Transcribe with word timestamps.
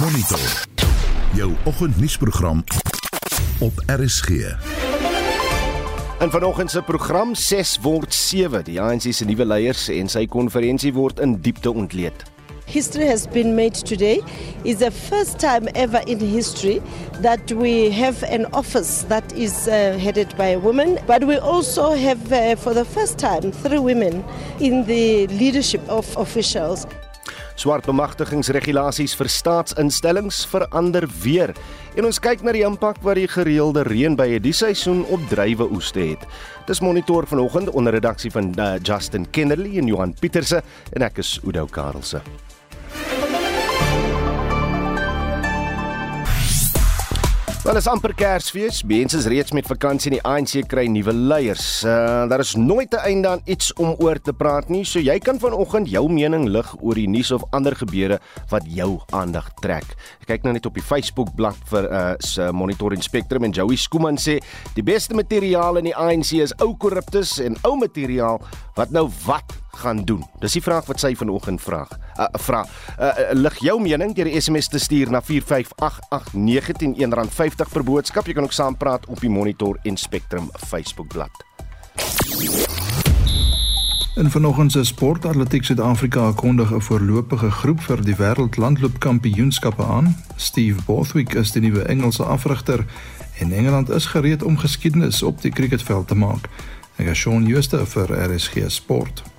Monitor. 0.00 0.64
Jou 1.34 1.52
oggendnuusprogram 1.64 2.64
op 3.58 3.72
RSG. 3.86 4.28
En 6.18 6.30
vanoggend 6.30 6.70
se 6.70 6.82
program 6.82 7.34
6 7.34 7.78
word 7.82 8.14
7. 8.14 8.64
Die 8.64 8.80
ANC 8.80 9.02
se 9.10 9.24
nuwe 9.24 9.44
leiers 9.44 9.88
en 9.88 10.08
sy 10.08 10.26
konferensie 10.26 10.92
word 10.94 11.18
in 11.18 11.40
diepte 11.42 11.72
ontleed. 11.72 12.22
History 12.64 13.08
has 13.08 13.26
been 13.26 13.54
made 13.54 13.82
today. 13.82 14.22
It's 14.62 14.78
the 14.78 14.90
first 14.90 15.38
time 15.38 15.68
ever 15.74 16.02
in 16.06 16.20
history 16.20 16.80
that 17.22 17.50
we 17.50 17.90
have 17.90 18.22
an 18.30 18.46
office 18.52 19.06
that 19.08 19.32
is 19.32 19.66
uh, 19.66 19.98
headed 19.98 20.36
by 20.36 20.54
a 20.54 20.58
woman, 20.58 20.98
but 21.06 21.24
we 21.24 21.38
also 21.38 21.94
have, 21.94 22.32
uh, 22.32 22.54
for 22.56 22.74
the 22.74 22.84
first 22.84 23.18
time, 23.18 23.50
three 23.50 23.80
women 23.80 24.24
in 24.60 24.84
the 24.84 25.26
leadership 25.26 25.82
of 25.88 26.16
officials. 26.16 26.86
Swart 27.58 27.88
bemagtigingsregulasies 27.90 29.16
vir 29.18 29.26
staatsinstellings 29.34 30.44
verander 30.46 31.08
weer. 31.24 31.50
En 31.98 32.06
ons 32.06 32.20
kyk 32.22 32.44
na 32.46 32.54
die 32.54 32.62
impak 32.62 33.00
wat 33.02 33.18
die 33.18 33.26
gereelde 33.26 33.82
reën 33.88 34.14
by 34.14 34.28
die 34.44 34.54
seisoen 34.54 35.02
op 35.10 35.24
druiweoeste 35.32 36.04
het. 36.12 36.26
Dis 36.70 36.84
monitor 36.86 37.26
vanoggend 37.26 37.72
onder 37.74 37.98
redaksie 37.98 38.30
van 38.30 38.52
uh, 38.54 38.76
Justin 38.78 39.26
Kennerly 39.34 39.74
en 39.82 39.90
Johan 39.90 40.14
Pieterse 40.14 40.62
en 40.94 41.10
ek 41.10 41.18
is 41.24 41.40
Udo 41.42 41.66
Karlse. 41.66 42.22
Wel 47.68 47.76
is 47.76 47.86
amper 47.86 48.14
Kersfees. 48.16 48.78
Mense 48.88 49.18
is 49.18 49.26
reeds 49.28 49.52
met 49.52 49.66
vakansie 49.68 50.08
en 50.08 50.14
die 50.16 50.22
ANC 50.24 50.62
kry 50.72 50.86
nuwe 50.88 51.12
leiers. 51.12 51.82
Uh, 51.84 52.22
daar 52.30 52.40
is 52.40 52.54
nooit 52.56 52.94
'n 52.96 53.04
einde 53.04 53.28
aan 53.28 53.42
iets 53.44 53.72
om 53.76 53.94
oor 53.98 54.16
te 54.20 54.32
praat 54.32 54.68
nie, 54.68 54.84
so 54.84 54.98
jy 54.98 55.18
kan 55.18 55.38
vanoggend 55.38 55.90
jou 55.90 56.08
mening 56.08 56.48
lig 56.48 56.74
oor 56.80 56.94
die 56.94 57.08
nuus 57.08 57.30
of 57.30 57.44
ander 57.50 57.76
gebeure 57.76 58.18
wat 58.48 58.62
jou 58.64 59.00
aandag 59.12 59.52
trek. 59.60 59.84
Ek 60.20 60.26
kyk 60.26 60.42
nou 60.42 60.52
net 60.52 60.66
op 60.66 60.74
die 60.74 60.82
Facebook 60.82 61.34
bladsy 61.36 61.60
vir 61.68 61.92
uh 61.92 62.14
se 62.18 62.52
Monitor 62.52 62.92
en 62.92 63.02
Spectrum 63.02 63.44
en 63.44 63.52
Joey 63.52 63.76
Skooman 63.76 64.16
sê 64.16 64.40
die 64.74 64.82
beste 64.82 65.14
materiaal 65.14 65.76
in 65.76 65.84
die 65.84 65.96
ANC 65.96 66.32
is 66.32 66.56
ou 66.62 66.74
korruptus 66.76 67.38
en 67.38 67.56
ou 67.64 67.76
materiaal 67.76 68.40
wat 68.76 68.90
nou 68.90 69.10
wat 69.26 69.52
gaan 69.78 70.04
doen? 70.04 70.24
Dis 70.42 70.52
die 70.58 70.62
vraag 70.62 70.86
wat 70.86 71.00
sy 71.00 71.14
vanoggend 71.16 71.62
vra. 71.62 71.86
'n 71.86 72.22
uh, 72.22 72.26
Vra. 72.38 72.64
Uh, 72.64 73.06
uh, 73.06 73.12
lig 73.32 73.58
jou 73.58 73.80
mening 73.80 74.14
deur 74.14 74.24
die 74.24 74.40
SMS 74.40 74.68
te 74.68 74.78
stuur 74.78 75.10
na 75.10 75.22
4588910 75.22 77.14
R50 77.14 77.72
per 77.72 77.84
boodskap. 77.84 78.26
Jy 78.26 78.34
kan 78.34 78.44
ook 78.44 78.52
saampraat 78.52 79.06
op 79.06 79.20
die 79.20 79.30
Monitor 79.30 79.78
en 79.82 79.96
Spectrum 79.96 80.50
Facebookblad. 80.66 81.30
In 84.18 84.30
vanoggend 84.30 84.72
se 84.72 84.84
sportatletiek 84.84 85.64
Suid-Afrika 85.64 86.32
kondig 86.32 86.72
'n 86.74 86.80
voorlopige 86.80 87.50
groep 87.50 87.80
vir 87.80 88.04
die 88.04 88.16
wêreldlandloopkampioenskappe 88.16 89.84
aan. 89.84 90.16
Steve 90.36 90.82
Borthwick 90.86 91.34
is 91.34 91.52
die 91.52 91.62
nuwe 91.62 91.82
Engelse 91.82 92.24
afrigter 92.24 92.84
en 93.38 93.52
Engeland 93.52 93.90
is 93.90 94.06
gereed 94.06 94.42
om 94.42 94.58
geskiedenis 94.58 95.22
op 95.22 95.42
die 95.42 95.50
cricketveld 95.50 96.08
te 96.08 96.14
maak. 96.14 96.48
Ek 96.96 97.06
is 97.06 97.18
Shaun 97.18 97.46
Schuster 97.46 97.86
vir 97.86 98.34
RSG 98.34 98.64
Sport. 98.66 99.37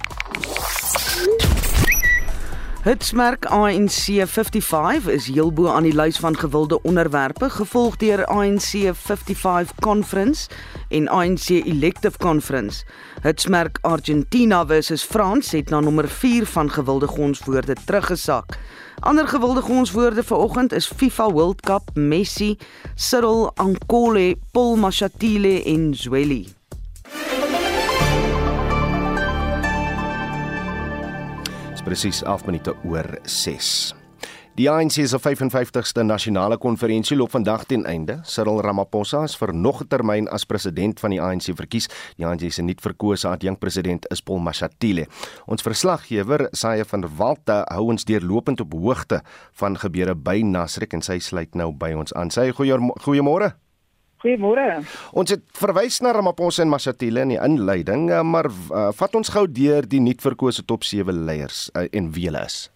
Hitsmerk 2.79 3.45
ANC 3.45 4.23
55 4.25 5.07
is 5.07 5.25
heel 5.27 5.49
bo 5.51 5.67
aan 5.67 5.83
die 5.83 5.95
lys 5.95 6.15
van 6.23 6.37
gewilde 6.37 6.77
onderwerpe, 6.87 7.49
gevolg 7.51 7.97
deur 7.99 8.21
ANC 8.31 8.69
55 8.95 9.75
Conference 9.83 10.47
en 10.87 11.09
ANC 11.11 11.49
Elective 11.49 12.17
Conference. 12.17 12.85
Hitsmerk 13.21 13.77
Argentina 13.81 14.65
versus 14.65 15.03
France 15.03 15.57
het 15.57 15.69
na 15.69 15.79
nommer 15.79 16.07
4 16.07 16.45
van 16.45 16.71
gewilde 16.71 17.07
gonswoorde 17.07 17.75
teruggesak. 17.85 18.57
Ander 18.99 19.27
gewilde 19.27 19.61
gonswoorde 19.61 20.23
vanoggend 20.23 20.71
is 20.71 20.87
FIFA 20.87 21.31
World 21.31 21.61
Cup, 21.61 21.89
Messi, 21.93 22.57
Cyril 22.95 23.51
Ankole, 23.55 24.37
Paul 24.51 24.75
Mashatile 24.75 25.63
en 25.63 25.93
Zweli. 25.95 26.58
Presies 31.89 32.21
11 32.21 32.45
minute 32.45 32.73
oor 32.85 33.07
6. 33.25 33.95
Die 34.59 34.67
ANC 34.69 34.99
se 35.07 35.17
55ste 35.17 36.03
nasionale 36.05 36.59
konferensie 36.61 37.15
loop 37.17 37.31
vandag 37.33 37.63
ten 37.65 37.85
einde. 37.89 38.19
Cyril 38.29 38.59
Ramaphosa 38.61 39.23
is 39.25 39.33
vir 39.39 39.53
nog 39.53 39.81
'n 39.81 39.87
termyn 39.87 40.27
as 40.29 40.45
president 40.45 40.99
van 40.99 41.09
die 41.09 41.21
ANC 41.21 41.55
verkies. 41.55 41.89
Die 42.17 42.25
ANC 42.25 42.51
se 42.51 42.61
nuutverkose 42.61 43.27
adjunkpresident 43.27 44.05
is 44.11 44.21
Paul 44.21 44.39
Mashatile. 44.39 45.07
Ons 45.47 45.61
verslaggewer, 45.61 46.49
Saie 46.51 46.85
van 46.85 47.01
der 47.01 47.09
Walt, 47.17 47.47
hou 47.47 47.89
ons 47.89 48.05
deurlopend 48.05 48.59
op 48.61 48.73
hoogte 48.73 49.21
van 49.53 49.77
gebeure 49.77 50.15
by 50.15 50.41
Nasrek 50.41 50.93
en 50.93 51.01
sy 51.01 51.19
sluit 51.19 51.55
nou 51.55 51.71
by 51.71 51.93
ons 51.93 52.13
aan. 52.13 52.29
Sy 52.29 52.51
goeiemôre. 52.51 53.01
Goeiemôre. 53.01 53.68
Ons 55.13 55.31
het 55.31 55.43
verwys 55.59 56.01
na 56.03 56.11
Ramaphosa 56.11 56.63
en 56.65 56.71
Mashatile 56.73 57.23
in 57.23 57.35
die 57.35 57.39
inleiding, 57.39 58.09
eh, 58.11 58.23
maar 58.23 58.49
uh, 58.49 58.89
vat 58.95 59.15
ons 59.15 59.31
gou 59.31 59.45
deur 59.47 59.87
die 59.87 60.01
nuutverkose 60.03 60.65
top 60.67 60.83
7 60.83 61.25
leiers 61.25 61.69
uh, 61.75 61.87
en 61.91 62.11
wie 62.11 62.27
hulle 62.27 62.43
is. 62.43 62.67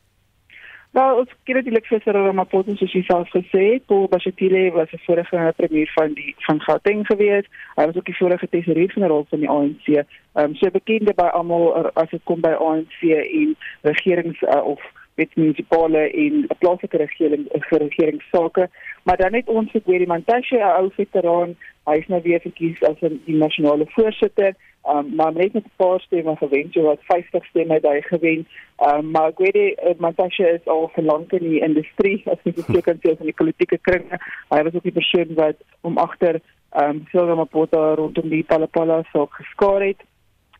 Nou, 0.94 1.08
ons 1.24 1.30
kyk 1.44 1.58
natuurlik 1.58 1.88
vir 1.90 2.02
Cyril 2.06 2.28
Ramaphosa 2.28 2.76
soos 2.78 2.92
hy 2.94 3.02
self 3.08 3.31
gesê 3.34 3.64
het, 3.72 3.86
Paul 3.90 4.06
Mashatile 4.12 4.68
was 4.76 4.94
'n 4.94 5.02
vorige 5.08 5.54
premier 5.58 5.90
van 5.98 6.14
die 6.14 6.36
van 6.48 6.62
Gauteng 6.62 7.06
gewees. 7.08 7.46
Hy 7.75 7.86
was 7.86 7.96
ook 7.96 8.06
die 8.06 8.18
vorige 8.18 8.48
tesourier-generaal 8.48 9.25
van 9.30 9.40
die 9.40 9.50
ANC. 9.50 9.88
Ehm 9.90 10.06
um, 10.38 10.56
so 10.56 10.70
bekend 10.70 11.16
by 11.16 11.30
almal 11.34 11.92
as 11.96 12.10
dit 12.10 12.22
kom 12.24 12.42
by 12.42 12.54
ANC 12.54 13.02
en 13.10 13.56
regerings 13.81 14.42
uh, 14.42 14.62
of 14.64 14.80
met 15.16 15.35
munisipale 15.35 16.09
en 16.12 16.47
plaaslike 16.59 16.97
regering 16.97 17.46
regeringsake. 17.50 18.69
Maar 19.03 19.18
dan 19.18 19.34
het 19.34 19.50
ons 19.50 19.72
vir 19.72 19.81
Gary 19.85 20.07
Mantashe 20.07 20.57
'n 20.57 20.75
ou 20.79 20.90
veteraan. 20.96 21.56
Hy 21.85 21.97
is 21.97 22.07
nou 22.07 22.22
weer 22.22 22.40
verkies 22.40 22.84
as 22.84 23.00
die 23.00 23.35
nasionale 23.35 23.85
voorsitter 23.96 24.56
um, 24.90 25.16
maar 25.16 25.34
net 25.34 25.53
met 25.53 25.63
'n 25.63 25.72
paar 25.75 26.00
stemme 26.00 26.35
gewen 26.35 26.68
so 26.72 26.81
wat 26.81 27.00
50 27.01 27.46
stemme 27.46 27.74
het 27.74 27.84
hy 27.84 28.01
gewen 28.01 28.47
um, 28.88 29.12
maar 29.12 29.31
Gary 29.35 29.78
uh, 29.84 29.94
Mantashe 29.97 30.47
is 30.47 30.66
al 30.66 30.90
vir 30.94 31.03
lank 31.03 31.31
in 31.31 31.50
die 31.50 31.59
industrie 31.59 32.24
as 32.25 32.38
jy 32.44 32.51
kyk 32.51 32.84
kan 32.84 32.97
sien 33.01 33.18
van 33.18 33.25
die 33.25 33.40
politieke 33.41 33.78
kringe. 33.78 34.19
Hy 34.50 34.63
was 34.63 34.74
ook 34.74 34.84
die 34.84 35.00
persoon 35.00 35.34
wat 35.34 35.56
om 35.81 35.97
agter 35.97 36.41
ehm 36.69 36.90
um, 36.90 37.06
Silva 37.12 37.35
Mapota 37.35 37.95
rondom 37.95 38.30
die 38.30 38.44
Palapala 38.44 39.03
saak 39.12 39.34
geskaar 39.34 39.81
het. 39.81 40.01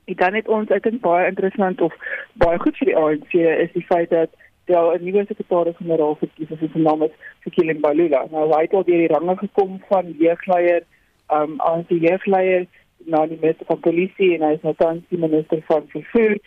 En 0.06 0.16
dan 0.16 0.34
het 0.34 0.48
ons 0.48 0.70
ek 0.70 0.84
dink 0.84 1.02
baie 1.02 1.28
interessant 1.28 1.82
of 1.82 1.94
baie 2.34 2.60
goed 2.60 2.78
vir 2.78 2.86
die 2.86 2.98
ANC 2.98 3.34
is 3.34 3.72
die 3.74 3.86
feit 3.86 4.10
dat 4.10 4.30
daar 4.66 4.96
'n 4.96 5.04
nuwe 5.04 5.26
sekretaris-generaal 5.28 6.16
verkies 6.16 6.50
is 6.50 6.72
se 6.72 6.80
naam 6.80 7.04
is 7.04 7.12
Fikile 7.40 7.74
Mbalula. 7.74 8.28
Nou 8.32 8.54
hy 8.54 8.62
het 8.62 8.74
al 8.74 8.84
deur 8.84 8.98
die 8.98 9.08
range 9.08 9.38
gekom 9.38 9.82
van 9.90 10.16
jeugleier, 10.18 10.84
um 11.30 11.62
aan 11.62 11.86
die 11.88 12.00
jeugleier 12.00 12.66
na 12.98 13.26
die 13.28 13.38
minister 13.42 13.66
van 13.66 13.80
polisie 13.80 14.34
en 14.36 14.42
hy 14.48 14.54
is 14.54 14.62
nou 14.62 14.74
tans 14.78 15.04
die 15.10 15.20
minister 15.20 15.62
van 15.68 15.88
vervoer. 15.88 16.38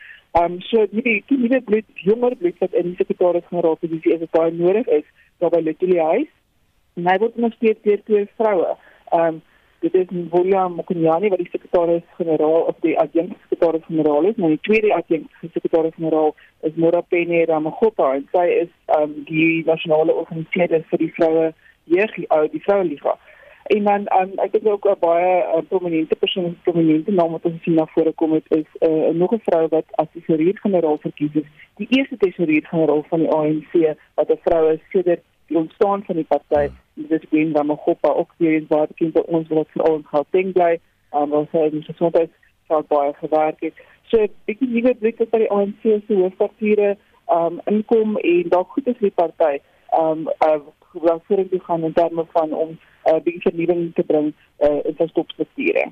Um 0.40 0.60
so 0.60 0.86
die 0.90 1.24
die 1.26 1.38
nuwe 1.38 1.60
bloed, 1.60 1.84
jonger 1.94 2.36
bloed 2.36 2.58
wat 2.58 2.72
in 2.72 2.82
die 2.82 2.96
sekretaris-generaal 2.96 3.76
posisie 3.76 4.14
is, 4.14 4.30
baie 4.30 4.52
nodig 4.52 4.86
is 4.86 5.04
daar 5.38 5.50
by 5.50 5.60
Letoile 5.60 6.02
huis. 6.02 6.32
En 6.96 7.08
hy 7.08 7.18
word 7.18 7.36
nog 7.36 7.52
steeds 7.52 7.82
deur 7.82 8.02
twee 8.04 8.28
vroue. 8.36 8.76
Um 9.12 9.42
dit 9.80 9.94
is 9.94 10.06
William 10.30 10.74
Mokonyane 10.74 11.28
wat 11.28 11.38
die 11.38 11.48
sekretaris-generaal 11.50 12.60
of 12.70 12.76
die 12.80 12.98
adjunkt-sekretaris-generaal 12.98 14.24
is, 14.30 14.36
maar 14.36 14.48
die 14.48 14.64
tweede 14.68 14.94
adjunkt-sekretaris-generaal 14.94 16.34
is 16.60 16.74
Morapene 16.74 17.44
Ramagopa 17.44 18.14
en 18.14 18.28
sy 18.32 18.46
is 18.62 18.72
um 18.98 19.14
die 19.28 19.62
nasionale 19.66 20.14
organiseerder 20.14 20.84
vir 20.90 21.04
die 21.04 21.12
vroue 21.18 21.52
jeug 21.84 22.18
uh, 22.18 22.44
die 22.52 22.62
vroue 22.62 22.84
liga. 22.84 23.18
En 23.66 23.84
dan 23.84 24.06
um, 24.14 24.32
ek 24.38 24.52
dink 24.52 24.66
ook 24.66 24.86
'n 24.86 24.98
baie 25.00 25.42
uh, 25.42 25.62
prominente 25.68 26.16
persoon, 26.16 26.58
prominente 26.62 27.12
naam 27.12 27.32
wat 27.34 27.44
ons 27.44 27.62
sien 27.62 27.74
na 27.74 27.86
vore 27.94 28.12
kom 28.12 28.32
het 28.32 28.46
is 28.48 28.68
uh, 28.88 29.10
nog 29.10 29.34
'n 29.34 29.42
vrou 29.42 29.68
wat 29.68 29.84
as 29.90 30.06
tesourier-generaal 30.12 30.98
verkies 30.98 31.34
is. 31.34 31.48
Die 31.74 31.88
eerste 31.90 32.16
tesourier-generaal 32.16 33.04
van 33.08 33.18
die 33.18 33.30
ANC 33.30 33.96
wat 34.14 34.30
'n 34.30 34.38
vrou 34.44 34.72
is 34.72 34.80
sedert 34.90 35.22
die 35.46 35.58
ontstaan 35.58 36.04
van 36.04 36.14
die 36.14 36.24
party. 36.24 36.62
Dit 36.62 36.72
is 36.96 37.20
Gwen 37.28 37.54
Ramagopa 37.54 38.08
ook 38.08 38.34
hier 38.36 38.54
in 38.54 38.66
Waterkant 38.68 39.12
by 39.12 39.22
ons 39.26 39.48
wat 39.48 39.68
vir 39.74 39.84
ons 39.84 40.06
Gauteng 40.12 40.52
bly. 40.52 40.76
Um 41.12 41.32
ons 41.32 41.52
het 41.52 41.72
in 41.72 41.84
gesondheid 41.84 42.32
vaak 42.66 42.88
baie 42.88 43.12
gewerk 43.20 43.60
het. 43.60 43.84
So 44.10 44.22
ek 44.22 44.32
dink 44.48 44.60
nie 44.60 44.82
dit 44.82 45.04
is 45.04 45.18
dat 45.18 45.40
die 45.40 45.50
ANC 45.50 45.82
se 45.84 46.14
hoofstrukture 46.14 46.96
um 47.32 47.60
inkom 47.70 48.16
en 48.16 48.52
dalk 48.54 48.74
goed 48.74 48.88
is 48.92 49.00
die 49.02 49.14
party 49.14 49.58
um 49.98 50.28
uh 50.46 50.58
wat 50.96 51.24
vir 51.28 51.44
die 51.50 51.60
gaan 51.60 51.84
in 51.84 51.92
terme 51.92 52.24
van 52.32 52.52
om 52.52 52.78
uh 53.10 53.18
die 53.24 53.40
vernuwing 53.44 53.92
te 53.94 54.02
bring 54.02 54.32
uh 54.64 54.80
in 54.84 54.96
sy 54.98 55.08
stopstrukture. 55.12 55.90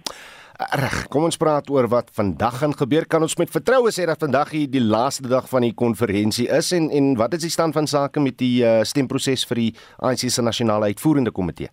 Reg, 0.54 1.08
kom 1.10 1.24
ons 1.26 1.36
praat 1.36 1.66
oor 1.70 1.88
wat 1.90 2.10
vandag 2.14 2.60
gaan 2.60 2.74
gebeur. 2.78 3.06
Kan 3.10 3.24
ons 3.26 3.34
met 3.40 3.50
vertroue 3.50 3.90
sê 3.90 4.04
dat 4.06 4.20
vandag 4.22 4.52
hier 4.54 4.68
die 4.70 4.82
laaste 4.82 5.26
dag 5.28 5.48
van 5.50 5.66
die 5.66 5.74
konferensie 5.74 6.46
is 6.46 6.70
en 6.72 6.90
en 6.94 7.14
wat 7.18 7.34
is 7.34 7.42
die 7.48 7.50
stand 7.50 7.74
van 7.74 7.88
sake 7.90 8.20
met 8.22 8.38
die 8.38 8.62
uh, 8.62 8.82
stemproses 8.86 9.42
vir 9.50 9.62
die 9.64 9.72
ANC 9.98 10.28
se 10.30 10.42
nasionale 10.42 10.92
uitvoerende 10.94 11.34
komitee? 11.34 11.72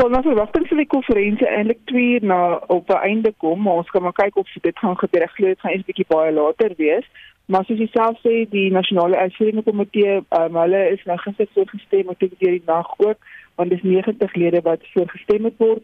So 0.00 0.08
nou 0.10 0.22
verwagting 0.26 0.66
vir 0.66 0.82
die 0.82 0.90
konferensie 0.90 1.46
eintlik 1.46 1.84
2 1.92 2.26
na 2.26 2.58
op 2.66 2.90
'n 2.90 3.04
einde 3.08 3.32
kom, 3.38 3.62
maar 3.62 3.84
ons 3.84 3.90
gaan 3.90 4.02
maar 4.02 4.18
kyk 4.18 4.36
of 4.36 4.48
dit 4.62 4.78
gaan 4.78 4.98
gebeur. 4.98 5.22
Ek 5.22 5.36
glo 5.36 5.46
dit 5.46 5.60
gaan 5.60 5.72
eers 5.72 5.86
bietjie 5.86 6.08
baie 6.08 6.32
later 6.32 6.74
wees, 6.76 7.06
Maar 7.46 7.64
soos 7.66 7.78
jy 7.78 7.88
self 7.90 8.20
sê, 8.22 8.44
die 8.50 8.70
nasionale 8.70 9.16
uitvoerende 9.16 9.62
komitee, 9.66 10.20
um, 10.38 10.54
hulle 10.56 10.82
is 10.94 11.02
nou 11.04 11.16
gister 11.18 11.48
voorgestem 11.54 12.08
om 12.08 12.16
te 12.16 12.28
deur 12.38 12.54
die 12.54 12.62
nag 12.66 12.86
ook, 12.98 13.18
want 13.58 13.70
dis 13.70 13.82
90 13.82 14.34
lede 14.34 14.62
wat 14.62 14.86
voorgestem 14.94 15.50
het 15.50 15.58
word 15.58 15.82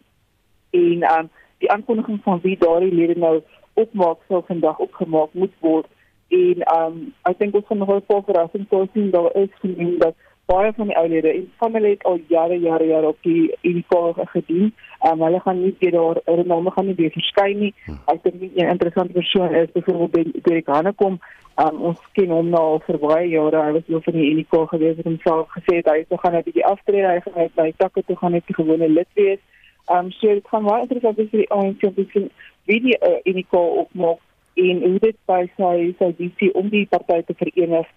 en 0.70 1.02
um, 1.10 1.28
die 1.58 1.70
aankondiging 1.70 2.20
van 2.22 2.40
wie 2.42 2.56
daardie 2.58 2.94
lede 2.94 3.18
nou 3.18 3.42
opmaak 3.74 4.18
sal 4.28 4.44
vandag 4.46 4.78
opgemaak 4.78 5.32
moet 5.32 5.54
word 5.60 5.86
en 6.28 6.64
um, 6.76 6.96
ek 7.30 7.38
dink 7.38 7.54
ons 7.54 7.66
gaan 7.66 7.78
nog 7.78 7.94
'n 7.94 8.06
paar 8.06 8.22
verrassings 8.22 8.92
sien 8.92 9.10
daar 9.10 9.30
is 9.34 9.52
genoem 9.60 9.98
dat 9.98 10.14
baie 10.48 10.72
van 10.76 10.88
die 10.88 10.96
ou 10.96 11.08
lede 11.08 11.32
en 11.32 11.50
familie 11.60 11.90
het 11.90 12.04
al 12.08 12.20
jare 12.32 12.56
jare 12.60 12.86
jare 12.86 13.06
op 13.06 13.18
die 13.22 13.56
uniform 13.62 14.14
gedien. 14.32 14.70
Um, 15.06 15.20
hulle 15.22 15.40
gaan 15.40 15.60
nie 15.62 15.74
weer 15.78 15.92
daar 15.92 16.20
hulle 16.24 16.44
name 16.44 16.70
gaan 16.70 16.86
nie 16.86 16.94
weer 16.94 17.12
verskyn 17.12 17.58
nie. 17.58 17.74
Hm. 17.84 17.98
Ek 18.12 18.22
dink 18.22 18.40
'n 18.40 18.72
interessante 18.74 19.12
persoon 19.12 19.54
is 19.54 19.72
byvoorbeeld 19.72 20.44
Derek 20.44 20.66
Hanekom. 20.66 21.20
Um, 21.62 21.76
ons 21.90 22.00
ken 22.12 22.30
hom 22.30 22.48
nou 22.48 22.62
al 22.62 22.80
vir 22.86 22.98
baie 22.98 23.28
jare. 23.28 23.62
Hy 23.66 23.72
was 23.72 23.86
nog 23.86 24.04
van 24.04 24.12
die 24.14 24.30
uniform 24.30 24.66
gewees 24.66 24.96
het 24.96 25.04
homself 25.04 25.48
gesê 25.58 25.76
het 25.76 25.90
hy 25.90 26.04
sou 26.08 26.18
gaan 26.18 26.32
net 26.32 26.44
bietjie 26.44 26.66
aftree. 26.66 27.04
Hy 27.06 27.20
gaan 27.20 27.36
net 27.36 27.54
by 27.54 27.72
takke 27.76 28.02
toe 28.06 28.16
gaan 28.16 28.32
net 28.32 28.46
die 28.46 28.54
gewone 28.54 28.88
lid 28.88 29.08
wees. 29.14 29.40
Um 29.90 30.10
so 30.12 30.34
dit 30.34 30.48
gaan 30.48 30.68
baie 30.68 30.84
interessant 30.84 31.16
wees 31.16 31.30
vir 31.30 31.44
die 31.44 31.52
ANC 31.56 31.84
om 31.88 31.94
te 31.94 32.06
sien 32.12 32.30
wie 32.68 32.80
die 32.84 32.96
uh, 32.98 33.18
uniform 33.24 33.84
opmaak 33.84 34.20
en 34.58 34.82
hoe 34.84 34.98
dit 35.00 35.16
by 35.30 35.44
sy 35.56 35.74
sy 35.98 36.10
DC 36.18 36.50
om 36.58 36.68
die 36.72 36.86
party 36.90 37.22
te 37.26 37.36
verenig 37.38 37.88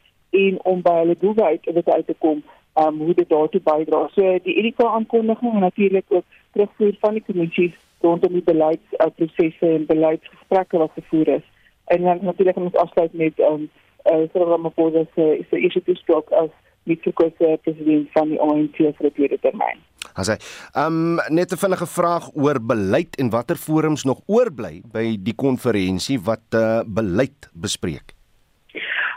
en 0.41 0.59
om 0.71 0.81
by 0.85 0.97
hulle 1.01 1.17
doel 1.19 1.43
uit 1.43 1.67
uit 1.67 2.07
te 2.07 2.17
kom 2.23 2.43
um 2.79 2.99
hoe 3.03 3.13
dit 3.13 3.29
daartoe 3.29 3.61
bydra. 3.61 4.05
So 4.15 4.37
die 4.43 4.55
Erika 4.61 4.87
aankondiging 4.87 5.53
en 5.53 5.59
natuurlik 5.59 6.05
ook 6.07 6.23
terugvoer 6.53 6.93
van 6.99 7.13
die 7.13 7.23
kommissie 7.27 7.73
rondom 8.01 8.33
die 8.33 8.43
beleidsprosesse 8.43 9.67
uh, 9.67 9.75
en 9.75 9.85
beleidsgesprekke 9.85 10.77
wat 10.77 10.95
gevoer 10.95 11.27
is. 11.27 11.47
En 11.85 12.01
dan 12.01 12.19
natuurlik 12.21 12.55
ons 12.55 12.75
afsluit 12.75 13.13
met 13.13 13.39
um 13.39 13.69
uh, 14.05 14.23
Cyril 14.31 14.49
Ramaphosa 14.49 15.03
se 15.15 15.45
se 15.49 15.59
eerste 15.59 15.83
toespraak 15.83 16.31
as 16.31 16.49
nuutverkose 16.83 17.59
president 17.61 18.09
van 18.11 18.29
die 18.29 18.39
ANC 18.41 18.75
vir 18.77 19.07
die 19.07 19.15
tweede 19.19 19.39
termyn. 19.39 19.83
As 20.15 20.31
hy 20.31 20.37
um 20.75 21.19
net 21.29 21.51
'n 21.51 21.61
vinnige 21.63 21.87
vraag 21.87 22.29
oor 22.33 22.59
beleid 22.59 23.15
en 23.19 23.29
watter 23.29 23.55
forums 23.55 24.03
nog 24.03 24.21
oorbly 24.27 24.81
by 24.93 25.17
die 25.19 25.35
konferensie 25.35 26.19
wat 26.19 26.45
uh, 26.53 26.81
beleid 26.85 27.49
bespreek. 27.53 28.13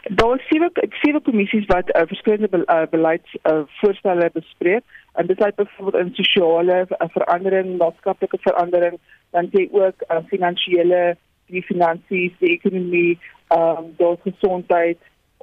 Daar 0.09 0.37
is 0.37 0.47
sewe 0.49 0.71
sewe 1.03 1.21
kommissies 1.21 1.67
wat 1.67 1.89
uh, 1.97 2.03
verskillende 2.07 2.49
be, 2.49 2.65
uh, 2.69 2.87
beleidsvoorstelle 2.91 4.25
uh, 4.25 4.33
bespreek. 4.33 4.85
En 5.15 5.27
dit 5.27 5.37
sluit 5.37 5.57
byvoorbeeld 5.57 6.07
in 6.07 6.15
sosiale 6.15 6.87
uh, 6.89 7.09
verandering, 7.09 7.77
maatskaplike 7.79 8.39
verandering, 8.41 8.99
dan 9.31 9.49
jy 9.51 9.69
ook 9.73 10.05
uh, 10.11 10.21
finansiële, 10.29 11.17
die 11.47 11.63
finansies, 11.63 12.33
die 12.39 12.53
ekonomie, 12.59 13.19
ehm 13.49 13.79
um, 13.79 13.91
daar 13.97 14.17
gesondheid, 14.23 14.99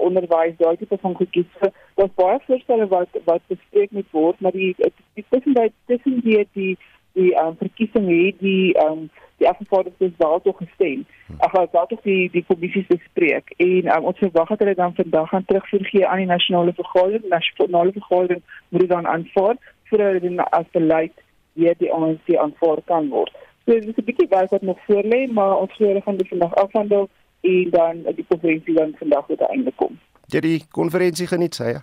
onderwys, 0.07 0.57
daai 0.57 0.77
tipe 0.77 0.97
van 1.01 1.15
goedjies. 1.15 1.49
So, 1.59 1.69
Daar's 1.95 2.13
baie 2.15 2.39
voorstelle 2.45 2.87
wat 2.87 3.07
wat 3.25 3.41
bespreek 3.47 3.91
moet 3.91 4.07
word, 4.11 4.39
maar 4.39 4.51
die 4.51 4.75
die 4.77 5.25
tussen 5.29 5.53
die 5.53 5.71
tussen 5.85 6.21
die 6.25 6.47
die 6.53 6.77
die 7.13 7.35
um, 7.41 7.55
verkiesing 7.57 8.07
het 8.07 8.39
die 8.39 8.77
um, 8.85 9.09
die 9.37 9.49
afgevaardigdes 9.49 10.15
daartoe 10.17 10.53
gestem. 10.57 11.05
Ag 11.37 11.51
hulle 11.51 11.67
het 11.71 11.91
ook 11.91 12.03
die 12.03 12.29
die 12.31 12.45
kommissies 12.47 12.87
bespreek 12.87 13.53
en 13.57 13.91
um, 13.95 14.09
ons 14.11 14.17
verwag 14.23 14.49
dat 14.49 14.63
hulle 14.63 14.75
dan 14.75 14.95
vandag 14.95 15.29
gaan 15.29 15.45
terugvoer 15.45 15.85
gee 15.91 16.07
aan 16.07 16.23
die 16.23 16.31
nasionale 16.33 16.73
vergadering. 16.73 17.27
Nasionale 17.29 17.91
vergadering 17.91 18.41
moet 18.69 18.89
dan 18.89 19.07
aanvaar 19.07 19.55
voordat 19.83 20.21
dit 20.21 20.39
as 20.49 20.69
beleid 20.71 21.13
weer 21.53 21.75
die 21.77 21.93
ANC 21.93 22.35
aanvaar 22.35 22.81
kan 22.85 23.09
word. 23.09 23.33
So 23.65 23.73
dit 23.73 23.87
is 23.87 23.97
'n 23.97 24.09
bietjie 24.09 24.27
werk 24.29 24.49
wat 24.49 24.61
nog 24.61 24.79
voor 24.85 25.03
lê, 25.03 25.27
maar 25.31 25.57
ons 25.57 25.73
sê 25.77 26.01
gaan 26.01 26.17
dit 26.17 26.27
vandag 26.27 26.55
afhandel 26.55 27.09
en 27.41 27.69
dan 27.69 28.03
die 28.15 28.25
konferensie 28.27 28.73
dan 28.73 28.93
vandag 28.97 29.25
tot 29.27 29.41
einde 29.49 29.71
kom. 29.75 29.99
Jy 30.31 30.39
die 30.39 30.59
konferensie 30.69 31.27
geniet 31.27 31.57
sê 31.57 31.73
ja. 31.75 31.81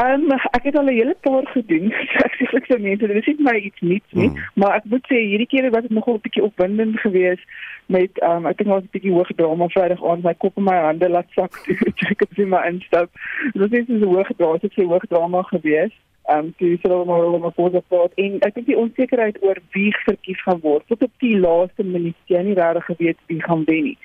Ehm 0.00 0.30
um, 0.30 0.38
ek 0.56 0.62
het 0.62 0.76
al 0.76 0.88
'n 0.88 0.96
hele 0.96 1.16
paar 1.20 1.46
gedoen. 1.46 1.92
ek 2.26 2.34
sê 2.38 2.46
ek 2.56 2.66
sou 2.66 2.78
mense, 2.80 3.06
dit 3.06 3.16
is 3.16 3.26
nie 3.26 3.44
my 3.48 3.56
iets 3.58 3.80
niets 3.80 4.12
nie, 4.12 4.28
mm. 4.28 4.36
maar 4.54 4.76
ek 4.78 4.84
moet 4.84 5.04
sê 5.12 5.18
hierdie 5.20 5.46
keer 5.46 5.70
was 5.70 5.82
dit 5.82 5.90
nogal 5.90 6.14
'n 6.14 6.24
bietjie 6.24 6.42
opwindend 6.42 7.00
geweest 7.00 7.44
met 7.86 8.18
ehm 8.18 8.36
um, 8.36 8.46
ek 8.46 8.56
dink 8.58 8.70
ons 8.70 8.84
'n 8.84 8.94
bietjie 8.96 9.12
hoog 9.12 9.32
drama 9.36 9.68
Vrydag 9.68 10.04
aand 10.04 10.24
my 10.24 10.34
kop 10.34 10.56
en 10.56 10.64
my 10.64 10.78
hande 10.86 11.08
laat 11.08 11.28
sak 11.36 11.52
toe 11.64 12.08
ek 12.14 12.20
het 12.24 12.38
my 12.38 12.62
instap. 12.70 13.10
Dit 13.52 13.72
is 13.72 13.88
'n 13.88 14.02
hoog 14.02 14.30
drama, 14.36 14.58
dit 14.58 14.70
is 14.70 14.84
'n 14.84 14.88
hoog 14.88 15.06
drama 15.08 15.42
geweest. 15.42 16.00
Ehm 16.28 16.38
um, 16.38 16.54
dis 16.58 16.82
al 16.84 17.04
maar 17.04 17.24
oor 17.24 17.40
my 17.40 17.50
pos 17.56 17.72
op 17.72 18.18
en 18.24 18.40
ek 18.46 18.54
dink 18.54 18.66
die 18.66 18.78
onsekerheid 18.78 19.38
oor 19.42 19.58
wie 19.72 19.90
verkies 20.04 20.42
gaan 20.42 20.60
word 20.62 20.86
tot 20.86 21.02
op 21.02 21.12
die 21.24 21.38
laaste 21.38 21.84
minuut 21.84 22.34
jy 22.34 22.42
nie 22.42 22.58
regtig 22.58 22.84
geweet 22.92 23.18
wie 23.26 23.42
gaan 23.42 23.64
wen 23.70 23.84
nie. 23.90 23.98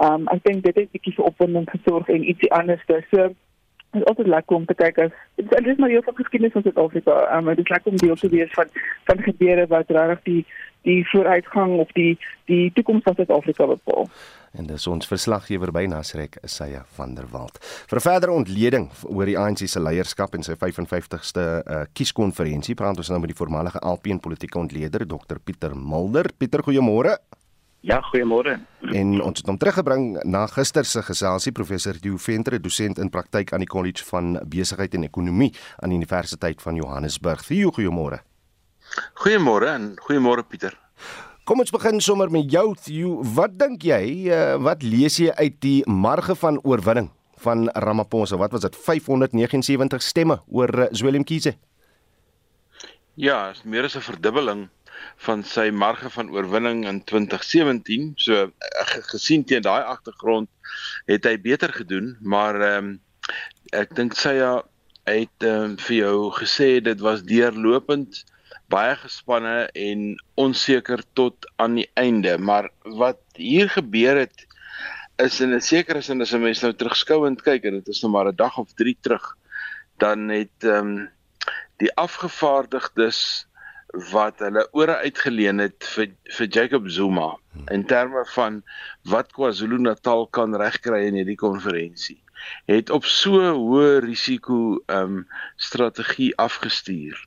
Ehm 0.00 0.20
um, 0.20 0.28
ek 0.34 0.44
dink 0.44 0.62
dit 0.64 0.76
het 0.82 0.92
bietjie 0.92 1.14
vir 1.16 1.30
opwinding 1.30 1.70
gesorg 1.70 2.08
en 2.08 2.28
ietsie 2.28 2.52
anders. 2.52 2.84
So 3.10 3.32
Dit 3.92 4.00
is 4.00 4.08
altyd 4.08 4.26
lekker 4.26 4.56
om 4.56 4.64
te 4.64 4.74
kyk 4.74 4.98
as 5.04 5.10
dit 5.36 5.66
is 5.68 5.76
maar 5.76 5.90
heel 5.92 6.02
van 6.02 6.14
geskiedenis 6.16 6.52
van 6.52 6.62
Suid-Afrika. 6.62 7.16
Um, 7.36 7.48
dit 7.50 7.58
is 7.58 7.68
lekker 7.68 7.90
om 7.90 7.98
deel 8.00 8.14
te 8.16 8.28
wees 8.28 8.52
van 8.52 8.70
van 9.04 9.18
gebeure 9.22 9.66
wat 9.66 9.90
regtig 9.90 10.22
die 10.28 10.46
die 10.88 11.02
vooruitgang 11.10 11.78
of 11.82 11.90
die 11.98 12.18
die 12.50 12.70
toekoms 12.74 13.04
van 13.06 13.14
Suid-Afrika 13.16 13.66
bepaal. 13.66 14.08
En 14.52 14.66
dis 14.68 14.86
ons 14.90 15.08
verslaggewer 15.08 15.70
by 15.72 15.86
Nasrek, 15.88 16.36
Isaiah 16.44 16.82
van 16.98 17.14
der 17.16 17.28
Walt. 17.32 17.56
Vir 17.88 18.02
verdere 18.04 18.34
ontleding 18.36 18.90
oor 19.08 19.28
die 19.30 19.38
ANC 19.40 19.64
se 19.64 19.80
leierskap 19.80 20.34
en 20.36 20.44
sy 20.44 20.58
55ste 20.60 21.44
uh, 21.62 21.84
kieskonferensie, 21.96 22.76
praat 22.76 23.00
ons 23.00 23.12
nou 23.12 23.20
met 23.22 23.32
die 23.32 23.38
voormalige 23.38 23.80
Alpien 23.80 24.20
politieke 24.20 24.60
ontleder, 24.60 25.06
Dr 25.08 25.40
Pieter 25.40 25.76
Mulder. 25.76 26.28
Pieter, 26.36 26.64
goeiemôre. 26.66 27.16
Ja, 27.82 27.96
goeiemôre. 28.12 28.58
En 28.94 29.16
ons 29.24 29.40
het 29.40 29.48
hom 29.48 29.56
teruggebring 29.58 30.20
na 30.28 30.44
gister 30.52 30.86
se 30.86 31.02
geselsie 31.02 31.54
professor 31.56 31.96
Theo 31.98 32.20
Venter, 32.20 32.60
dosent 32.62 33.00
in 33.02 33.10
praktyk 33.10 33.54
aan 33.54 33.64
die 33.64 33.70
College 33.70 34.04
van 34.06 34.36
Besigheid 34.46 34.94
en 34.94 35.08
Ekonomie 35.08 35.50
aan 35.80 35.90
die 35.90 35.98
Universiteit 35.98 36.62
van 36.62 36.78
Johannesburg. 36.78 37.42
Theo, 37.48 37.72
goeiemôre. 37.74 38.20
Goeiemôre 39.22 39.68
en 39.72 39.92
goeiemôre 40.06 40.44
Pieter. 40.48 40.76
Kom 41.44 41.62
ons 41.62 41.72
begin 41.74 42.00
sommer 42.00 42.30
met 42.30 42.50
jou 42.52 42.74
Theo. 42.78 43.22
Wat 43.36 43.56
dink 43.58 43.82
jy, 43.88 44.28
uh, 44.30 44.56
wat 44.62 44.84
lees 44.86 45.18
jy 45.18 45.32
uit 45.40 45.56
die 45.64 45.80
marge 45.86 46.36
van 46.38 46.60
oorwinning 46.62 47.10
van 47.42 47.66
Ramaphosa? 47.74 48.38
Wat 48.38 48.52
was 48.54 48.62
dit? 48.62 48.76
579 48.76 50.02
stemme 50.02 50.38
oor 50.46 50.88
Zwelin 50.92 51.24
Kiese? 51.24 51.56
Ja, 53.14 53.52
meer 53.64 53.84
as 53.84 53.96
'n 53.96 54.06
verdubbeling 54.06 54.68
van 55.26 55.42
sy 55.44 55.70
marge 55.70 56.10
van 56.10 56.30
oorwinning 56.30 56.84
in 56.88 57.02
2017. 57.04 58.12
So 58.16 58.34
eh, 58.34 58.50
gesien 59.12 59.44
teen 59.44 59.62
daai 59.62 59.82
agtergrond 59.82 60.48
het 61.06 61.24
hy 61.24 61.36
beter 61.40 61.72
gedoen, 61.72 62.16
maar 62.20 62.60
ehm 62.60 62.84
um, 62.84 63.00
ek 63.72 63.94
dink 63.96 64.14
sy 64.18 64.34
ja 64.36 64.62
het 65.08 65.44
um, 65.48 65.76
vir 65.78 65.96
jou 65.96 66.30
gesê 66.36 66.80
dit 66.84 67.00
was 67.00 67.22
deurlopend 67.24 68.24
baie 68.72 68.96
gespanne 68.96 69.68
en 69.76 70.16
onseker 70.40 71.02
tot 71.18 71.48
aan 71.62 71.76
die 71.80 71.88
einde, 72.00 72.38
maar 72.38 72.70
wat 72.98 73.20
hier 73.36 73.68
gebeur 73.70 74.24
het 74.24 74.46
is 75.20 75.40
in 75.44 75.54
'n 75.54 75.60
sekere 75.60 76.02
sin 76.02 76.20
as 76.20 76.32
'n 76.32 76.42
mens 76.42 76.62
nou 76.62 76.72
terugskouend 76.72 77.42
kyk 77.42 77.64
en 77.64 77.74
dit 77.80 77.88
is 77.88 78.02
nou 78.02 78.12
maar 78.12 78.28
'n 78.32 78.36
dag 78.36 78.58
of 78.58 78.72
3 78.74 78.96
terug, 79.00 79.36
dan 79.98 80.28
het 80.28 80.58
ehm 80.64 80.86
um, 80.86 81.10
die 81.82 81.92
afgevaardigdes 81.94 83.46
wat 84.12 84.38
hulle 84.40 84.64
ore 84.72 84.96
uitgeleen 85.04 85.60
het 85.60 85.84
vir 85.94 86.12
vir 86.36 86.48
Jacob 86.48 86.88
Zuma 86.88 87.28
in 87.74 87.84
terme 87.86 88.24
van 88.34 88.62
wat 89.12 89.32
KwaZulu-Natal 89.36 90.26
kan 90.32 90.56
regkry 90.56 91.02
in 91.08 91.18
hierdie 91.20 91.36
konferensie 91.36 92.16
het 92.70 92.90
op 92.90 93.04
so 93.04 93.42
hoë 93.58 94.00
risiko 94.06 94.78
um 94.94 95.20
strategie 95.60 96.30
afgestuur 96.40 97.20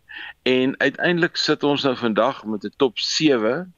en 0.44 0.76
uiteindelik 0.80 1.36
sit 1.36 1.64
ons 1.64 1.84
nou 1.84 1.96
vandag 1.96 2.44
met 2.46 2.64
'n 2.64 2.74
top 2.78 3.00
7 3.00 3.74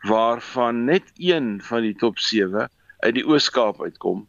waarvan 0.00 0.84
net 0.84 1.12
een 1.16 1.62
van 1.62 1.82
die 1.82 1.94
top 1.94 2.18
7 2.18 2.70
uit 2.98 3.14
die 3.14 3.26
Oos-Kaap 3.26 3.82
uitkom 3.82 4.28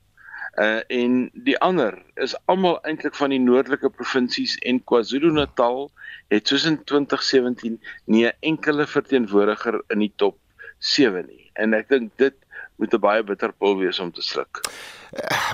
uh 0.59 0.81
en 0.87 1.29
die 1.33 1.57
ander 1.63 1.95
is 2.15 2.35
almal 2.45 2.79
eintlik 2.83 3.15
van 3.15 3.29
die 3.29 3.39
noordelike 3.39 3.89
provinsies 3.89 4.57
en 4.67 4.81
KwaZulu-Natal 4.83 5.91
het 6.33 6.47
soos 6.47 6.65
in 6.65 6.83
2017 6.83 7.79
nie 8.05 8.25
'n 8.25 8.35
enkele 8.39 8.87
verteenwoordiger 8.87 9.81
in 9.87 9.99
die 9.99 10.13
top 10.15 10.37
7 10.79 11.25
nie. 11.27 11.51
En 11.53 11.73
ek 11.73 11.89
dink 11.89 12.11
dit 12.17 12.35
moet 12.75 12.93
'n 12.93 12.99
baie 12.99 13.23
bitter 13.23 13.53
pil 13.53 13.77
wees 13.77 13.99
om 13.99 14.11
te 14.11 14.21
sluk. 14.21 14.61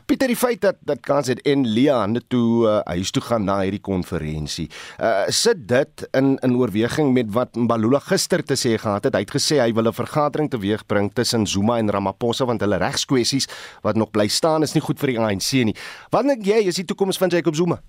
Pieter 0.06 0.28
die 0.28 0.38
feit 0.38 0.62
dat 0.64 0.80
dat 0.84 1.00
kans 1.06 1.30
het 1.32 1.40
en 1.48 1.64
Leon 1.68 2.20
toe 2.28 2.68
uh, 2.68 2.80
huis 2.92 3.12
toe 3.16 3.24
gaan 3.24 3.46
na 3.48 3.62
hierdie 3.64 3.84
konferensie. 3.84 4.68
Uh 5.00 5.26
sit 5.32 5.64
dit 5.70 6.06
in 6.18 6.36
in 6.44 6.58
oorweging 6.60 7.14
met 7.16 7.32
wat 7.34 7.56
Mbalula 7.56 8.02
gister 8.04 8.44
te 8.44 8.58
sê 8.60 8.76
gehad 8.82 9.08
het. 9.08 9.16
Hy 9.16 9.24
het 9.24 9.36
gesê 9.36 9.62
hy 9.64 9.72
wil 9.74 9.88
'n 9.88 9.96
vergadering 9.96 10.50
teweegbring 10.52 11.14
tussen 11.14 11.48
Zuma 11.48 11.78
en 11.80 11.90
Ramaphosa 11.90 12.46
want 12.46 12.62
hulle 12.62 12.78
regskwessies 12.78 13.48
wat 13.82 13.96
nog 13.96 14.12
bly 14.12 14.28
staan 14.28 14.64
is 14.64 14.74
nie 14.74 14.84
goed 14.84 15.00
vir 15.00 15.16
die 15.16 15.20
ANC 15.20 15.52
nie. 15.64 15.76
Wat 16.12 16.28
dink 16.28 16.46
jy 16.46 16.68
is 16.68 16.76
die 16.76 16.86
toekoms 16.86 17.18
van 17.18 17.30
Jacob 17.30 17.56
Zuma? 17.56 17.80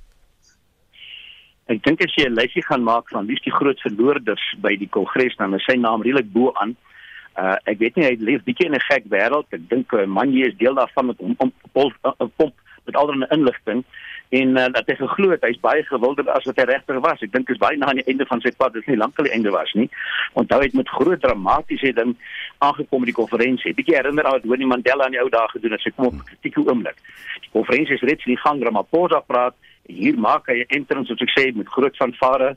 Ek 1.67 1.83
dink 1.83 2.01
as 2.01 2.15
jy 2.15 2.29
'n 2.29 2.35
lysie 2.35 2.63
gaan 2.63 2.83
maak 2.83 3.09
van 3.11 3.27
wie 3.27 3.35
is 3.35 3.43
die 3.43 3.53
groot 3.53 3.81
verloorders 3.81 4.55
by 4.63 4.77
die 4.77 4.89
kongres 4.89 5.37
dan 5.37 5.55
is 5.55 5.65
sy 5.67 5.75
naam 5.77 6.03
redelik 6.03 6.33
bo 6.33 6.53
aan 6.55 6.71
Uh 6.71 6.96
ek 7.65 7.79
weet 7.79 7.97
nie 7.97 8.07
hy 8.07 8.17
leef 8.19 8.45
bietjie 8.45 8.67
in 8.67 8.75
'n 8.75 8.89
gek 8.89 9.09
wêreld. 9.13 9.47
Ek 9.53 9.69
dink 9.69 9.93
uh, 9.93 10.07
Manje 10.07 10.47
is 10.47 10.57
deel 10.57 10.75
daarvan 10.75 11.07
met 11.07 11.19
hom 11.19 11.35
om 11.39 11.53
pomp 11.73 11.95
uh, 12.05 12.51
met 12.87 12.97
allerlei 12.97 13.29
inligting 13.31 13.85
en 14.29 14.57
uh, 14.57 14.67
dat 14.75 14.89
hy 14.91 14.95
geglo 14.99 15.31
het 15.31 15.45
hy's 15.47 15.59
baie 15.63 15.83
gewilder 15.87 16.27
as 16.35 16.47
wat 16.49 16.59
hy 16.59 16.67
regtig 16.67 16.99
was. 17.05 17.23
Ek 17.23 17.33
dink 17.35 17.51
is 17.53 17.61
baie 17.63 17.79
na 17.79 17.91
aan 17.91 18.01
die 18.01 18.07
einde 18.11 18.27
van 18.27 18.43
sy 18.43 18.51
pad, 18.59 18.75
dis 18.75 18.87
nie 18.91 18.99
lank 18.99 19.19
al 19.19 19.29
die 19.29 19.35
einde 19.37 19.53
was 19.55 19.71
nie. 19.79 19.87
Onthou 20.35 20.59
hy 20.63 20.71
met 20.75 20.91
groot 20.99 21.23
dramatiese 21.23 21.93
ding 21.95 22.17
aangekom 22.67 23.05
by 23.05 23.11
die 23.13 23.19
konferensie. 23.21 23.75
Bietjie 23.77 23.99
herinner 23.99 24.27
aan 24.27 24.39
wat 24.41 24.49
Winnie 24.51 24.71
Mandela 24.71 25.07
in 25.07 25.15
die 25.15 25.23
ou 25.23 25.31
dae 25.31 25.47
gedoen 25.55 25.77
het. 25.77 25.85
Sy 25.85 25.95
kom 25.95 26.11
op 26.11 26.19
'n 26.19 26.27
kritieke 26.33 26.65
oomblik. 26.67 26.99
Die 27.45 27.53
konferensie 27.53 27.95
is 27.95 28.03
reeds 28.03 28.27
in 28.27 28.37
gang, 28.37 28.63
Ramaphosa 28.63 29.21
praat. 29.21 29.55
Hier 29.87 30.19
maak 30.19 30.49
hy 30.49 30.65
'n 30.65 30.75
entrance 30.81 31.09
soos 31.09 31.23
ek 31.23 31.35
sê 31.39 31.55
met 31.55 31.69
groot 31.69 31.97
fanfare. 31.97 32.57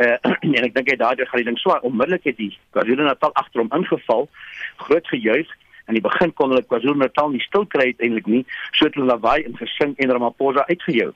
Uh, 0.00 0.16
en 0.56 0.64
ek 0.64 0.74
dink 0.74 0.88
hy 0.88 0.96
daardie 0.96 1.26
gaan 1.28 1.42
die 1.42 1.48
ding 1.50 1.58
swaar. 1.60 1.82
Onmiddellik 1.88 2.24
het 2.24 2.38
die 2.38 2.52
KwaZulu-Natal 2.72 3.34
agter 3.40 3.60
hom 3.60 3.72
ingeval. 3.76 4.28
Groot 4.86 5.08
gejuig 5.12 5.50
aan 5.90 5.98
die 5.98 6.04
begin 6.04 6.32
kon 6.38 6.54
hulle 6.54 6.64
KwaZulu-Natal 6.64 7.34
nie 7.34 7.42
stil 7.44 7.66
kry 7.66 7.90
uiteindelik 7.90 8.30
nie, 8.30 8.44
so 8.70 8.86
het 8.86 8.96
hulle 8.96 9.10
lawaai 9.10 9.42
en 9.44 9.58
gesing 9.58 9.96
en 9.98 10.14
Ramaphosa 10.14 10.64
uitgejou. 10.70 11.10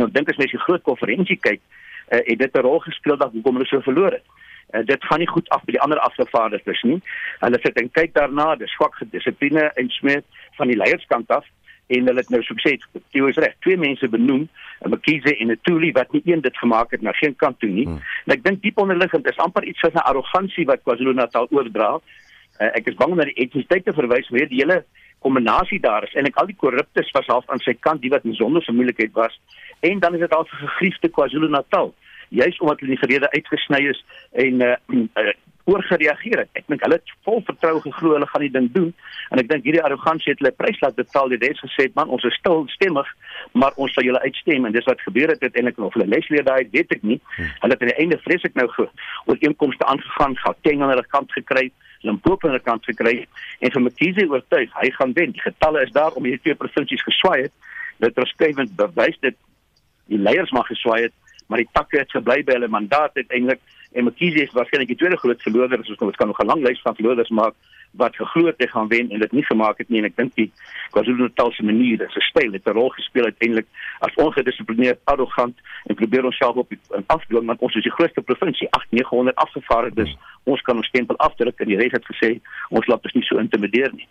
Nou 0.00 0.10
dink 0.10 0.28
as 0.28 0.40
mens 0.40 0.52
die 0.52 0.62
groot 0.66 0.82
konferensie 0.84 1.38
kyk, 1.40 1.62
uh, 2.10 2.18
het 2.18 2.38
dit 2.38 2.56
'n 2.56 2.66
rol 2.66 2.80
gespeel 2.84 3.16
dat 3.16 3.32
hoekom 3.32 3.56
hulle 3.56 3.70
so 3.70 3.80
verloor 3.80 4.18
het. 4.18 4.26
Uh, 4.74 4.82
dit 4.84 5.04
gaan 5.04 5.18
nie 5.18 5.30
goed 5.30 5.48
af 5.48 5.64
by 5.64 5.72
die 5.72 5.80
ander 5.80 5.98
afgevaardigdes 5.98 6.82
nie. 6.82 7.00
Hulle 7.40 7.58
sit 7.62 7.80
en 7.80 7.90
kyk 7.90 8.12
daarna, 8.14 8.54
dis 8.56 8.72
swak 8.72 8.94
gedissipline 8.94 9.70
en 9.74 9.88
smeet 9.88 10.24
van 10.58 10.66
die 10.66 10.76
leierskant 10.76 11.30
af 11.30 11.46
en 11.86 12.06
hulle 12.06 12.20
het 12.20 12.30
nou 12.30 12.42
sukses. 12.42 12.84
Jy 13.10 13.28
is 13.28 13.36
reg, 13.36 13.54
twee 13.60 13.76
mense 13.76 14.08
benoem, 14.08 14.48
'n 14.84 14.90
Mkhize 14.90 15.36
en 15.36 15.50
'n 15.50 15.58
Tuli 15.62 15.92
wat 15.92 16.12
nie 16.12 16.22
een 16.24 16.40
dit 16.40 16.56
gemaak 16.56 16.90
het 16.90 17.02
na 17.02 17.12
geen 17.12 17.36
kant 17.36 17.60
toe 17.60 17.70
nie. 17.70 17.84
Hmm. 17.84 18.00
En 18.26 18.32
ek 18.32 18.44
dink 18.44 18.62
diep 18.62 18.78
onderliggend 18.78 19.26
is 19.26 19.36
amper 19.36 19.64
iets 19.64 19.80
van 19.80 19.90
'n 19.94 20.08
arrogansie 20.10 20.66
wat 20.66 20.82
KwaZulu-Natal 20.82 21.46
oordra 21.50 22.00
Uh, 22.62 22.68
ek 22.78 22.86
is 22.86 22.94
bang 22.94 23.10
om 23.10 23.18
na 23.18 23.24
die 23.26 23.34
etnisiteit 23.42 23.82
te 23.82 23.92
verwys 23.96 24.28
waar 24.30 24.46
die 24.46 24.60
hele 24.60 24.84
kombinasie 25.26 25.80
daar 25.82 26.04
is 26.06 26.12
en 26.14 26.28
ek 26.28 26.36
al 26.38 26.46
die 26.46 26.54
korruptes 26.54 27.08
was 27.16 27.26
half 27.26 27.48
aan 27.50 27.62
sy 27.64 27.72
kant 27.86 27.98
die 28.04 28.12
wat 28.12 28.22
in 28.28 28.36
sonder 28.38 28.62
se 28.62 28.74
moeilikheid 28.76 29.10
was 29.16 29.34
en 29.88 29.98
dan 29.98 30.14
is 30.14 30.22
dit 30.22 30.34
al 30.36 30.46
'n 30.46 30.60
gegriefde 30.60 31.10
KwaZulu-Natal 31.16 31.90
juis 32.30 32.60
omdat 32.62 32.80
hulle 32.80 32.94
die 32.94 33.02
gerede 33.02 33.30
uitgesny 33.32 33.80
is 33.90 34.04
en 34.44 34.62
uh, 34.62 34.76
uh, 34.94 35.34
oorgereageer 35.64 36.42
het. 36.42 36.50
Ek 36.58 36.66
dink 36.68 36.82
hulle 36.84 36.98
het 36.98 37.12
vol 37.24 37.40
vertroue 37.46 37.80
geglo 37.84 38.14
hulle 38.16 38.28
gaan 38.28 38.44
die 38.44 38.52
ding 38.52 38.66
doen 38.74 38.90
en 39.32 39.40
ek 39.40 39.48
dink 39.48 39.64
hierdie 39.64 39.82
arrogansie 39.84 40.32
het 40.32 40.42
hulle 40.42 40.52
prys 40.56 40.80
laat 40.84 40.98
betaal. 40.98 41.32
Dit 41.32 41.46
het 41.46 41.62
gesê 41.62 41.88
man, 41.96 42.12
ons 42.12 42.26
is 42.28 42.36
stil 42.40 42.66
stemmig, 42.74 43.08
maar 43.52 43.76
ons 43.80 43.94
sal 43.96 44.04
julle 44.06 44.20
uitstem 44.26 44.68
en 44.68 44.76
dis 44.76 44.88
wat 44.88 45.00
gebeur 45.06 45.32
het 45.32 45.42
uiteindelik 45.42 45.80
of 45.80 45.96
hulle 45.96 46.10
lesleer 46.12 46.44
daai 46.44 46.68
weet 46.74 46.92
ek 46.98 47.06
nie. 47.06 47.20
Hulle 47.38 47.72
het 47.72 47.86
aan 47.86 47.92
die 47.94 48.00
einde 48.04 48.20
vreeslik 48.26 48.56
nou 48.60 48.68
oor 48.74 49.40
inkomste 49.40 49.88
aangegaan, 49.88 50.36
Gauteng 50.44 50.82
aan 50.82 50.92
hulle 50.92 51.06
kant 51.16 51.32
gekry. 51.32 51.70
Limpopo 52.04 52.48
aan 52.48 52.58
die 52.58 52.64
kant 52.64 52.84
gekry 52.84 53.14
en 53.64 53.72
vir 53.72 53.84
Mkhize 53.86 54.28
oortuig 54.28 54.72
hy 54.82 54.90
gaan 54.98 55.16
wen. 55.16 55.32
Die 55.32 55.44
getalle 55.44 55.86
is 55.86 55.92
daar 55.96 56.12
om 56.12 56.28
hierdie 56.28 56.42
twee 56.44 56.60
provinsies 56.60 57.04
geswaai 57.06 57.46
het. 57.46 57.54
Dit 58.04 58.18
verskrywend 58.18 58.76
bewys 58.76 59.16
dit 59.24 59.38
die 60.12 60.20
leiers 60.20 60.52
mag 60.52 60.68
geswaai 60.68 61.06
het, 61.06 61.14
maar 61.48 61.62
die 61.62 61.70
takke 61.72 62.02
het 62.02 62.12
gebly 62.12 62.42
by 62.44 62.58
hulle 62.58 62.68
mandaat 62.68 63.16
uiteindelik 63.16 63.62
en 63.94 64.04
Mkhize 64.08 64.42
is 64.42 64.52
waarskynlik 64.56 64.90
die 64.90 64.98
tweede 64.98 65.16
groot 65.16 65.42
verloder, 65.42 65.84
soos 65.84 66.02
ons 66.02 66.16
kan 66.16 66.28
nog 66.28 66.40
'n 66.40 66.46
lang 66.46 66.62
lys 66.62 66.82
van 66.82 66.94
verloders 66.94 67.30
maak 67.30 67.54
wat 67.96 68.16
geglo 68.16 68.46
het 68.46 68.58
hy 68.58 68.66
gaan 68.66 68.88
wen 68.88 69.10
en 69.10 69.20
dit 69.22 69.32
nie 69.32 69.44
gemaak 69.44 69.78
het 69.78 69.88
nie 69.88 70.00
en 70.02 70.08
ek 70.08 70.16
dink 70.16 70.34
die 70.34 70.50
KwaZulu-Natal 70.94 71.52
se 71.54 71.62
manier, 71.66 72.02
sy 72.10 72.22
styl 72.28 72.52
het 72.52 72.66
'n 72.66 72.74
rol 72.74 72.90
gespeel 72.90 73.24
uiteindelik 73.24 73.66
as 74.00 74.14
ongedissiplineerd, 74.14 74.98
arrogant 75.04 75.56
en 75.86 75.94
probeer 75.94 76.24
ons 76.24 76.36
self 76.36 76.56
op 76.56 76.72
afdwing 77.06 77.46
want 77.46 77.60
ons 77.60 77.74
is 77.74 77.82
die 77.82 77.96
grootste 77.96 78.22
provinsie, 78.22 78.68
8900 78.70 79.36
afgevaardigdes. 79.36 80.10
Hmm. 80.10 80.52
Ons 80.52 80.60
kan 80.62 80.76
ons 80.76 80.86
stempel 80.86 81.16
afdruk 81.16 81.60
en 81.60 81.68
die 81.68 81.76
res 81.76 81.92
het 81.92 82.04
gesê 82.04 82.40
ons 82.70 82.86
laat 82.86 83.04
ons 83.04 83.14
nie 83.14 83.24
so 83.24 83.38
intimideer 83.38 83.92
nie. 83.92 84.08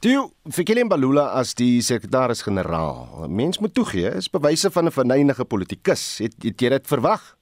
Toe 0.00 0.30
Fikile 0.50 0.84
Mbalula 0.84 1.32
as 1.34 1.54
die 1.54 1.80
sekretaris-generaal. 1.80 3.26
Mens 3.28 3.58
moet 3.58 3.74
toegee, 3.74 4.14
is 4.16 4.30
bewyse 4.30 4.70
van 4.70 4.86
'n 4.86 4.90
verneynige 4.90 5.44
politikus. 5.44 6.18
Het, 6.18 6.34
het 6.42 6.60
jy 6.60 6.68
dit 6.68 6.86
verwag? 6.86 7.35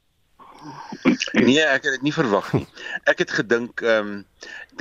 Nee, 1.33 1.63
ek 1.63 1.87
het 1.87 1.97
dit 1.99 2.03
nie 2.03 2.15
verwag 2.15 2.53
nie. 2.57 2.67
Ek 3.11 3.19
het 3.25 3.33
gedink 3.41 3.83
ehm 3.85 4.13
um, 4.13 4.27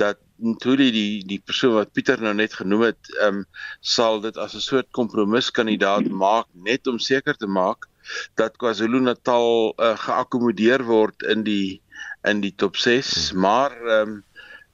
dat 0.00 0.18
toe 0.58 0.74
die 0.76 0.90
die 0.92 1.24
die 1.26 1.38
persoon 1.38 1.76
wat 1.76 1.92
Pieter 1.94 2.20
nou 2.20 2.34
net 2.34 2.54
genoem 2.58 2.88
het, 2.90 3.10
ehm 3.20 3.42
um, 3.42 3.46
sal 3.80 4.20
dit 4.24 4.36
as 4.36 4.54
'n 4.54 4.64
soort 4.64 4.90
kompromiskandidaat 4.90 6.08
maak 6.10 6.46
net 6.52 6.86
om 6.86 6.98
seker 6.98 7.36
te 7.36 7.46
maak 7.46 7.88
dat 8.34 8.56
KwaZulu-Natal 8.60 9.74
uh, 9.76 9.94
geakkommodeer 9.98 10.84
word 10.84 11.22
in 11.22 11.44
die 11.44 11.80
in 12.24 12.40
die 12.40 12.54
top 12.56 12.76
6, 12.76 13.32
maar 13.32 13.72
ehm 13.72 14.08
um, 14.08 14.22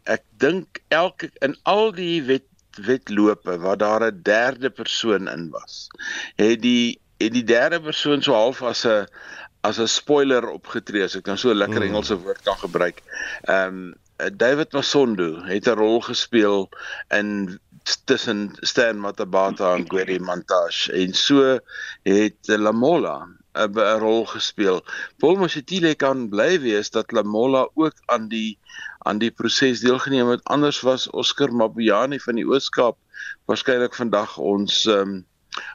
ek 0.09 0.25
dink 0.43 0.81
elke 0.89 1.29
in 1.45 1.55
al 1.69 1.93
die 1.93 2.23
wet 2.25 2.47
wetlope 2.87 3.59
waar 3.59 3.77
daar 3.77 4.03
'n 4.07 4.23
derde 4.23 4.71
persoon 4.71 5.29
in 5.29 5.51
was, 5.51 5.89
het 6.37 6.63
die 6.63 7.01
het 7.21 7.33
die 7.33 7.45
derde 7.45 7.81
persoon 7.81 8.23
so 8.23 8.33
half 8.33 8.63
as 8.63 8.85
'n 8.87 9.07
as 9.61 9.79
'n 9.79 9.89
spoiler 9.89 10.49
opgetree 10.49 11.03
as 11.05 11.17
ek 11.17 11.25
dan 11.25 11.39
so 11.39 11.51
'n 11.51 11.61
lekker 11.63 11.81
mm. 11.81 11.89
Engelse 11.89 12.17
woord 12.23 12.43
kan 12.43 12.59
gebruik. 12.59 13.03
Ehm 13.43 13.67
um, 13.67 13.95
David 14.37 14.73
Masondo 14.73 15.43
het 15.49 15.67
'n 15.67 15.79
rol 15.81 16.01
gespeel 16.01 16.69
in 17.09 17.61
tussen 18.05 18.53
Stan 18.61 19.01
Matabata 19.01 19.75
en 19.75 19.89
Gweri 19.89 20.19
Montage 20.19 20.93
en 20.93 21.15
so 21.15 21.59
het 22.03 22.39
Lamola 22.47 23.29
'n 23.55 23.99
rol 23.99 24.27
gespeel. 24.27 24.85
Paul 25.19 25.37
Mositile 25.37 25.95
kan 25.95 26.29
bly 26.29 26.61
wees 26.61 26.91
dat 26.91 27.13
Lamola 27.13 27.69
ook 27.75 27.97
aan 28.07 28.29
die 28.29 28.59
aan 28.99 29.19
die 29.19 29.31
proses 29.31 29.81
deelgeneem 29.81 30.29
het. 30.29 30.45
Anders 30.45 30.81
was 30.81 31.11
Oscar 31.11 31.53
Mabuyane 31.53 32.21
van 32.21 32.35
die 32.35 32.47
Ooskaap 32.47 32.97
waarskynlik 33.45 33.95
vandag 33.95 34.39
ons 34.39 34.87
ehm 34.87 35.01
um, 35.01 35.27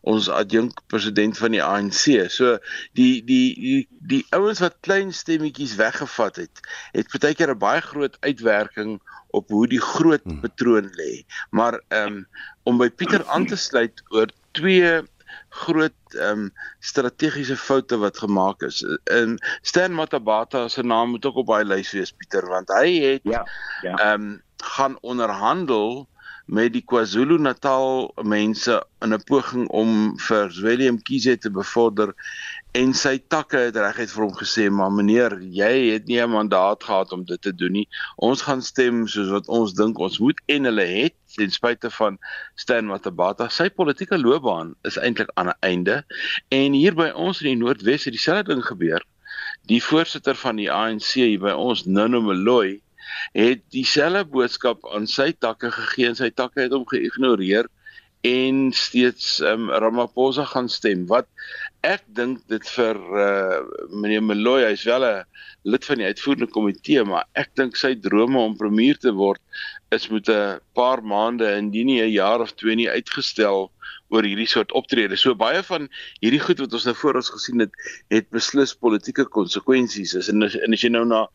ons 0.02 0.30
adjunk 0.30 0.82
president 0.88 1.38
van 1.38 1.56
die 1.56 1.64
ANC. 1.64 2.30
So 2.34 2.58
die 2.98 3.24
die 3.26 3.56
die 3.60 3.82
die 4.00 4.24
ouens 4.36 4.62
wat 4.64 4.78
klein 4.86 5.14
stemmetjies 5.14 5.76
weggevat 5.80 6.40
het, 6.44 6.64
het 6.92 7.12
partykeer 7.12 7.54
'n 7.56 7.60
baie 7.60 7.82
groot 7.82 8.18
uitwerking 8.22 9.00
op 9.36 9.50
hoe 9.50 9.68
die 9.68 9.82
groot 9.82 10.24
hmm. 10.24 10.40
patroon 10.40 10.92
lê. 11.00 11.24
Maar 11.50 11.82
ehm 11.88 12.08
um, 12.08 12.28
om 12.64 12.78
by 12.78 12.90
Pieter 12.90 13.26
aan 13.28 13.46
te 13.46 13.56
sluit 13.56 14.04
oor 14.10 14.32
twee 14.52 15.02
groot 15.50 16.16
ehm 16.16 16.48
um, 16.48 16.50
strategiese 16.80 17.58
foute 17.58 17.98
wat 17.98 18.18
gemaak 18.18 18.62
is. 18.62 18.82
In 19.12 19.38
Stan 19.62 19.94
Matabata 19.94 20.68
se 20.68 20.84
naam 20.84 21.10
moet 21.10 21.26
ook 21.26 21.44
op 21.44 21.52
baie 21.52 21.66
lys 21.66 21.92
wees 21.92 22.12
Pieter 22.12 22.48
want 22.48 22.72
hy 22.80 22.90
het 23.04 23.22
ja 23.24 23.46
ja 23.82 23.96
ehm 23.96 24.22
um, 24.22 24.42
gaan 24.66 24.98
onderhandel 25.02 26.08
met 26.46 26.74
die 26.76 26.84
KwaZulu-Natal 26.86 28.12
mense 28.22 28.76
in 29.02 29.14
'n 29.14 29.24
poging 29.26 29.68
om 29.70 30.18
vir 30.28 30.52
Willem 30.62 31.02
Kiese 31.02 31.38
te 31.38 31.50
bevorder 31.50 32.14
en 32.72 32.94
sy 32.94 33.18
takke 33.18 33.58
het 33.58 33.78
reguit 33.80 34.12
vir 34.12 34.24
hom 34.24 34.36
gesê 34.38 34.66
maar 34.70 34.92
meneer 34.92 35.40
jy 35.42 35.94
het 35.94 36.06
nie 36.06 36.22
'n 36.22 36.30
mandaat 36.30 36.84
gehad 36.84 37.12
om 37.12 37.24
dit 37.26 37.42
te 37.42 37.56
doen 37.56 37.72
nie. 37.72 37.88
Ons 38.18 38.42
gaan 38.42 38.62
stem 38.62 39.08
soos 39.08 39.30
wat 39.30 39.48
ons 39.48 39.74
dink 39.74 39.98
ons 39.98 40.20
moet 40.20 40.42
en 40.46 40.64
hulle 40.64 40.86
het 40.86 41.16
ten 41.36 41.52
spyte 41.52 41.90
van 41.90 42.20
Stan 42.56 42.86
Matabata. 42.86 43.50
Sy 43.50 43.70
politieke 43.70 44.18
loopbaan 44.18 44.76
is 44.84 44.98
eintlik 44.98 45.32
aan 45.34 45.50
'n 45.50 45.60
einde 45.60 46.04
en 46.50 46.74
hier 46.74 46.94
by 46.94 47.10
ons 47.10 47.42
in 47.42 47.48
die 47.48 47.66
Noordwes 47.66 48.06
het 48.06 48.14
dieselfde 48.14 48.54
ding 48.54 48.66
gebeur. 48.66 49.02
Die 49.66 49.84
voorsitter 49.84 50.36
van 50.36 50.56
die 50.56 50.72
ANC 50.72 51.14
hier 51.14 51.40
by 51.40 51.52
ons 51.52 51.86
Nino 51.86 52.22
Meloy 52.22 52.82
het 53.38 53.64
dieselfde 53.76 54.26
boodskap 54.32 54.86
aan 54.96 55.08
sy 55.08 55.32
takke 55.46 55.72
gegee 55.72 56.12
en 56.12 56.20
sy 56.20 56.30
takke 56.30 56.66
het 56.66 56.76
hom 56.76 56.86
geïgnoreer 56.90 57.70
en 58.26 58.72
steeds 58.74 59.40
um, 59.46 59.70
Ramaphosa 59.70 60.48
gaan 60.50 60.70
stem 60.72 61.06
wat 61.12 61.28
ek 61.86 62.02
dink 62.18 62.42
dit 62.50 62.66
vir 62.74 62.98
uh, 62.98 63.60
meneer 63.94 64.24
Meloy 64.26 64.64
hy's 64.66 64.86
wel 64.90 65.06
'n 65.06 65.24
lid 65.66 65.86
van 65.86 66.02
die 66.02 66.10
uitvoerende 66.10 66.50
komitee 66.58 67.04
maar 67.06 67.30
ek 67.34 67.54
dink 67.60 67.78
sy 67.78 67.94
drome 68.08 68.40
om 68.42 68.58
premier 68.58 68.98
te 68.98 69.14
word 69.14 69.42
is 69.94 70.10
met 70.10 70.30
'n 70.30 70.60
paar 70.74 71.04
maande 71.04 71.46
indien 71.58 71.86
nie 71.86 72.02
'n 72.02 72.12
jaar 72.18 72.42
of 72.42 72.56
twee 72.56 72.76
nie 72.76 72.90
uitgestel 72.90 73.70
oor 74.14 74.26
hierdie 74.26 74.50
soort 74.50 74.74
optredes. 74.78 75.22
So 75.22 75.36
baie 75.36 75.64
van 75.66 75.88
hierdie 76.22 76.42
goed 76.42 76.62
wat 76.64 76.74
ons 76.78 76.86
nou 76.86 76.96
voor 76.96 77.20
ons 77.22 77.32
gesien 77.34 77.64
het, 77.64 77.74
het 78.14 78.30
beslis 78.34 78.76
politieke 78.76 79.26
konsekwensies. 79.26 80.14
Is 80.14 80.30
en, 80.30 80.44
en 80.46 80.78
as 80.78 80.86
jy 80.86 80.92
nou 80.94 81.06
na 81.10 81.26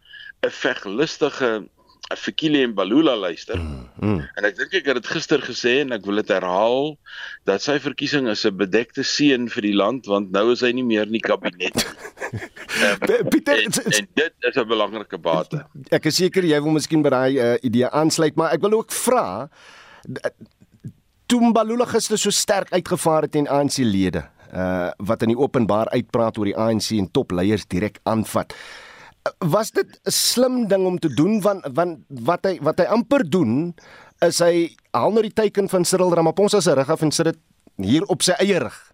'n 0.47 0.51
veglustige 0.51 1.69
Fikile 2.17 2.63
en 2.63 2.75
Balula 2.75 3.17
luister. 3.17 3.59
Mm, 3.59 3.89
mm. 4.01 4.21
En 4.35 4.47
ek 4.49 4.57
dink 4.59 4.73
ek 4.81 4.89
het 4.91 4.99
dit 4.99 5.11
gister 5.13 5.43
gesê 5.45 5.77
en 5.85 5.95
ek 5.95 6.07
wil 6.09 6.19
dit 6.19 6.33
herhaal 6.33 6.97
dat 7.47 7.63
sy 7.63 7.77
verkiesing 7.79 8.27
is 8.29 8.43
'n 8.47 8.57
bedekte 8.57 9.05
seën 9.07 9.47
vir 9.49 9.63
die 9.63 9.77
land 9.77 10.07
want 10.11 10.33
nou 10.35 10.51
is 10.51 10.65
hy 10.67 10.73
nie 10.75 10.87
meer 10.87 11.07
in 11.07 11.15
die 11.15 11.23
kabinet 11.23 11.71
nie. 11.71 11.87
um, 12.83 13.31
Pieter, 13.31 13.63
en, 13.63 13.71
en 13.71 14.09
dit 14.15 14.51
is 14.51 14.57
'n 14.57 14.67
belangrike 14.67 15.19
bate. 15.19 15.63
Ek 15.91 16.11
is 16.11 16.17
seker 16.17 16.43
jy 16.43 16.59
wil 16.63 16.75
miskien 16.75 17.03
by 17.03 17.15
daai 17.15 17.39
uh, 17.39 17.55
idee 17.63 17.87
aansluit, 17.87 18.35
maar 18.35 18.59
ek 18.59 18.67
wil 18.67 18.81
ook 18.83 18.91
vra 18.91 19.49
toe 21.31 21.53
Balula 21.55 21.87
gister 21.87 22.19
so 22.19 22.31
sterk 22.31 22.73
uitgevaar 22.75 23.23
het 23.23 23.33
teen 23.33 23.47
ANC 23.47 23.79
lede 23.87 24.27
uh 24.51 24.91
wat 24.99 25.23
in 25.23 25.31
die 25.31 25.39
openbaar 25.39 25.89
uitpraat 25.95 26.39
oor 26.39 26.49
die 26.51 26.59
ANC 26.59 26.91
en 26.99 27.07
topleiers 27.11 27.69
direk 27.71 28.01
aanvat. 28.03 28.55
Was 29.39 29.71
dit 29.71 30.01
'n 30.05 30.11
slim 30.11 30.69
ding 30.69 30.87
om 30.87 30.99
te 30.99 31.15
doen 31.15 31.41
want 31.41 31.67
want 31.75 31.99
wat 32.09 32.45
hy 32.45 32.59
wat 32.63 32.79
hy 32.79 32.85
amper 32.85 33.31
doen 33.31 33.75
is 34.21 34.39
hy 34.39 34.75
haal 34.93 35.13
nou 35.13 35.23
die 35.23 35.33
teken 35.33 35.69
van 35.69 35.85
Cyril 35.85 36.15
Ramaphosa 36.15 36.61
se 36.61 36.75
rug 36.75 36.91
af 36.91 37.03
en 37.03 37.11
sit 37.11 37.25
dit 37.25 37.39
hier 37.77 38.05
op 38.05 38.23
sy 38.23 38.33
eie 38.33 38.59
rug. 38.59 38.93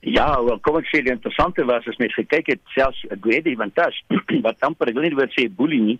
Ja, 0.00 0.44
wel 0.44 0.60
kom 0.60 0.76
ek 0.76 0.86
sê 0.88 1.02
die 1.02 1.12
interessante 1.12 1.64
was 1.64 1.86
as 1.88 1.98
mens 1.98 2.14
gekyk 2.14 2.46
het 2.46 2.60
selfs 2.74 3.00
Gwedi 3.20 3.56
van 3.56 3.72
Tash 3.72 3.98
wat 4.46 4.60
amper 4.60 4.88
ek 4.88 4.94
wil 4.94 5.08
nie 5.08 5.16
wil 5.16 5.32
sê 5.34 5.48
boelie 5.48 5.80
nie. 5.80 5.98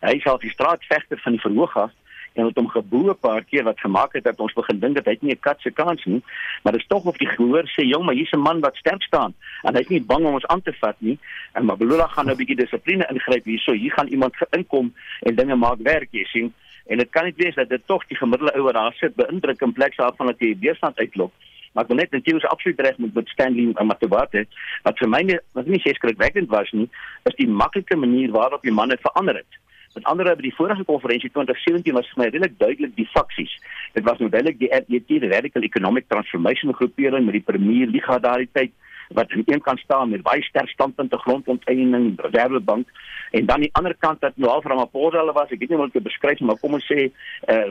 Hy 0.00 0.18
is 0.20 0.26
al 0.26 0.38
die 0.38 0.52
straatvegter 0.52 1.18
van 1.22 1.32
die 1.32 1.42
verhoog 1.42 1.76
af 1.76 1.94
en 2.38 2.46
het 2.46 2.56
hom 2.56 2.68
geboe 2.70 3.10
'n 3.10 3.18
paar 3.20 3.44
keer 3.44 3.64
wat 3.64 3.80
gemaak 3.80 4.12
het 4.12 4.24
dat 4.24 4.40
ons 4.40 4.52
begin 4.52 4.78
dink 4.78 4.94
dat 4.94 5.04
hy 5.04 5.16
nie 5.20 5.34
'n 5.34 5.40
kat 5.40 5.60
se 5.60 5.70
kans 5.70 6.04
nie, 6.04 6.22
maar 6.62 6.72
dit 6.72 6.80
is 6.82 6.86
tog 6.86 7.04
of 7.04 7.16
die 7.16 7.28
gehoor 7.28 7.66
sê 7.66 7.82
jong, 7.84 8.04
maar 8.04 8.14
hier's 8.14 8.32
'n 8.32 8.46
man 8.48 8.60
wat 8.60 8.76
sterk 8.76 9.02
staan 9.02 9.34
en 9.62 9.74
hy's 9.74 9.88
nie 9.88 10.00
bang 10.00 10.24
om 10.24 10.34
ons 10.34 10.46
aan 10.46 10.62
te 10.62 10.72
vat 10.72 10.96
nie. 10.98 11.18
En 11.52 11.64
maar 11.64 11.76
Belula 11.76 12.06
gaan 12.06 12.26
nou 12.26 12.36
'n 12.36 12.38
bietjie 12.38 12.56
dissipline 12.56 13.06
ingryp 13.10 13.44
hierso. 13.44 13.72
Hier 13.72 13.92
gaan 13.92 14.06
iemand 14.06 14.34
inkom 14.50 14.94
en 15.20 15.34
dinge 15.34 15.56
maak 15.56 15.78
werk, 15.78 16.08
jy 16.10 16.24
sien. 16.24 16.54
En 16.86 16.98
dit 16.98 17.10
kan 17.10 17.24
nie 17.24 17.34
wees 17.36 17.54
dat 17.54 17.68
dit 17.68 17.86
tog 17.86 18.06
die 18.06 18.16
gemiddelde 18.16 18.54
ouer 18.54 18.72
daar 18.72 18.92
sit 18.92 19.14
beïndruk 19.14 19.60
in 19.60 19.72
plek 19.72 19.96
daarvan 19.96 20.26
dat 20.26 20.38
jy 20.38 20.56
weerstand 20.60 20.98
uitlok. 20.98 21.32
Maar 21.72 21.84
ek 21.84 21.88
wil 21.88 21.96
net 21.96 22.10
natuurlik 22.10 22.44
absoluut 22.44 22.80
reg 22.80 22.98
met 22.98 23.14
met 23.14 23.28
Stanley 23.28 23.84
Matobate 23.84 24.46
wat 24.82 24.98
vir 24.98 25.08
my 25.08 25.40
wat 25.52 25.66
nie 25.66 25.80
skrikwekkend 25.80 26.48
was 26.48 26.70
nie, 26.72 26.88
is 27.24 27.36
die 27.36 27.48
maklike 27.48 27.96
manier 27.96 28.30
waarop 28.30 28.62
die 28.62 28.72
manne 28.72 28.96
verander 29.00 29.34
het. 29.34 29.52
Met 29.94 30.04
andere 30.04 30.34
by 30.36 30.42
die 30.42 30.54
vorige 30.54 30.84
konferensie 30.84 31.30
2017 31.30 31.96
was 31.96 32.10
vir 32.12 32.22
my 32.22 32.28
redelik 32.28 32.58
duidelik 32.58 32.96
die 32.96 33.08
faksies. 33.14 33.54
Dit 33.96 34.04
was 34.04 34.18
nou 34.18 34.28
duidelik 34.30 34.58
die 34.60 34.70
RET, 34.72 35.08
die 35.08 35.30
Radical 35.32 35.62
Economic 35.62 36.08
Transformation 36.08 36.74
groepering 36.74 37.24
met 37.24 37.38
die 37.38 37.46
premier 37.46 37.88
Liga 37.88 38.18
daardie 38.18 38.50
tyd 38.52 38.74
wat 39.16 39.32
aan 39.32 39.42
een 39.46 39.60
kant 39.60 39.80
staan 39.80 40.10
met 40.10 40.22
baie 40.22 40.42
sterk 40.42 40.68
standpunte 40.68 41.16
grondonteiening, 41.18 42.12
reservebank 42.20 42.88
en 43.30 43.46
dan 43.46 43.60
die 43.64 43.72
ander 43.72 43.94
kant 43.96 44.20
dat 44.20 44.36
nou 44.36 44.50
al 44.52 44.62
Ramaphosa 44.62 45.24
was, 45.32 45.50
ek 45.50 45.60
weet 45.62 45.72
nie 45.72 45.78
hoe 45.78 45.86
om 45.86 45.92
dit 45.92 46.02
te 46.02 46.08
beskryf 46.08 46.40
maar 46.40 46.60
kom 46.60 46.76
ons 46.78 46.88
sê 46.88 47.08
uh 47.48 47.68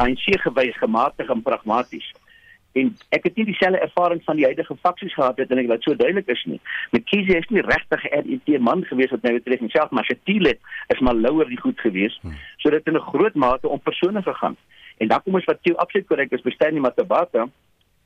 ANC 0.00 0.30
gewys 0.40 0.76
gematig 0.80 1.28
en 1.28 1.42
pragmaties 1.44 2.06
en 2.72 2.90
ek 3.16 3.24
het 3.24 3.36
nie 3.36 3.46
dieselfde 3.48 3.80
ervaring 3.80 4.20
van 4.24 4.36
die 4.36 4.44
huidige 4.44 4.76
faksies 4.82 5.14
gehad 5.14 5.38
het 5.40 5.50
en 5.50 5.60
ek 5.62 5.70
wat 5.70 5.82
so 5.82 5.96
duidelik 5.96 6.28
is 6.28 6.42
nie. 6.46 6.60
McKinsey 6.92 7.38
is 7.40 7.48
nie 7.48 7.64
regtig 7.64 8.04
'n 8.04 8.26
RET 8.28 8.60
man 8.60 8.84
gewees 8.84 9.10
wat 9.10 9.22
nou 9.22 9.32
betref 9.32 9.58
homself 9.58 9.90
maar 9.90 10.04
Shatile 10.04 10.58
is 10.88 11.00
maar 11.00 11.14
louer 11.14 11.48
die 11.48 11.60
goed 11.60 11.80
gewees. 11.80 12.18
Hmm. 12.22 12.36
So 12.58 12.70
dit 12.70 12.86
in 12.86 12.96
'n 12.96 13.08
groot 13.12 13.34
mate 13.34 13.68
om 13.68 13.80
persone 13.80 14.22
gegaan. 14.22 14.56
En 14.98 15.08
dan 15.08 15.22
kom 15.22 15.34
ons 15.34 15.44
wat 15.44 15.58
jy 15.62 15.72
absoluut 15.72 16.06
korrek 16.06 16.32
is 16.32 16.42
bestaan 16.42 16.72
nie 16.72 16.80
Matabata. 16.80 17.48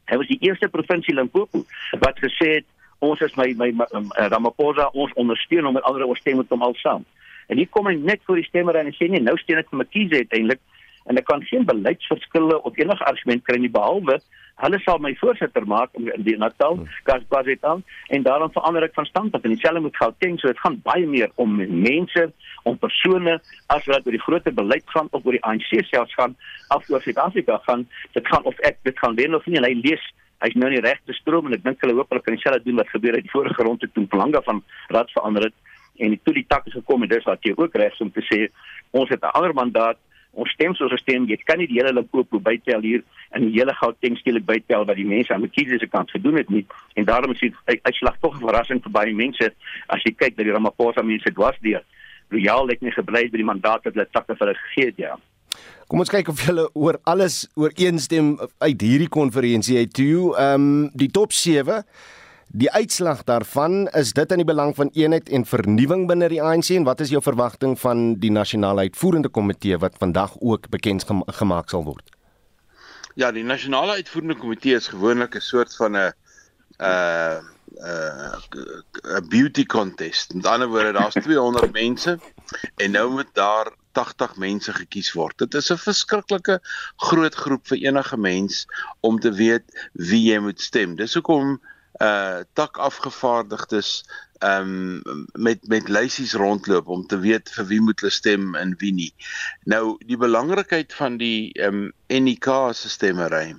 Hy 0.04 0.16
was 0.16 0.26
die 0.26 0.40
eerste 0.40 0.68
provinsie 0.68 1.14
Limpopo 1.14 1.64
wat 2.00 2.18
gesê 2.18 2.54
het 2.54 2.64
ons 2.98 3.20
is 3.20 3.34
my 3.34 3.54
my, 3.56 3.70
my 3.70 3.86
um, 3.92 4.10
Ramaphosa 4.10 4.90
ons 4.92 5.12
ondersteun 5.12 5.64
hom 5.64 5.74
met 5.74 5.82
ander 5.82 6.06
ons 6.06 6.18
stem 6.18 6.36
met 6.36 6.48
hom 6.48 6.62
al 6.62 6.74
saam. 6.74 7.04
En 7.48 7.56
hier 7.56 7.68
kom 7.68 7.86
hy 7.86 7.94
net 7.94 8.20
voor 8.26 8.36
die 8.36 8.44
stemmer 8.44 8.76
en 8.76 8.92
sê 8.92 9.08
nee, 9.10 9.20
nou 9.20 9.36
steun 9.38 9.58
ek 9.58 9.70
vir 9.70 9.78
McKinsey 9.78 10.18
uiteindelik 10.18 10.60
en 11.10 11.18
ek 11.18 11.26
kan 11.26 11.42
geen 11.42 11.66
beleidsverskille 11.66 12.60
of 12.62 12.78
enige 12.78 13.04
argument 13.04 13.44
kry 13.44 13.58
nie 13.58 13.72
behalwe 13.72 14.20
hulle 14.60 14.78
sal 14.84 14.98
my 14.98 15.14
voorsitter 15.20 15.64
maak 15.66 15.94
in 15.98 16.10
die 16.26 16.36
Natal 16.36 16.78
kas 17.08 17.24
Kwazital 17.28 17.82
en 18.08 18.22
daarom 18.22 18.52
verander 18.52 18.84
ek 18.86 18.94
van 18.94 19.08
standpunt 19.08 19.44
en 19.44 19.54
dieselfde 19.54 19.80
moet 19.80 19.96
Gauteng 19.96 20.38
so 20.38 20.48
dit 20.48 20.60
gaan 20.60 20.80
baie 20.84 21.06
meer 21.06 21.30
om 21.42 21.56
mense 21.56 22.28
om 22.68 22.78
persone 22.78 23.38
as 23.74 23.86
wat 23.90 24.06
oor 24.06 24.16
die 24.16 24.22
groter 24.22 24.54
beleid 24.54 24.84
gaan 24.94 25.08
of 25.10 25.24
oor 25.26 25.38
die 25.38 25.44
ANC 25.48 25.70
selfs 25.88 26.14
gaan 26.18 26.36
af 26.68 26.88
oor 26.90 27.02
Suid-Afrika 27.02 27.58
gaan. 27.66 27.86
Dit 28.14 28.28
gaan 28.28 28.44
of 28.44 28.58
ek 28.68 28.78
dit 28.86 28.98
gaan 28.98 29.16
wen 29.18 29.34
of 29.34 29.46
nie 29.46 29.58
en 29.58 29.66
hy 29.66 29.74
lees 29.80 30.04
hy's 30.42 30.54
nou 30.58 30.70
in 30.70 30.78
die 30.78 30.84
regte 30.84 31.14
stroom 31.14 31.48
en 31.48 31.56
ek 31.58 31.64
dink 31.66 31.82
hulle 31.84 31.96
hoop 31.98 32.10
hulle 32.10 32.22
kan 32.22 32.36
dieselfde 32.36 32.66
doen 32.66 32.80
wat 32.80 32.90
gebeur 32.94 33.18
het 33.18 33.26
die 33.26 33.34
vorige 33.34 33.66
ronde 33.66 33.88
toe 33.94 34.06
Planga 34.10 34.42
van 34.46 34.62
Rad 34.94 35.10
verander 35.14 35.48
het 35.48 35.58
en 36.02 36.16
toe 36.24 36.34
die 36.34 36.46
takke 36.48 36.72
gekom 36.74 37.04
het 37.04 37.12
dis 37.12 37.28
wat 37.28 37.44
jy 37.46 37.52
ook 37.56 37.76
reg 37.78 37.94
is 37.94 38.02
om 38.02 38.10
te 38.10 38.24
sê 38.26 38.40
ons 38.90 39.10
het 39.10 39.22
'n 39.22 39.34
ander 39.38 39.54
mandaat 39.54 39.98
ons 40.32 40.52
stem 40.56 40.74
soos 40.74 40.92
ons 40.92 41.02
stem, 41.04 41.26
jy 41.28 41.36
kan 41.44 41.58
nie 41.60 41.68
die 41.68 41.78
hele 41.78 41.92
Limpopo 41.92 42.40
bytel 42.40 42.80
hier 42.80 43.02
en 43.36 43.44
die 43.46 43.58
hele 43.58 43.74
Gauteng 43.76 44.16
skielik 44.16 44.46
bytel 44.48 44.86
wat 44.88 44.96
die 44.96 45.08
mense 45.08 45.34
aan 45.34 45.48
kiesers 45.50 45.82
se 45.84 45.88
kant 45.92 46.10
gedoen 46.10 46.38
het 46.40 46.50
nie. 46.50 46.64
En 46.96 47.04
daarom 47.04 47.32
is 47.32 47.40
dit 47.40 47.54
uitslag 47.84 48.16
tog 48.20 48.36
'n 48.36 48.46
verrassing 48.46 48.82
vir 48.82 48.92
baie 48.92 49.14
mense 49.14 49.52
as 49.88 50.02
jy 50.04 50.12
kyk 50.12 50.36
dat 50.36 50.44
die 50.46 50.52
Ramaphosa 50.52 51.02
mense 51.02 51.32
dwars 51.32 51.58
deur 51.60 51.82
loyaal 52.30 52.66
net 52.66 52.80
nie 52.82 52.92
gebly 52.92 53.28
by 53.28 53.36
die 53.36 53.44
mandaat 53.44 53.84
wat 53.84 53.94
hulle 53.94 54.08
takke 54.12 54.36
vir 54.36 54.46
hulle 54.46 54.58
gegee 54.58 54.86
het 54.86 54.98
ja. 54.98 55.16
Kom 55.88 56.00
ons 56.00 56.08
kyk 56.08 56.28
of 56.32 56.40
julle 56.46 56.70
oor 56.72 56.98
alles 57.04 57.50
ooreenstem 57.60 58.38
uit 58.64 58.80
hierdie 58.80 59.10
konferensie 59.12 59.78
uit 59.78 59.92
toe. 59.92 60.32
Ehm 60.38 60.54
um, 60.54 60.90
die 60.94 61.10
top 61.10 61.32
7 61.32 61.82
Die 62.52 62.68
uitslag 62.70 63.22
daarvan 63.24 63.86
is 63.96 64.10
dit 64.12 64.32
in 64.34 64.42
die 64.42 64.44
belang 64.44 64.74
van 64.76 64.90
eenheid 64.92 65.30
en 65.32 65.46
vernuwing 65.48 66.02
binne 66.10 66.26
die 66.28 66.40
ANC 66.44 66.74
en 66.76 66.84
wat 66.84 67.00
is 67.00 67.08
jou 67.08 67.22
verwagting 67.24 67.78
van 67.80 68.02
die 68.20 68.30
nasionale 68.30 68.84
uitvoerende 68.84 69.30
komitee 69.32 69.78
wat 69.80 69.96
vandag 70.02 70.34
ook 70.36 70.68
bekend 70.74 71.06
gemaak 71.38 71.72
sal 71.72 71.86
word? 71.86 72.12
Ja, 73.16 73.32
die 73.32 73.44
nasionale 73.44 73.96
uitvoerende 74.02 74.36
komitee 74.36 74.76
is 74.76 74.90
gewoonlik 74.92 75.36
'n 75.36 75.40
soort 75.40 75.72
van 75.80 75.96
'n 75.96 76.12
uh 76.84 77.40
uh 77.80 78.36
'n 79.16 79.28
beauty 79.28 79.64
contest. 79.64 80.34
Met 80.34 80.46
ander 80.46 80.68
woorde, 80.68 80.92
daar's 80.92 81.16
200 81.24 81.72
mense 81.72 82.18
en 82.76 82.90
nou 82.90 83.10
moet 83.10 83.32
daar 83.32 83.72
80 83.92 84.36
mense 84.36 84.72
gekies 84.72 85.12
word. 85.12 85.38
Dit 85.38 85.54
is 85.54 85.72
'n 85.72 85.76
verskriklike 85.76 86.60
groot 86.96 87.34
groep 87.34 87.66
vir 87.66 87.78
enige 87.78 88.16
mens 88.16 88.66
om 89.00 89.20
te 89.20 89.32
weet 89.32 89.88
wie 89.92 90.32
jy 90.32 90.38
moet 90.38 90.60
stem. 90.60 90.96
Dis 90.96 91.14
hoekom 91.14 91.60
uh 92.02 92.42
tak 92.58 92.78
afgevaardigdes 92.82 94.02
um 94.42 95.02
met 95.32 95.68
met 95.68 95.88
lysies 95.88 96.34
rondloop 96.34 96.88
om 96.88 97.06
te 97.06 97.18
weet 97.18 97.50
vir 97.54 97.66
wie 97.70 97.80
moet 97.80 98.00
hulle 98.02 98.12
stem 98.12 98.54
en 98.58 98.74
wie 98.80 98.92
nie. 98.92 99.12
Nou 99.70 99.96
die 100.06 100.18
belangrikheid 100.18 100.94
van 100.98 101.16
die 101.20 101.52
um 101.62 101.92
NIK 102.10 102.48
se 102.74 102.90
stemmery. 102.90 103.54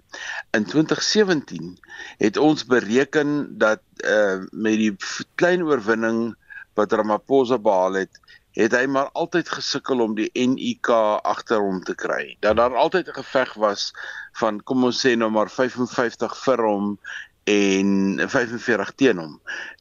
In 0.51 0.65
2017 0.65 1.77
het 2.17 2.37
ons 2.37 2.65
bereken 2.65 3.57
dat 3.57 3.83
uh 4.03 4.43
met 4.51 4.79
die 4.81 4.95
klein 5.35 5.63
oorwinning 5.63 6.33
wat 6.73 6.91
Ramaphosa 6.91 7.59
behaal 7.61 8.01
het, 8.01 8.19
het 8.57 8.73
hy 8.75 8.85
maar 8.89 9.09
altyd 9.17 9.49
gesukkel 9.49 10.01
om 10.03 10.15
die 10.17 10.29
NIK 10.33 10.89
agter 11.23 11.61
hom 11.61 11.79
te 11.85 11.95
kry. 11.95 12.35
Dat 12.45 12.57
daar 12.57 12.75
altyd 12.75 13.07
'n 13.07 13.19
geveg 13.23 13.53
was 13.53 13.93
van 14.33 14.63
kom 14.63 14.83
ons 14.83 15.05
sê 15.05 15.15
nou 15.15 15.29
maar 15.31 15.49
55 15.49 16.37
vir 16.43 16.61
hom 16.61 16.97
en 17.43 18.19
45 18.29 18.91
teen 18.95 19.17
hom. 19.19 19.33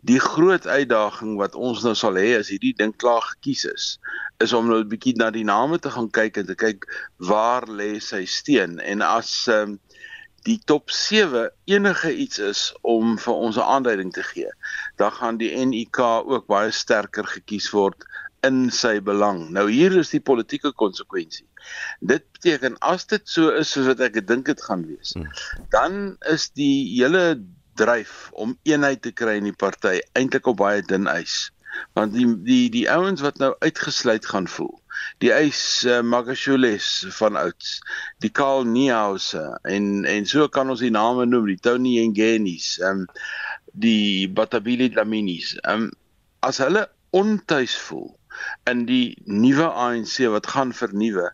Die 0.03 0.18
groot 0.20 0.66
uitdaging 0.66 1.37
wat 1.38 1.55
ons 1.55 1.85
nou 1.87 1.94
sal 1.94 2.18
hê 2.18 2.35
as 2.38 2.51
hierdie 2.51 2.75
ding 2.79 2.94
klaar 2.98 3.22
gekies 3.35 3.64
is, 3.70 3.87
is 4.42 4.53
om 4.53 4.66
nou 4.66 4.81
'n 4.83 4.88
bietjie 4.88 5.14
na 5.16 5.31
die 5.31 5.46
name 5.46 5.79
te 5.79 5.90
gaan 5.90 6.11
kyk 6.11 6.37
en 6.37 6.46
te 6.46 6.59
kyk 6.59 6.87
waar 7.18 7.68
lê 7.68 8.01
sy 8.01 8.25
steen 8.27 8.81
en 8.81 9.03
as 9.03 9.46
um, 9.48 9.79
die 10.42 10.59
top 10.66 10.90
7 10.90 11.51
enige 11.70 12.11
iets 12.16 12.38
is 12.38 12.75
om 12.83 13.18
vir 13.18 13.35
ons 13.35 13.57
'n 13.57 13.68
aanduiding 13.75 14.12
te 14.12 14.22
gee, 14.22 14.51
dan 14.96 15.12
gaan 15.12 15.37
die 15.37 15.55
NUK 15.55 15.98
ook 16.27 16.46
baie 16.46 16.70
sterker 16.70 17.25
gekies 17.25 17.70
word 17.70 18.05
in 18.42 18.70
sy 18.70 19.01
belang. 19.01 19.51
Nou 19.51 19.70
hier 19.70 19.94
is 19.98 20.11
die 20.11 20.20
politieke 20.20 20.72
konsekwensie. 20.72 21.46
Dit 22.01 22.25
beteken 22.33 22.79
as 22.79 23.07
dit 23.07 23.22
so 23.29 23.51
is 23.55 23.72
soos 23.72 23.88
wat 23.92 24.03
ek 24.09 24.20
gedink 24.20 24.46
dit 24.51 24.62
gaan 24.62 24.87
wees, 24.88 25.14
hmm. 25.16 25.31
dan 25.75 26.16
is 26.33 26.51
die 26.59 26.87
hele 26.98 27.42
dryf 27.81 28.31
om 28.33 28.57
eenheid 28.68 29.03
te 29.03 29.12
kry 29.16 29.38
in 29.40 29.48
die 29.48 29.57
party 29.57 30.01
eintlik 30.18 30.48
op 30.51 30.61
baie 30.61 30.83
dun 30.85 31.09
ys. 31.11 31.51
Want 31.96 32.12
die 32.12 32.27
die 32.44 32.66
die 32.72 32.85
ouens 32.92 33.22
wat 33.25 33.38
nou 33.40 33.55
uitgesluit 33.64 34.27
gaan 34.29 34.48
voel. 34.55 34.75
Die 35.25 35.33
ys 35.33 35.61
uh, 35.88 36.03
Magashules 36.05 36.88
van 37.16 37.38
ouds, 37.40 37.79
die 38.20 38.31
Karl 38.31 38.66
Niehaus 38.68 39.33
en 39.64 40.05
en 40.09 40.29
so 40.29 40.48
kan 40.53 40.70
ons 40.72 40.85
die 40.85 40.92
name 40.92 41.25
noem, 41.27 41.48
die 41.55 41.62
Tony 41.64 41.96
Ngenis, 42.11 42.75
ehm 42.83 43.07
um, 43.07 43.07
die 43.72 44.29
Batabili 44.29 44.90
Dlaminis. 44.92 45.55
Ehm 45.62 45.88
um, 45.88 45.92
as 46.44 46.59
hulle 46.61 46.88
ontuis 47.14 47.77
voel 47.87 48.11
in 48.70 48.85
die 48.88 49.16
nuwe 49.29 49.68
ANC 49.68 50.18
wat 50.33 50.48
gaan 50.55 50.72
vernuwe, 50.77 51.31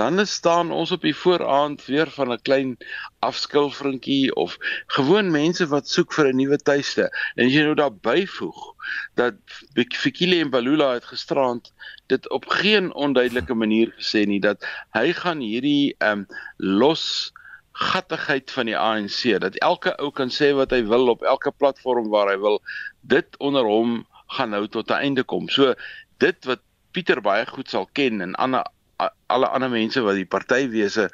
dan 0.00 0.26
staan 0.26 0.70
ons 0.72 0.90
op 0.96 1.02
die 1.04 1.16
vooraand 1.16 1.84
weer 1.84 2.10
van 2.10 2.32
'n 2.32 2.42
klein 2.42 2.76
afskilfrinkie 3.18 4.34
of 4.34 4.56
gewoon 4.86 5.30
mense 5.30 5.66
wat 5.66 5.88
soek 5.88 6.12
vir 6.16 6.26
'n 6.28 6.36
nuwe 6.36 6.58
tuiste. 6.58 7.04
En 7.34 7.46
as 7.46 7.52
jy 7.52 7.62
nou 7.62 7.74
daar 7.74 7.92
byvoeg 7.94 8.60
dat 9.14 9.34
Fikile 9.74 10.40
en 10.40 10.50
Balula 10.50 10.92
het 10.92 11.04
gisterand 11.04 11.72
dit 12.06 12.30
op 12.30 12.48
geen 12.48 12.94
onduidelike 12.94 13.54
manier 13.54 13.92
gesê 13.98 14.24
nie 14.26 14.40
dat 14.40 14.64
hy 14.90 15.12
gaan 15.12 15.40
hierdie 15.40 15.94
ehm 15.98 16.18
um, 16.18 16.26
los 16.56 17.32
gattigheid 17.72 18.50
van 18.50 18.66
die 18.66 18.78
ANC 18.78 19.40
dat 19.40 19.54
elke 19.54 19.96
ou 19.96 20.10
kan 20.10 20.30
sê 20.30 20.52
wat 20.54 20.70
hy 20.70 20.82
wil 20.84 21.08
op 21.08 21.22
elke 21.22 21.50
platform 21.50 22.08
waar 22.08 22.28
hy 22.32 22.38
wil 22.38 22.62
dit 23.00 23.36
onder 23.38 23.64
hom 23.64 24.06
gaan 24.26 24.50
nou 24.50 24.66
tot 24.68 24.90
'n 24.90 25.02
einde 25.04 25.22
kom. 25.22 25.48
So 25.48 25.74
dit 26.18 26.44
wat 26.44 26.60
Pieter 26.90 27.20
baie 27.20 27.46
goed 27.46 27.68
sal 27.68 27.86
ken 27.92 28.20
en 28.20 28.34
ander 28.34 28.64
alle 29.26 29.48
ander 29.48 29.70
mense 29.70 30.02
wat 30.04 30.18
die 30.18 30.28
partywese 30.28 31.08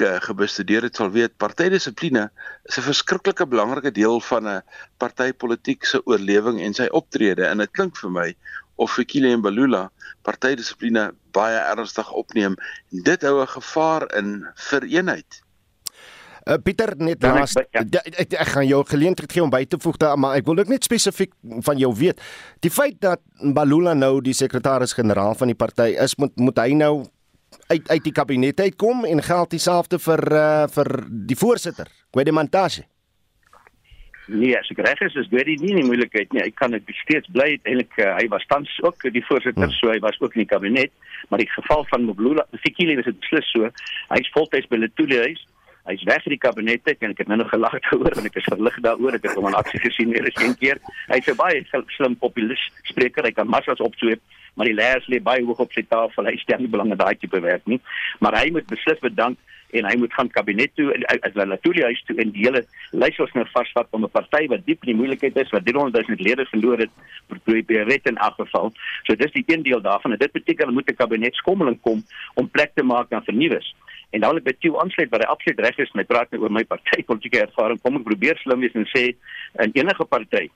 gebestudeer 0.00 0.86
het 0.86 0.96
sal 0.96 1.10
weet 1.12 1.36
partydissipline 1.36 2.30
is 2.64 2.78
'n 2.78 2.86
verskriklike 2.86 3.46
belangrike 3.46 3.90
deel 3.90 4.20
van 4.20 4.48
'n 4.48 4.62
partypolitiek 4.98 5.84
se 5.84 6.00
oorlewing 6.06 6.60
en 6.60 6.74
sy 6.74 6.88
optrede 6.90 7.46
en 7.46 7.58
dit 7.58 7.70
klink 7.70 7.96
vir 7.96 8.10
my 8.10 8.34
of 8.76 8.92
Fikile 8.92 9.28
en 9.28 9.42
Balula 9.42 9.90
partydissipline 10.22 11.12
baie 11.32 11.58
ernstig 11.58 12.12
opneem 12.12 12.56
en 12.92 13.02
dit 13.04 13.22
hou 13.22 13.42
'n 13.42 13.46
gevaar 13.46 14.16
in 14.16 14.46
vir 14.54 14.82
eenheid. 14.84 15.42
Uh, 16.48 16.56
Pieter 16.56 16.94
net 16.96 17.22
laas 17.22 17.56
ek, 17.56 17.68
ja. 17.70 18.00
ek, 18.16 18.32
ek 18.32 18.48
gaan 18.48 18.66
jou 18.66 18.80
geleentheid 18.88 19.32
gee 19.32 19.42
om 19.42 19.50
by 19.50 19.64
te 19.68 19.78
voeg 19.78 19.96
daar 19.96 20.18
maar 20.18 20.36
ek 20.36 20.46
wil 20.46 20.58
ook 20.58 20.72
net 20.72 20.84
spesifiek 20.84 21.34
van 21.60 21.78
jou 21.78 21.92
weet. 21.94 22.20
Die 22.60 22.70
feit 22.70 23.00
dat 23.00 23.20
Balula 23.54 23.92
nou 23.94 24.20
die 24.20 24.32
sekretaris-generaal 24.32 25.34
van 25.34 25.52
die 25.52 25.58
party 25.58 25.94
is 26.00 26.16
moet 26.16 26.36
moet 26.36 26.58
hy 26.58 26.72
nou 26.72 27.04
uit 27.70 27.90
uit 27.90 28.04
die 28.04 28.12
kabinet 28.12 28.60
uitkom 28.60 29.04
en 29.04 29.22
geld 29.22 29.50
dieselfde 29.50 29.98
vir 29.98 30.22
uh, 30.32 30.64
vir 30.74 30.88
die 31.30 31.36
voorsitter, 31.38 31.90
Kwedemantashe. 32.10 32.86
Nee, 34.30 34.54
as 34.54 34.68
ek 34.70 34.82
reg 34.86 35.00
is, 35.02 35.14
is 35.18 35.28
dit 35.30 35.48
nie 35.60 35.74
'n 35.74 35.86
moeilikheid 35.86 36.32
nie. 36.32 36.42
Hy 36.42 36.50
kan 36.54 36.70
dit 36.70 36.82
steeds 37.02 37.30
bly. 37.34 37.58
Eintlik 37.62 37.94
uh, 37.98 38.14
hy 38.18 38.26
was 38.30 38.46
tans 38.46 38.70
ook 38.82 39.02
die 39.02 39.24
voorsitter, 39.26 39.66
hmm. 39.66 39.78
so 39.78 39.90
hy 39.90 39.98
was 39.98 40.18
ook 40.20 40.34
in 40.34 40.44
die 40.44 40.52
kabinet, 40.52 40.92
maar 41.28 41.42
die 41.42 41.50
geval 41.50 41.84
van 41.90 42.06
Mblula, 42.06 42.46
Fikile 42.62 42.98
is 42.98 43.04
dit 43.04 43.18
beslis 43.20 43.50
so. 43.50 43.70
Hy's 44.14 44.30
voltyds 44.34 44.70
by 44.70 44.76
Letuli 44.76 45.18
huis. 45.26 45.46
Hy's 45.88 46.02
weg 46.04 46.22
uit 46.26 46.34
die 46.36 46.44
kabinet 46.46 46.86
en 46.86 47.10
ek 47.10 47.24
het 47.24 47.28
nou 47.28 47.38
nog 47.40 47.50
gelag 47.50 47.74
gehoor 47.90 48.14
en 48.18 48.26
ek 48.28 48.36
is 48.36 48.50
verlig 48.50 48.76
daaroor. 48.84 49.14
Ek 49.18 49.26
het 49.26 49.34
hom 49.34 49.46
aan 49.46 49.58
aksie 49.58 49.80
gesien 49.82 50.12
meer 50.12 50.26
as 50.26 50.42
een 50.42 50.54
keer. 50.58 50.78
Hy's 51.08 51.26
'n 51.26 51.36
baie 51.36 51.64
slim 51.96 52.14
populis 52.16 52.62
spreker. 52.84 53.24
Hy 53.24 53.32
kan 53.32 53.48
massas 53.48 53.80
opsweep 53.80 54.20
maar 54.54 54.66
die 54.66 54.74
leiers 54.74 55.06
lê 55.08 55.20
baie 55.22 55.44
hoog 55.44 55.62
op 55.64 55.72
sy 55.72 55.84
tafel. 55.88 56.26
Hy 56.26 56.36
stel 56.42 56.58
nie 56.58 56.72
belang 56.72 56.90
in 56.92 57.00
daai 57.00 57.14
tipe 57.18 57.40
werk 57.40 57.66
nie, 57.66 57.80
maar 58.20 58.36
hy 58.38 58.50
moet 58.50 58.66
beslis 58.70 59.00
bedank 59.00 59.38
en 59.76 59.86
hy 59.86 59.96
moet 59.96 60.14
gaan 60.14 60.30
kabinet 60.34 60.72
toe 60.74 60.88
en 60.94 61.04
as 61.12 61.32
hulle 61.32 61.46
natuurlik 61.46 61.90
huis 61.90 62.02
toe 62.08 62.16
en 62.22 62.32
die 62.34 62.46
hele 62.46 62.62
lys 63.02 63.20
ons 63.22 63.34
nou 63.38 63.44
vasvat 63.52 63.88
om 63.96 64.04
'n 64.04 64.14
party 64.16 64.46
wat 64.52 64.64
diep 64.66 64.82
in 64.84 64.92
die 64.92 64.98
moeilikheid 65.00 65.36
is 65.36 65.52
wat 65.54 65.66
300 65.66 66.08
000 66.08 66.26
lede 66.26 66.46
verloor 66.52 66.78
het 66.78 66.90
vir 67.46 67.62
die 67.62 67.82
red 67.90 68.06
in 68.06 68.18
afval. 68.18 68.72
So 69.06 69.14
dis 69.14 69.32
die 69.32 69.44
een 69.46 69.62
deel 69.62 69.80
daarvan 69.80 70.12
en 70.12 70.18
dit 70.18 70.32
beteken 70.32 70.66
hulle 70.66 70.78
moet 70.78 70.90
'n 70.90 70.96
kabinetskommeling 71.02 71.80
kom 71.80 72.02
om 72.34 72.50
plek 72.50 72.74
te 72.74 72.82
maak 72.82 73.12
aan 73.12 73.24
vernuwings. 73.24 73.74
En 74.10 74.20
dan 74.20 74.36
ek 74.36 74.44
by 74.44 74.54
toe 74.58 74.78
aansluit 74.80 75.10
wat 75.10 75.22
hy 75.22 75.28
absoluut 75.30 75.60
reg 75.60 75.78
is 75.78 75.92
met 75.92 76.06
praat 76.06 76.30
nou 76.30 76.42
oor 76.42 76.52
my 76.52 76.64
party 76.72 77.02
politieke 77.02 77.40
ervaring. 77.40 77.80
Kom 77.80 77.96
ek 77.96 78.04
probeer 78.04 78.36
slim 78.42 78.60
wees 78.60 78.74
en 78.74 78.86
sê 78.90 79.14
in 79.58 79.70
enige 79.74 80.04
party 80.04 80.50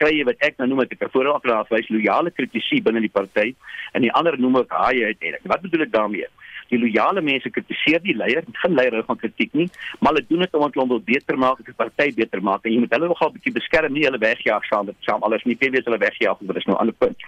kry 0.00 0.22
wat 0.28 0.40
ek 0.40 0.58
nou 0.58 0.68
noem 0.68 0.84
ek 0.84 0.96
'n 1.00 1.10
voorraad 1.12 1.70
wys 1.70 1.88
loyale 1.88 2.30
kritisie 2.30 2.82
binne 2.82 3.00
die 3.00 3.12
party 3.12 3.54
en 3.94 4.02
die 4.02 4.12
ander 4.12 4.38
noem 4.38 4.56
ek 4.56 4.70
haai 4.70 5.04
uiteindelik. 5.04 5.44
Wat 5.44 5.62
bedoel 5.62 5.82
ek 5.82 5.92
daarmee? 5.92 6.26
Die 6.70 6.78
loyale 6.78 7.20
mense 7.20 7.50
kritiseer 7.50 8.00
die 8.02 8.16
leier, 8.16 8.42
dit 8.44 8.56
geen 8.56 8.74
leier 8.74 9.04
van 9.04 9.16
kritiek 9.16 9.52
nie, 9.52 9.68
maar 10.00 10.12
hulle 10.12 10.26
doen 10.28 10.40
dit 10.40 10.54
omdat 10.54 10.74
hulle 10.74 10.88
wil 10.88 11.00
beter 11.00 11.36
maak, 11.36 11.64
die 11.64 11.72
party 11.76 12.14
beter 12.14 12.42
maak 12.42 12.64
en 12.64 12.72
jy 12.72 12.78
moet 12.78 12.92
hulle 12.92 13.08
nogal 13.08 13.28
'n 13.28 13.34
bietjie 13.36 13.52
beskerm, 13.52 13.92
nie 13.92 14.04
hulle 14.04 14.18
wegjaag 14.18 14.64
saam 14.64 14.86
met 14.86 14.96
saam 15.00 15.22
alles 15.22 15.44
nie, 15.44 15.56
weet 15.60 15.84
hulle 15.84 15.98
wegjaag, 15.98 16.40
maar 16.40 16.54
dis 16.54 16.66
nou 16.66 16.76
'n 16.76 16.80
ander 16.80 16.94
punt. 16.94 17.18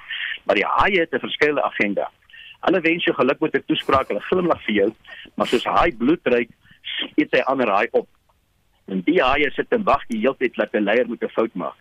Maar 0.46 0.56
die 0.56 0.64
haai 0.64 0.98
het 0.98 1.12
'n 1.12 1.20
verskillende 1.20 1.62
agenda. 1.62 2.10
Hulle 2.66 2.80
wens 2.80 3.04
jou 3.04 3.14
geluk 3.14 3.40
met 3.40 3.54
'n 3.54 3.64
toespraak, 3.66 4.08
hulle 4.08 4.20
glimlag 4.20 4.62
vir 4.64 4.74
jou, 4.74 4.90
maar 5.36 5.46
soos 5.46 5.64
haai 5.64 5.92
bloedryk, 5.92 6.50
eet 7.16 7.32
hy 7.32 7.40
ander 7.40 7.68
haai 7.68 7.88
op. 7.92 8.08
En 8.88 9.00
die 9.00 9.22
haai 9.22 9.50
sit 9.50 9.66
en 9.70 9.84
wag 9.84 10.06
die 10.08 10.18
hele 10.18 10.36
tyd 10.38 10.54
dat 10.54 10.74
'n 10.74 10.84
leier 10.84 11.06
moet 11.06 11.22
'n 11.22 11.28
fout 11.28 11.54
maak. 11.54 11.76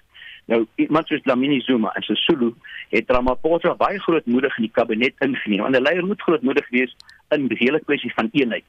Nou 0.45 0.65
iemand 0.75 1.07
soos 1.07 1.25
Lamini 1.25 1.59
Zuma 1.61 1.91
en 1.97 2.03
Sisulu 2.05 2.53
het 2.89 3.09
Ramaphosa 3.09 3.73
baie 3.75 3.99
grootmoedig 3.99 4.57
in 4.57 4.67
die 4.67 4.73
kabinet 4.73 5.13
ingeneem. 5.25 5.61
Want 5.61 5.75
'n 5.75 5.81
leier 5.81 6.05
moet 6.05 6.21
grootmoedig 6.21 6.69
wees 6.69 6.95
in 7.29 7.47
die 7.47 7.57
hele 7.57 7.79
kwessie 7.79 8.13
van 8.13 8.29
eenheid. 8.31 8.65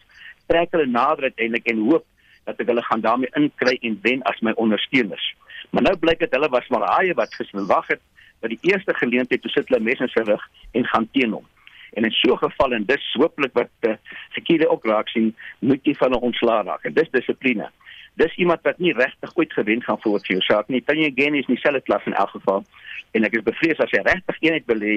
Trek 0.46 0.70
hulle 0.70 0.86
nader 0.86 1.22
uiteindelik 1.22 1.66
en 1.66 1.78
hoop 1.78 2.04
dat 2.44 2.66
hulle 2.66 2.82
gaan 2.82 3.00
daarmee 3.00 3.30
inkry 3.32 3.78
en 3.80 3.98
wen 4.02 4.22
as 4.22 4.40
my 4.40 4.52
ondersteuners. 4.52 5.34
Maar 5.70 5.82
nou 5.82 5.96
blyk 5.96 6.18
dit 6.18 6.32
hulle 6.32 6.48
was 6.48 6.68
maar 6.68 6.86
haie 6.96 7.14
wat 7.14 7.34
geswag 7.34 7.86
het 7.86 8.00
by 8.40 8.48
die 8.48 8.72
eerste 8.72 8.94
geleentheid 8.94 9.42
toe 9.42 9.50
sit 9.50 9.68
hulle 9.68 9.82
mes 9.82 10.00
in 10.00 10.08
sy 10.08 10.24
rug 10.28 10.42
en 10.72 10.86
gaan 10.86 11.08
teen 11.12 11.32
hom. 11.32 11.46
En 11.92 12.04
in 12.04 12.10
so 12.10 12.32
'n 12.32 12.38
geval 12.38 12.72
en 12.72 12.84
dis 12.84 13.12
hooplik 13.12 13.52
wat 13.52 13.70
uh, 13.80 13.96
sekerre 14.30 14.68
ook 14.68 14.84
raak 14.86 15.08
sien, 15.08 15.34
moet 15.58 15.84
jy 15.84 15.94
van 15.94 16.10
'n 16.10 16.26
ontslaa 16.28 16.62
raak. 16.62 16.84
En 16.84 16.92
dis 16.92 17.10
dissipline 17.10 17.70
dis 18.16 18.36
iemand 18.40 18.62
wat 18.64 18.78
nie 18.78 18.94
regtig 18.96 19.32
ooit 19.36 19.52
gewen 19.52 19.82
gaan 19.84 20.00
voort 20.00 20.24
vir 20.26 20.38
jou 20.38 20.44
saak 20.44 20.68
nie. 20.72 20.80
Tanya 20.84 21.10
Gen 21.14 21.36
is 21.36 21.48
nie 21.52 21.58
selfe 21.60 21.82
klas 21.84 22.04
in 22.08 22.16
elk 22.16 22.32
geval. 22.32 22.64
En 23.12 23.28
ek 23.28 23.36
is 23.36 23.44
bevrees 23.44 23.80
as 23.84 23.92
hy 23.92 24.00
regtig 24.06 24.38
eenheid 24.40 24.68
wil 24.70 24.84
hê 24.84 24.96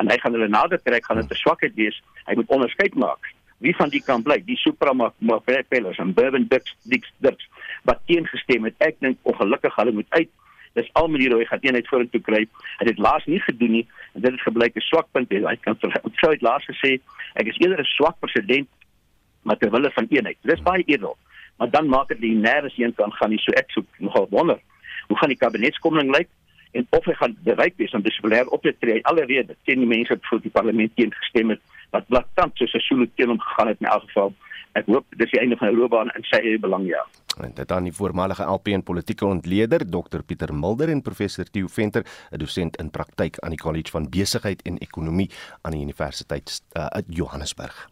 en 0.00 0.10
hy 0.12 0.18
gaan 0.20 0.36
hulle 0.36 0.48
nader 0.52 0.80
trek 0.84 1.06
gaan 1.08 1.20
dit 1.20 1.32
'n 1.32 1.42
swakheid 1.42 1.74
wees. 1.80 2.00
Hy 2.28 2.34
moet 2.36 2.52
onderskeid 2.56 2.94
maak. 2.94 3.32
Wie 3.58 3.74
van 3.76 3.88
die 3.88 4.02
kan 4.04 4.22
bly? 4.22 4.42
Die 4.44 4.56
Suprema 4.56 5.12
Mafepelers 5.18 5.98
en 5.98 6.12
Bourbon 6.14 6.46
Dix 6.48 6.76
Dix 6.82 7.12
Dix 7.18 7.48
wat 7.84 8.00
teengestem 8.06 8.64
het. 8.64 8.74
Ek 8.78 9.00
dink 9.00 9.18
ongelukkig 9.22 9.74
hulle 9.74 9.92
moet 9.92 10.10
uit. 10.10 10.28
Dis 10.74 10.90
al 10.92 11.08
maniere 11.08 11.34
hoe 11.34 11.42
hy 11.42 11.48
gaan 11.48 11.64
eenheid 11.64 11.88
vorentoe 11.88 12.20
kry. 12.20 12.44
Hy 12.44 12.84
het 12.84 12.88
dit 12.92 12.98
laas 12.98 13.24
nie 13.24 13.40
gedoen 13.40 13.70
nie 13.70 13.86
en 14.14 14.20
dit 14.20 14.32
het 14.32 14.40
gebleik 14.40 14.76
'n 14.76 14.80
swak 14.80 15.08
punt. 15.12 15.32
Hy 15.32 15.56
kan 15.56 15.78
sou 15.80 16.32
het 16.32 16.42
laas 16.42 16.64
gesê 16.68 17.00
ek 17.34 17.46
is 17.46 17.58
eerder 17.58 17.80
'n 17.80 17.94
swak 17.96 18.20
president 18.20 18.68
maar 19.42 19.56
ter 19.56 19.70
wille 19.70 19.90
van 19.90 20.06
eenheid. 20.10 20.36
Dis 20.42 20.62
baie 20.62 20.82
edel 20.86 21.16
maar 21.58 21.70
dan 21.70 21.88
maak 21.88 22.08
dit 22.08 22.20
nêrens 22.20 22.74
heen 22.74 22.94
kan 22.94 23.12
gaan 23.12 23.30
nie. 23.30 23.40
So 23.42 23.52
ek 23.52 23.70
soek 23.74 23.86
nogal 23.98 24.26
wonder 24.30 24.58
hoe 25.08 25.16
gaan 25.18 25.32
die 25.32 25.40
kabinetskomming 25.40 26.10
lyk 26.14 26.28
en 26.76 26.86
of 26.90 27.06
hy 27.08 27.14
gaan 27.16 27.36
bereik 27.46 27.78
wees 27.80 27.94
om 27.96 28.04
dissiplinêr 28.04 28.50
op 28.52 28.62
te 28.62 28.74
tree. 28.78 29.04
Alreeds 29.08 29.56
teen 29.64 29.84
die 29.84 29.88
mense 29.88 30.14
wat 30.14 30.26
vir 30.30 30.42
die 30.44 30.52
parlement 30.52 30.94
teen 30.96 31.14
gestem 31.22 31.54
het 31.54 31.62
wat 31.94 32.06
blaatant 32.12 32.56
soos 32.60 32.74
'n 32.74 32.84
solo 32.84 33.06
teen 33.16 33.32
hom 33.32 33.40
gegaan 33.40 33.68
het 33.68 33.80
in 33.80 33.88
elk 33.88 34.04
geval. 34.10 34.34
Ek 34.76 34.86
hoop 34.86 35.06
dis 35.16 35.30
die 35.30 35.40
einde 35.40 35.56
van 35.56 35.68
'n 35.68 35.76
loopbaan 35.76 36.10
in 36.14 36.24
sy 36.24 36.58
belang 36.60 36.86
ja. 36.86 37.06
En 37.40 37.54
dit 37.54 37.68
dan 37.68 37.84
die 37.84 37.92
voormalige 37.92 38.44
LP 38.44 38.68
en 38.68 38.82
politieke 38.82 39.26
ontleder 39.26 39.90
Dr 39.90 40.22
Pieter 40.26 40.54
Mulder 40.54 40.88
en 40.88 41.02
professor 41.02 41.44
Theo 41.44 41.66
Venter 41.66 42.04
'n 42.30 42.38
dosent 42.38 42.76
in 42.76 42.90
praktyk 42.90 43.38
aan 43.38 43.50
die 43.50 43.58
College 43.58 43.90
van 43.90 44.10
Besigheid 44.10 44.62
en 44.62 44.78
Ekonomie 44.78 45.30
aan 45.62 45.72
die 45.72 45.80
Universiteit 45.80 46.62
uh, 46.76 46.86
Johannesburg 47.06 47.88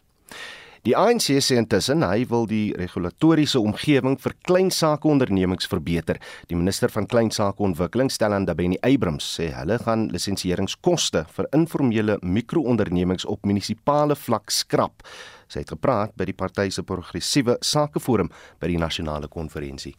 Die 0.87 0.93
ANC 0.95 1.33
sê 1.43 1.57
intussen 1.59 1.99
hy 2.07 2.21
wil 2.31 2.45
die 2.47 2.69
regulatoriese 2.79 3.59
omgewing 3.59 4.13
vir 4.23 4.35
klein 4.47 4.69
sake 4.71 5.09
ondernemings 5.11 5.67
verbeter. 5.67 6.15
Die 6.47 6.55
minister 6.55 6.87
van 6.93 7.09
klein 7.11 7.27
sake 7.35 7.59
ontwikkeling, 7.67 8.07
Stellan 8.07 8.47
Dabeni 8.47 8.79
Abrams, 8.87 9.27
sê 9.35 9.49
hulle 9.57 9.81
gaan 9.83 10.07
lisensieringskoste 10.15 11.25
vir 11.35 11.51
informele 11.59 12.15
mikroondernemings 12.23 13.27
op 13.27 13.43
munisipale 13.43 14.15
vlak 14.15 14.47
skrap. 14.47 15.03
Sy 15.51 15.65
het 15.65 15.75
gepraat 15.75 16.15
by 16.15 16.31
die 16.31 16.39
party 16.39 16.69
se 16.71 16.87
progressiewe 16.87 17.59
sakeforum 17.59 18.31
by 18.63 18.71
die 18.71 18.79
nasionale 18.79 19.27
konferensie. 19.27 19.97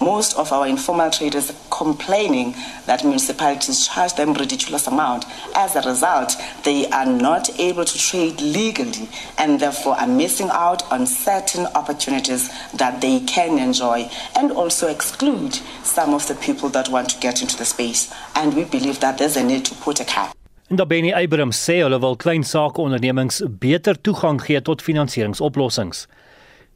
Most 0.00 0.36
of 0.36 0.52
our 0.52 0.66
informal 0.66 1.10
traders 1.10 1.50
are 1.50 1.56
complaining 1.70 2.54
that 2.86 3.02
municipalities 3.04 3.86
charge 3.86 4.14
them 4.14 4.34
ridiculous 4.34 4.86
amount. 4.86 5.24
As 5.54 5.74
a 5.74 5.82
result, 5.82 6.36
they 6.64 6.86
are 6.90 7.06
not 7.06 7.48
able 7.58 7.84
to 7.84 7.98
trade 7.98 8.40
legally 8.40 9.08
and 9.38 9.58
therefore 9.58 9.94
are 9.98 10.06
missing 10.06 10.48
out 10.52 10.82
on 10.92 11.06
certain 11.06 11.66
opportunities 11.74 12.50
that 12.74 13.00
they 13.00 13.20
can 13.20 13.58
enjoy 13.58 14.08
and 14.36 14.52
also 14.52 14.88
exclude 14.88 15.58
some 15.82 16.14
of 16.14 16.26
the 16.28 16.34
people 16.34 16.68
that 16.68 16.88
want 16.88 17.08
to 17.10 17.18
get 17.20 17.40
into 17.40 17.56
the 17.56 17.64
space. 17.64 18.12
And 18.34 18.54
we 18.54 18.64
believe 18.64 19.00
that 19.00 19.18
there's 19.18 19.36
a 19.36 19.42
need 19.44 19.64
to 19.64 19.74
put 19.74 20.00
a 20.00 20.04
cap. 20.04 20.34
En 20.68 20.76
daar 20.76 20.86
Benny 20.86 21.12
Abrams 21.14 21.64
sê 21.64 21.80
hulle 21.80 21.98
wil 21.98 22.16
klein 22.16 22.44
sake 22.44 22.80
ondernemings 22.82 23.42
beter 23.58 24.00
toegang 24.00 24.40
gee 24.42 24.62
tot 24.62 24.82
finansieringsoplossings. 24.82 26.06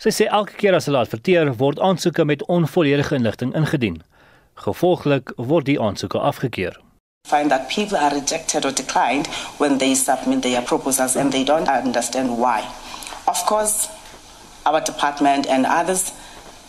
Sy 0.01 0.09
sê 0.17 0.27
elke 0.33 0.55
keer 0.57 0.73
as 0.73 0.87
hulle 0.89 1.03
adverteer, 1.05 1.51
word 1.61 1.81
aansoeke 1.85 2.25
met 2.25 2.41
onvolledige 2.49 3.19
inligting 3.19 3.51
ingedien. 3.59 3.99
Gevolglik 4.65 5.33
word 5.37 5.67
die 5.69 5.77
aansoeke 5.77 6.23
afgekeur. 6.29 6.79
Find 7.29 7.53
that 7.53 7.69
people 7.69 7.99
are 7.99 8.15
rejected 8.15 8.65
or 8.65 8.73
declined 8.73 9.29
when 9.59 9.77
they 9.77 9.95
submit 9.95 10.41
their 10.43 10.63
proposals 10.63 11.17
and 11.17 11.33
they 11.33 11.45
don't 11.45 11.69
understand 11.69 12.39
why. 12.39 12.65
Of 13.29 13.45
course, 13.45 13.91
our 14.65 14.81
department 14.81 15.47
and 15.47 15.67
others 15.69 16.13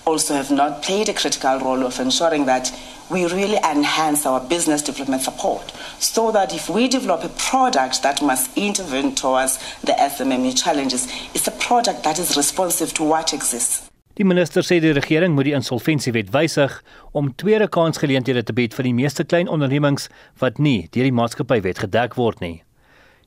also 0.04 0.34
have 0.36 0.52
not 0.52 0.82
played 0.82 1.08
a 1.08 1.14
critical 1.14 1.58
role 1.60 1.86
of 1.86 2.02
ensuring 2.02 2.48
that 2.52 2.68
we 3.12 3.26
really 3.26 3.58
enhance 3.58 4.26
our 4.26 4.40
business 4.40 4.82
development 4.82 5.22
support 5.22 5.74
so 6.00 6.32
that 6.32 6.54
if 6.54 6.70
we 6.70 6.88
develop 6.88 7.24
a 7.24 7.30
product 7.50 8.02
that 8.04 8.22
must 8.22 8.50
intervene 8.58 9.14
towards 9.14 9.60
the 9.84 9.94
SMME 9.94 10.56
challenges, 10.56 11.08
it's 11.34 11.48
a 11.48 11.52
product 11.52 12.04
that 12.04 12.18
is 12.20 12.38
responsive 12.38 12.94
to 12.94 13.04
what 13.04 13.34
exists. 13.34 13.90
Die 14.14 14.26
minister 14.28 14.62
sê 14.62 14.80
die 14.84 14.92
regering 14.92 15.34
moet 15.36 15.48
die 15.48 15.56
insolventiewet 15.56 16.34
wysig 16.34 16.74
om 17.16 17.32
tweede 17.40 17.70
kansgeleenthede 17.72 18.44
te 18.44 18.54
bied 18.54 18.76
vir 18.76 18.90
die 18.90 18.96
meeste 18.96 19.24
klein 19.24 19.48
ondernemings 19.48 20.10
wat 20.44 20.60
nie 20.60 20.90
deur 20.92 21.08
die 21.08 21.16
maatskappywet 21.16 21.80
gedek 21.86 22.18
word 22.20 22.44
nie. 22.44 22.60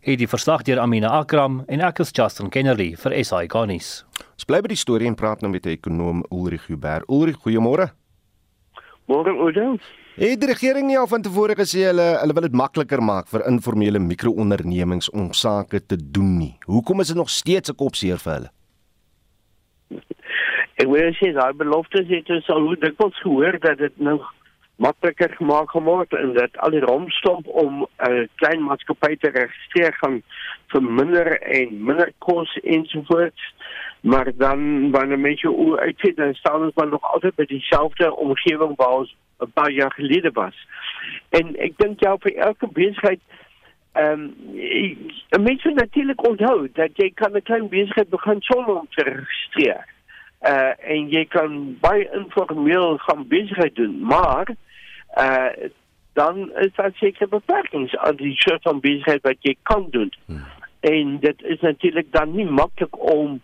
Het 0.05 0.21
die 0.21 0.29
verslag 0.29 0.67
deur 0.69 0.83
Amina 0.85 1.09
Akram 1.17 1.63
en 1.73 1.81
ek 1.81 2.03
is 2.05 2.13
Justin 2.13 2.53
Kennedy 2.53 2.93
vir 3.01 3.17
SI 3.25 3.49
Garnis. 3.49 4.03
Ons 4.37 4.45
bly 4.45 4.61
by 4.61 4.75
die 4.75 4.81
storie 4.81 5.09
en 5.09 5.17
praat 5.17 5.41
nou 5.41 5.49
met 5.51 5.65
die 5.65 5.79
ekonom 5.79 6.21
Ulrich 6.29 6.69
Huber. 6.69 7.09
Ulrich, 7.09 7.41
goeiemôre. 7.41 7.95
Môre 9.07 9.33
Oudo. 9.37 9.77
Het 10.17 10.41
die 10.41 10.49
regering 10.49 10.87
nie 10.87 10.97
al 10.99 11.09
van 11.11 11.23
tevore 11.23 11.57
gesê 11.59 11.89
hulle 11.89 12.05
hulle 12.21 12.35
wil 12.37 12.47
dit 12.47 12.57
makliker 12.57 13.03
maak 13.03 13.27
vir 13.33 13.43
informele 13.51 14.01
mikroondernemings 14.01 15.11
om 15.11 15.33
sake 15.35 15.83
te 15.85 15.99
doen 15.99 16.37
nie. 16.39 16.55
Hoekom 16.71 17.03
is 17.03 17.11
dit 17.13 17.17
nog 17.17 17.31
steeds 17.31 17.71
'n 17.71 17.77
kopseer 17.77 18.19
vir 18.25 18.33
hulle? 18.35 18.51
Ek 20.77 20.89
wil 20.89 21.13
sê 21.21 21.33
daai 21.35 21.53
belofte 21.53 22.05
het 22.09 22.31
ons 22.31 22.49
al 22.49 22.61
hoe 22.61 22.77
dikwels 22.77 23.21
gehoor 23.23 23.59
dat 23.61 23.79
dit 23.79 23.99
nou 23.99 24.21
makliker 24.77 25.31
gemaak 25.39 25.73
word 25.73 26.13
en 26.13 26.33
dat 26.35 26.57
al 26.57 26.71
die 26.71 26.81
romslomp 26.81 27.47
om 27.47 27.87
'n 27.87 28.11
uh, 28.11 28.27
klein 28.41 28.63
maatskappy 28.63 29.17
te 29.17 29.31
registreer 29.31 29.95
gaan 30.03 30.23
vir 30.73 30.83
minder 30.83 31.41
en 31.43 31.85
minder 31.85 32.13
kos 32.19 32.59
ensovoorts 32.63 33.43
maar 34.05 34.33
dan 34.37 34.91
wanneer 34.91 35.19
mense 35.19 35.51
oor 35.51 35.81
uitsit 35.81 36.17
dan 36.17 36.35
staan 36.35 36.63
ons 36.63 36.75
maar 36.75 36.89
nog 36.89 37.13
altyd 37.13 37.35
by 37.35 37.45
dieselfde 37.45 38.17
omgewing 38.17 38.77
waar 38.77 38.97
ons 38.99 39.17
'n 39.41 39.53
paar 39.53 39.71
jaar 39.71 39.93
gelede 39.93 40.31
was. 40.33 40.67
En 41.29 41.57
ek 41.57 41.73
dink 41.77 42.01
jou 42.01 42.17
vir 42.21 42.35
elke 42.35 42.67
besigheid 42.67 43.21
ehm 43.93 44.33
um, 45.31 45.43
mense 45.43 45.71
natuurlik 45.71 46.29
onthou 46.29 46.69
dat 46.73 46.91
jy 46.95 47.11
kan 47.15 47.33
'n 47.33 47.43
klein 47.43 47.69
besigheid 47.69 48.09
begin 48.09 48.41
sonder 48.41 48.75
om 48.75 48.89
te 48.91 49.03
registreer. 49.03 49.85
Uh 50.41 50.73
en 50.93 51.09
jy 51.09 51.25
kan 51.25 51.77
baie 51.81 52.11
informeel 52.13 52.99
gaan 52.99 53.29
besigheid 53.29 53.75
doen, 53.75 54.01
maar 54.01 54.47
uh 55.17 55.49
dan 56.13 56.53
is 56.55 56.75
daar 56.75 56.93
seker 56.95 57.29
beperkings 57.29 57.97
aan 57.97 58.17
die 58.17 58.35
soort 58.35 58.63
van 58.63 58.81
besigheid 58.81 59.23
wat 59.23 59.37
jy 59.41 59.57
kan 59.63 59.87
doen. 59.91 60.13
Hmm. 60.27 60.45
En 60.85 61.19
dit 61.21 61.43
is 61.43 61.61
natuurlik 61.61 62.13
dan 62.13 62.35
nie 62.37 62.47
maklik 62.47 63.13
om 63.13 63.41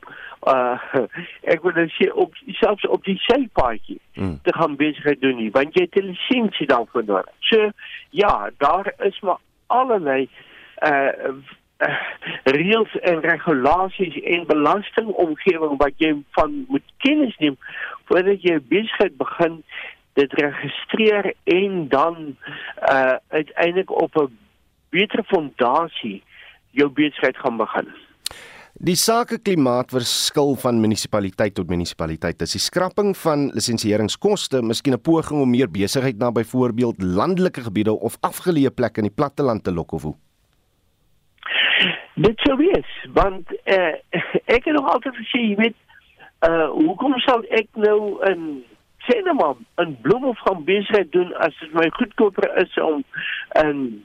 uh 0.49 0.81
ek 1.53 1.63
wil 1.63 1.77
net 1.77 1.93
sê 1.97 2.09
op 2.13 2.37
selfs 2.61 2.87
op 2.89 3.05
die 3.05 3.17
selpaadjie 3.27 3.99
mm. 4.15 4.39
te 4.43 4.53
gaan 4.57 4.77
besigheid 4.81 5.21
doen 5.21 5.37
nie 5.37 5.51
want 5.57 5.77
jy 5.77 5.85
het 5.85 5.97
'n 6.01 6.13
lisensie 6.13 6.67
daarvoor 6.67 7.05
nodig. 7.05 7.33
So 7.41 7.71
ja, 8.11 8.51
daar 8.59 8.93
is 8.99 9.21
maar 9.21 9.41
allerlei 9.67 10.29
uh, 10.83 11.13
uh 11.29 11.99
reëls 12.45 12.97
en 13.01 13.21
regulasies 13.21 14.17
en 14.21 14.47
belastingomgewing 14.47 15.77
wat 15.81 15.97
jy 15.97 16.13
van 16.37 16.65
moet 16.69 16.89
kennis 16.97 17.37
neem 17.37 17.57
voordat 18.05 18.43
jy 18.43 18.61
besigheid 18.69 19.17
begin 19.17 19.63
dit 20.13 20.33
registreer 20.33 21.33
en 21.45 21.89
dan 21.89 22.37
uh 22.93 23.17
uiteindelik 23.29 23.91
op 23.91 24.17
'n 24.17 24.37
beter 24.89 25.25
fondasie 25.25 26.23
jou 26.71 26.89
besigheid 26.89 27.37
gaan 27.37 27.57
begin. 27.57 27.89
Die 28.81 28.97
sakeklimaat 28.97 29.91
verskil 29.93 30.55
van 30.63 30.79
munisipaliteit 30.81 31.55
tot 31.55 31.69
munisipaliteit. 31.69 32.39
Dis 32.39 32.55
die 32.57 32.63
skrapping 32.63 33.11
van 33.19 33.51
lisensieringskoste, 33.53 34.63
miskien 34.63 34.95
'n 34.95 35.03
poging 35.03 35.41
om 35.43 35.51
meer 35.51 35.69
besigheid 35.69 36.19
na 36.19 36.31
byvoorbeeld 36.31 37.03
landelike 37.03 37.61
gebiede 37.61 37.93
of 37.93 38.17
afgeleë 38.21 38.71
plekke 38.71 39.01
in 39.01 39.09
die 39.09 39.17
platteland 39.17 39.65
te 39.65 39.73
lok 39.73 39.93
of 39.93 40.03
hoe. 40.03 40.15
Dit 42.15 42.39
sou 42.39 42.57
wees, 42.57 42.91
want 43.13 43.53
uh, 43.65 43.95
ek 44.57 44.65
het 44.65 44.75
nog 44.75 44.89
altyd 44.93 45.15
gesê, 45.17 45.39
jy 45.39 45.57
weet, 45.57 45.77
uh 46.49 46.69
hoekom 46.73 47.19
sal 47.21 47.45
ek 47.51 47.69
nou 47.77 48.17
'n 48.25 48.65
sê 49.09 49.21
nou 49.25 49.35
maar 49.35 49.57
'n 49.85 49.97
bloem 50.01 50.25
of 50.25 50.39
gaan 50.39 50.65
besigheid 50.65 51.13
doen 51.13 51.35
as 51.35 51.53
dit 51.61 51.73
my 51.73 51.89
goedkoper 51.91 52.57
is 52.57 52.79
om 52.79 53.05
'n 53.57 54.05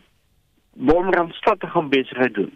Wolmrandstad 0.75 1.59
te 1.59 1.67
gaan 1.67 1.89
besigheid 1.89 2.33
doen. 2.33 2.53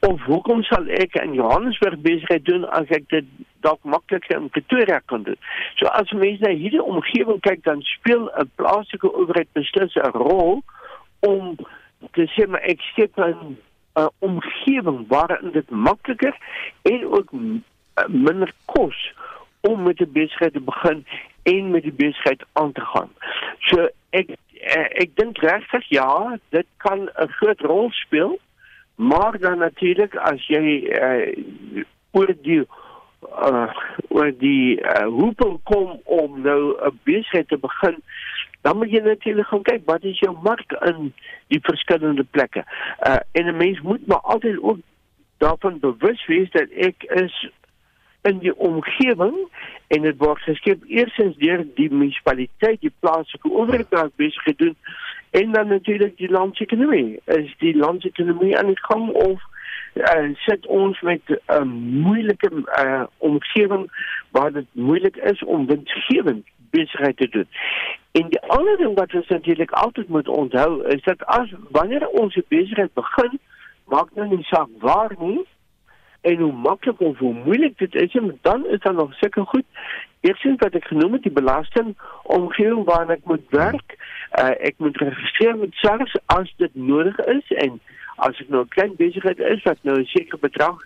Of 0.00 0.22
hoekom 0.22 0.62
sal 0.62 0.86
ek 0.86 1.14
in 1.18 1.32
Johannesburg 1.34 1.98
besigheid 1.98 2.44
doen 2.44 2.64
as 2.70 2.86
ek 2.94 3.08
dit 3.10 3.26
dalk 3.66 3.82
makliker 3.82 4.36
in 4.38 4.48
Pretoria 4.54 5.00
kan 5.10 5.26
doen? 5.26 5.38
So 5.74 5.90
as 5.90 6.12
mense 6.14 6.46
na 6.46 6.54
hierdie 6.54 6.82
omgewing 6.82 7.40
kyk, 7.42 7.64
dan 7.66 7.82
speel 7.82 8.30
'n 8.30 8.50
plaaslike 8.54 9.10
owerheid 9.10 9.50
beslis 9.58 9.98
'n 9.98 10.14
rol 10.14 10.62
om 11.26 11.56
te 12.14 12.30
sê 12.34 12.46
maar 12.46 12.62
ek 12.62 12.80
skep 12.92 13.18
'n 13.18 13.58
omgewing 14.18 15.06
waarin 15.08 15.50
dit 15.52 15.70
makliker 15.70 16.34
en 16.82 17.06
ook 17.06 17.30
minder 18.08 18.52
kos 18.64 19.12
om 19.60 19.82
met 19.82 19.96
die 19.96 20.06
besigheid 20.06 20.52
te 20.52 20.60
begin 20.60 21.06
en 21.42 21.70
met 21.70 21.82
die 21.82 21.92
besigheid 21.92 22.44
aan 22.52 22.72
te 22.72 22.80
gaan. 22.80 23.10
So 23.58 23.88
uh, 24.10 24.36
ek 25.02 25.16
dink 25.16 25.38
regtig 25.38 25.88
ja, 25.88 26.38
dit 26.50 26.66
kan 26.76 27.08
'n 27.08 27.28
groot 27.38 27.60
rol 27.60 27.90
speel. 27.90 28.38
Maar 28.96 29.38
dan 29.38 29.58
natuurlik 29.58 30.16
as 30.16 30.46
jy 30.46 30.88
uh, 30.88 31.36
oor 32.10 32.32
die 32.42 32.64
uh, 33.44 33.68
oor 34.08 34.32
die 34.38 34.80
uh, 34.80 35.06
hoepel 35.06 35.60
kom 35.64 36.00
om 36.04 36.40
nou 36.40 36.76
'n 36.80 37.00
besigheid 37.04 37.48
te 37.48 37.58
begin, 37.58 37.96
dan 38.60 38.76
moet 38.76 38.90
jy 38.90 39.00
natuurlik 39.00 39.46
gaan 39.46 39.62
kyk 39.62 39.82
wat 39.84 40.04
is 40.04 40.18
jou 40.18 40.36
mark 40.42 40.72
in 40.72 41.12
die 41.46 41.60
verskillende 41.62 42.24
plekke. 42.24 42.64
Uh, 43.06 43.20
en 43.32 43.46
'n 43.46 43.56
mens 43.56 43.80
moet 43.80 44.06
maar 44.06 44.20
altyd 44.20 44.62
ook 44.62 44.78
daarvan 45.38 45.78
bewus 45.80 46.26
wees 46.26 46.50
dat 46.50 46.68
ek 46.70 47.02
is 47.02 47.50
in 48.28 48.38
die 48.38 48.54
omgewing 48.56 49.36
en 49.94 50.02
dit 50.02 50.16
word 50.18 50.42
geskep 50.42 50.84
eersins 50.90 51.36
deur 51.42 51.64
die 51.78 51.90
munisipaliteit, 51.90 52.80
die 52.80 52.94
plaaslike 53.00 53.50
owerheid 53.50 54.16
besig 54.16 54.42
gedoen 54.42 54.76
en 55.30 55.52
dan 55.52 55.68
natuurlik 55.68 56.16
die 56.16 56.30
landsekonomie. 56.30 57.20
Is 57.24 57.54
die 57.58 57.76
landsekonomie 57.76 58.56
aan 58.58 58.72
die 58.72 58.82
gang 58.88 59.10
of 59.10 59.42
uh, 59.94 60.28
sit 60.46 60.66
ons 60.66 61.00
met 61.00 61.22
'n 61.28 61.38
uh, 61.52 61.62
moeilike 62.06 62.50
uh, 62.84 63.04
omgewing 63.18 63.90
waar 64.30 64.52
dit 64.52 64.66
moeilik 64.72 65.16
is 65.16 65.44
om 65.44 65.66
winsgewend 65.66 66.46
besigheid 66.70 67.16
te 67.16 67.28
doen. 67.28 67.48
En 68.12 68.28
die 68.28 68.40
ander 68.40 68.76
ding 68.76 68.94
wat 68.94 69.14
ons 69.14 69.28
natuurlik 69.28 69.70
altyd 69.70 70.08
moet 70.08 70.28
onthou 70.28 70.84
is 70.86 71.02
dat 71.02 71.24
as 71.24 71.52
wanneer 71.70 72.08
ons 72.08 72.36
'n 72.36 72.44
besigheid 72.48 72.94
begin, 72.94 73.38
maak 73.84 74.08
nou 74.14 74.28
nie 74.28 74.44
saak 74.44 74.68
waar 74.78 75.14
nie, 75.18 75.46
en 76.26 76.38
hoe 76.42 76.52
maklik 76.52 77.00
of 77.00 77.18
hoe 77.18 77.34
moeilik 77.44 77.78
dit 77.78 77.94
is, 77.94 78.16
dan 78.42 78.66
is 78.66 78.80
daar 78.80 78.94
nog 78.94 79.14
seker 79.14 79.46
goed. 79.46 79.64
Eerstens 80.20 80.58
wat 80.58 80.74
ek 80.74 80.88
genoem 80.90 81.12
het, 81.12 81.22
die 81.22 81.32
belasting 81.32 81.94
omgewing 82.22 82.84
waarin 82.88 83.14
ek 83.14 83.28
moet 83.30 83.44
werk. 83.54 83.94
Uh, 84.34 84.50
ek 84.68 84.74
moet 84.82 84.98
registreer 84.98 85.54
met 85.56 85.74
SARS 85.82 86.16
as 86.34 86.50
dit 86.62 86.74
nodig 86.74 87.18
is 87.30 87.52
en 87.62 87.78
as 88.26 88.40
ek 88.42 88.50
nou 88.50 88.64
'n 88.64 88.74
klein 88.74 88.96
besigheid 88.98 89.38
is 89.38 89.62
wat 89.62 89.78
nou 89.82 90.00
'n 90.00 90.10
sekere 90.14 90.42
bedrag 90.48 90.82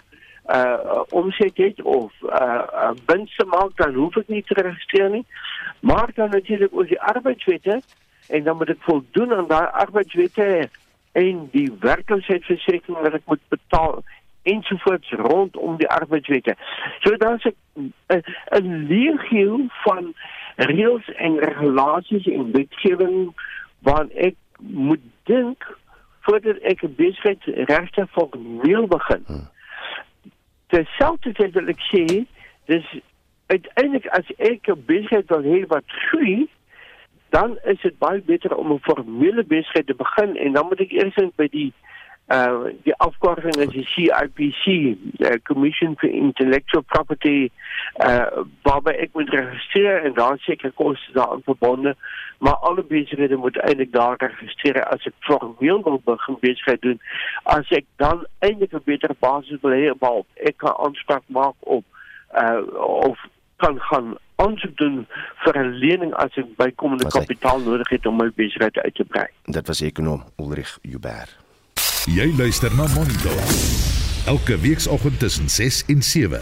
uh 0.51 1.03
omset 1.11 1.57
het 1.57 1.83
of 1.83 2.13
uh, 2.23 2.95
dan 3.77 3.95
hoef 3.95 4.17
ek 4.17 4.29
nie 4.29 4.43
te 4.43 4.55
registreer 4.55 5.11
nie. 5.11 5.25
Maar 5.81 6.11
dan 6.15 6.31
natuurlik 6.31 6.73
ook 6.73 6.89
die 6.89 7.01
arbeidswette 7.01 7.81
en 8.29 8.45
dan 8.45 8.57
moet 8.57 8.69
ek 8.69 8.83
voldoen 8.83 9.35
aan 9.35 9.49
daai 9.49 9.69
arbeidswette 9.85 10.69
en 11.13 11.49
die 11.53 11.71
werkloosheidsversekering 11.81 12.99
wat 13.03 13.15
ek 13.15 13.27
moet 13.27 13.43
betaal 13.49 14.03
ensovoorts 14.43 15.11
rondom 15.11 15.77
die 15.77 15.89
arbeidswette. 15.89 16.57
So 17.01 17.17
daar's 17.17 17.45
'n 17.45 17.93
'n 18.51 18.87
legio 18.87 19.67
van 19.85 20.15
reëls 20.57 21.15
en 21.15 21.39
regulasies 21.39 22.27
en 22.27 22.53
wetgewing 22.53 23.35
wat 23.79 24.11
ek 24.11 24.35
moet 24.59 25.01
dink 25.23 25.79
voordat 26.21 26.59
ek 26.59 26.83
'n 26.83 26.95
besigheid 26.95 27.43
regte 27.45 28.07
formeel 28.11 28.87
begin. 28.87 29.23
Hmm. 29.27 29.49
Terselfdertyd 30.67 31.53
wil 31.53 31.69
ek 31.69 31.83
sê, 31.93 32.27
dis 32.65 33.01
uiteindelik 33.47 34.07
as 34.07 34.27
ek 34.37 34.69
'n 34.69 34.85
besigheid 34.87 35.29
wil 35.29 35.43
hê 35.43 35.67
wat 35.67 35.85
groei, 35.87 36.49
dan 37.31 37.59
is 37.65 37.81
dit 37.81 37.99
baie 37.99 38.21
beter 38.21 38.57
om 38.57 38.73
'n 38.73 38.79
formele 38.83 39.45
besigheid 39.45 39.87
te 39.87 39.95
begin 39.95 40.37
en 40.37 40.53
dan 40.53 40.67
moet 40.67 40.81
ek 40.81 40.93
eers 40.93 41.35
by 41.37 41.49
die 41.49 41.73
uh 42.31 42.71
die 42.87 42.95
afkorting 42.97 43.57
is 43.57 43.73
die 43.75 43.87
CIPC, 43.93 44.65
the 45.19 45.41
Commission 45.43 45.97
for 45.99 46.09
Intellectual 46.09 46.83
Property, 46.83 47.51
uh 48.07 48.45
waarby 48.63 48.95
ek 49.05 49.17
moet 49.19 49.33
registreer 49.35 50.05
en 50.07 50.15
daar 50.15 50.39
seker 50.47 50.73
koste 50.79 51.13
daaraan 51.17 51.43
verbonde, 51.45 51.97
maar 52.39 52.63
alle 52.69 52.85
besighede 52.87 53.37
moet 53.37 53.59
eintlik 53.67 53.93
daar 53.93 54.17
registreer 54.23 54.79
as 54.85 55.07
ek 55.11 55.17
formeel 55.27 55.83
wil 55.83 55.99
begin 56.05 56.39
besigheid 56.41 56.83
doen. 56.87 57.03
As 57.43 57.75
ek 57.75 57.89
dan 57.97 58.25
eintlik 58.39 58.79
'n 58.79 58.87
beter 58.87 59.17
basis 59.19 59.61
wil 59.67 59.75
hê 59.75 59.91
op 59.91 60.27
ek 60.35 60.57
kan 60.63 60.77
aanspraak 60.87 61.27
maak 61.27 61.59
op 61.61 61.85
uh 62.35 62.63
of 63.11 63.19
kan 63.57 63.81
gaan 63.91 64.17
aansoek 64.37 64.77
doen 64.77 65.07
vir 65.43 65.55
'n 65.59 65.75
lening 65.83 66.15
as 66.15 66.33
ek 66.37 66.57
bykomende 66.57 67.11
kapitaal 67.11 67.61
nodig 67.61 67.89
het 67.89 68.07
om 68.07 68.17
my 68.17 68.31
besigheid 68.35 68.79
uit 68.79 68.95
te 68.95 69.05
brei. 69.05 69.29
Dit 69.45 69.67
was 69.67 69.81
ekonom 69.81 70.25
Ulrich 70.37 70.79
Huber. 70.83 71.50
Jy 72.09 72.31
luister 72.33 72.73
na 72.73 72.87
Monitor. 72.95 73.37
Elke 74.25 74.57
weekoggend 74.57 75.19
tussen 75.21 75.49
6 75.49 75.83
en 75.93 76.03
7. 76.03 76.41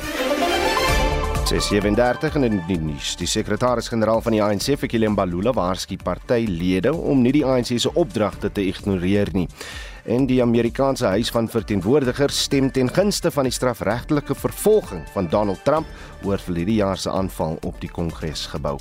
6:37 1.50 2.36
in 2.36 2.62
die 2.68 2.78
nuus. 2.78 3.16
Die 3.16 3.26
sekretaris-generaal 3.26 4.22
van 4.22 4.36
die 4.36 4.42
ANC, 4.42 4.76
Fikile 4.78 5.08
Mbalula, 5.08 5.50
waarsku 5.52 5.96
partylede 5.96 6.94
om 6.94 7.22
nie 7.22 7.32
die 7.32 7.44
ANC 7.44 7.74
se 7.74 7.90
opdragte 7.94 8.52
te 8.52 8.66
ignoreer 8.66 9.28
nie. 9.32 9.48
En 10.04 10.26
die 10.26 10.42
Amerikaanse 10.42 11.06
Huis 11.06 11.30
van 11.30 11.48
Verteenwoordigers 11.48 12.42
stem 12.42 12.70
ten 12.70 12.94
gunste 12.94 13.30
van 13.30 13.44
die 13.44 13.52
strafregtelike 13.52 14.34
vervolging 14.34 15.08
van 15.12 15.26
Donald 15.28 15.64
Trump 15.64 15.86
oor 16.22 16.38
verlede 16.38 16.74
jaar 16.74 16.98
se 16.98 17.10
aanval 17.10 17.58
op 17.62 17.80
die 17.80 17.90
Kongresgebou. 17.90 18.78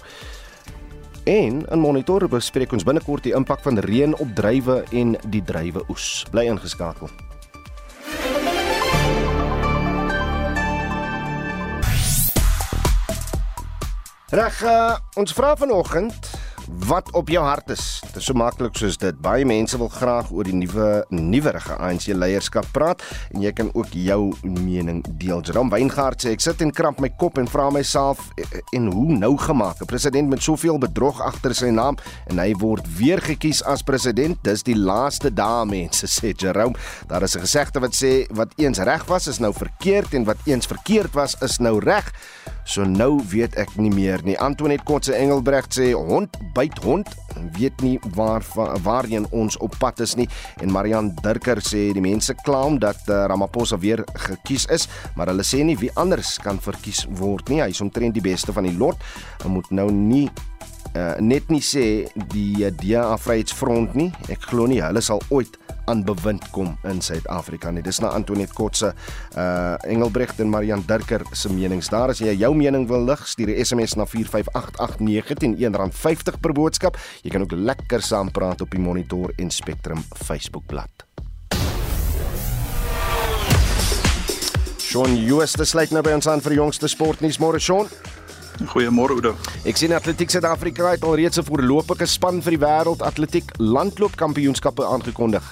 En 1.27 1.65
in 1.69 1.79
monitor 1.79 2.23
bespreek 2.31 2.71
ons 2.71 2.85
binnekort 2.87 3.25
die 3.27 3.33
impak 3.35 3.59
van 3.59 3.75
reën 3.83 4.13
op 4.15 4.29
druiwe 4.35 4.77
en 4.95 5.09
die 5.27 5.41
druiwe 5.43 5.81
oes. 5.91 6.23
Bly 6.31 6.45
ingeskakel. 6.47 7.09
Reg, 14.31 14.63
uh, 14.63 14.95
ons 15.19 15.35
vra 15.35 15.51
vanoggend 15.59 16.31
wat 16.67 17.12
op 17.12 17.30
jou 17.30 17.43
hart 17.45 17.69
is. 17.69 17.99
Dit 18.06 18.15
is 18.19 18.27
so 18.27 18.36
maklik 18.38 18.75
soos 18.77 18.97
dit. 18.99 19.15
Baie 19.23 19.45
mense 19.47 19.77
wil 19.80 19.89
graag 19.91 20.32
oor 20.36 20.47
die 20.47 20.56
nuwe 20.56 21.06
nuwerige 21.10 21.75
ANC 21.80 22.10
leierskap 22.12 22.67
praat 22.75 23.03
en 23.32 23.41
jy 23.45 23.51
kan 23.56 23.69
ook 23.73 23.93
jou 23.95 24.34
mening 24.43 25.03
deel. 25.19 25.41
Jerome 25.45 25.71
Weingart 25.71 26.23
sê 26.23 26.34
ek 26.36 26.43
sit 26.43 26.62
en 26.65 26.73
kramp 26.75 26.99
my 27.03 27.10
kop 27.19 27.39
en 27.39 27.47
vra 27.47 27.69
myself 27.73 28.27
en 28.75 28.89
hoe 28.91 29.17
nou 29.17 29.34
gemaak? 29.38 29.82
'n 29.82 29.86
President 29.86 30.30
met 30.30 30.43
soveel 30.43 30.77
bedrog 30.77 31.21
agter 31.21 31.56
sy 31.56 31.69
naam 31.69 31.97
en 32.27 32.39
hy 32.39 32.53
word 32.60 32.86
weer 32.97 33.21
gekies 33.21 33.63
as 33.63 33.82
president. 33.82 34.38
Dis 34.43 34.63
die 34.63 34.77
laaste 34.77 35.34
dae 35.34 35.65
mense 35.65 36.08
sê 36.17 36.34
Jerome. 36.36 36.75
Daar 37.08 37.23
is 37.23 37.36
'n 37.36 37.45
gesegde 37.47 37.80
wat 37.80 37.95
sê 37.95 38.27
wat 38.32 38.51
eens 38.58 38.80
reg 38.80 39.06
was 39.06 39.27
is 39.27 39.39
nou 39.39 39.53
verkeerd 39.53 40.13
en 40.13 40.25
wat 40.25 40.38
eens 40.45 40.65
verkeerd 40.65 41.13
was 41.13 41.36
is 41.41 41.60
nou 41.60 41.80
reg. 41.80 42.12
So 42.67 42.84
nou 42.84 43.21
weet 43.32 43.56
ek 43.56 43.77
nie 43.80 43.91
meer 43.93 44.19
nie. 44.27 44.36
Antoinette 44.43 44.84
Kotse 44.84 45.13
Engelbrecht 45.15 45.71
sê 45.71 45.93
hond 45.95 46.36
byt 46.57 46.81
hond 46.83 47.13
weet 47.57 47.81
nie 47.85 47.95
waar 48.17 48.45
waarheen 48.83 49.27
ons 49.35 49.57
op 49.61 49.75
pad 49.77 49.99
is 50.01 50.15
nie. 50.17 50.27
En 50.61 50.71
Marian 50.73 51.11
Durker 51.21 51.61
sê 51.61 51.91
die 51.93 52.03
mense 52.03 52.33
kla 52.43 52.63
om 52.65 52.79
dat 52.81 53.03
uh, 53.07 53.25
Ramaphosa 53.29 53.77
weer 53.81 54.03
gekies 54.27 54.65
is 54.73 54.87
maar 55.15 55.29
hulle 55.31 55.45
sê 55.45 55.63
nie 55.65 55.77
wie 55.77 55.91
anders 55.95 56.37
kan 56.41 56.59
verkies 56.61 57.05
word 57.19 57.49
nie. 57.51 57.61
Hy 57.61 57.71
is 57.73 57.83
omtrent 57.83 58.17
die 58.17 58.25
beste 58.25 58.55
van 58.55 58.67
die 58.67 58.75
lot. 58.77 59.01
Hy 59.43 59.53
moet 59.53 59.69
nou 59.71 59.89
nie 59.93 60.27
uh, 60.95 61.15
net 61.19 61.50
nie 61.50 61.62
sê 61.62 62.08
die 62.34 62.65
uh, 62.65 62.71
DA 62.71 63.17
Vryheidsfront 63.17 63.95
nie 63.95 64.12
ek 64.30 64.50
glo 64.52 64.67
nie 64.67 64.82
hulle 64.84 65.02
sal 65.02 65.21
ooit 65.30 65.58
aan 65.88 66.04
bewind 66.04 66.43
kom 66.52 66.76
in 66.84 67.00
Suid-Afrika 67.02 67.71
nie. 67.71 67.82
Dis 67.84 68.02
na 68.04 68.12
Antoinette 68.15 68.56
Kotse, 68.56 68.91
uh 69.39 69.76
Engelbrecht 69.88 70.41
en 70.43 70.52
Marian 70.52 70.84
Durker 70.88 71.23
se 71.32 71.52
menings. 71.54 71.88
Daar 71.93 72.12
as 72.12 72.19
jy 72.19 72.34
jou 72.36 72.52
mening 72.56 72.88
wil 72.89 73.06
lig, 73.08 73.23
stuur 73.28 73.50
'n 73.56 73.63
SMS 73.63 73.95
na 73.95 74.06
45889 74.06 75.56
R1.50 75.56 76.39
per 76.41 76.52
boodskap. 76.54 76.97
Jy 77.23 77.32
kan 77.32 77.41
ook 77.41 77.52
lekker 77.52 78.02
saam 78.02 78.32
praat 78.32 78.62
op 78.62 78.71
die 78.71 78.80
Monitor 78.80 79.32
en 79.38 79.50
Spectrum 79.50 80.04
Facebookblad. 80.26 81.08
Shaun 84.78 85.15
Jooste 85.15 85.65
sluit 85.65 85.91
nou 85.91 86.02
by 86.02 86.12
ons 86.12 86.28
aan 86.28 86.41
vir 86.41 86.50
die 86.50 86.60
jongste 86.60 86.88
sportnuus 86.88 87.39
môre 87.39 87.60
Shaun. 87.60 87.88
Goeiemôre 88.65 89.13
Oudo. 89.13 89.35
Ek 89.65 89.77
sien 89.77 89.93
Atletiek 89.93 90.29
Suid-Afrika 90.29 90.91
het 90.95 91.03
alreeds 91.03 91.37
'n 91.37 91.45
voorlopige 91.45 92.05
span 92.05 92.41
vir 92.41 92.57
die 92.57 92.65
wêreld 92.65 93.01
atletiek 93.01 93.51
landloopkampioenskappe 93.57 94.85
aangekondig. 94.85 95.43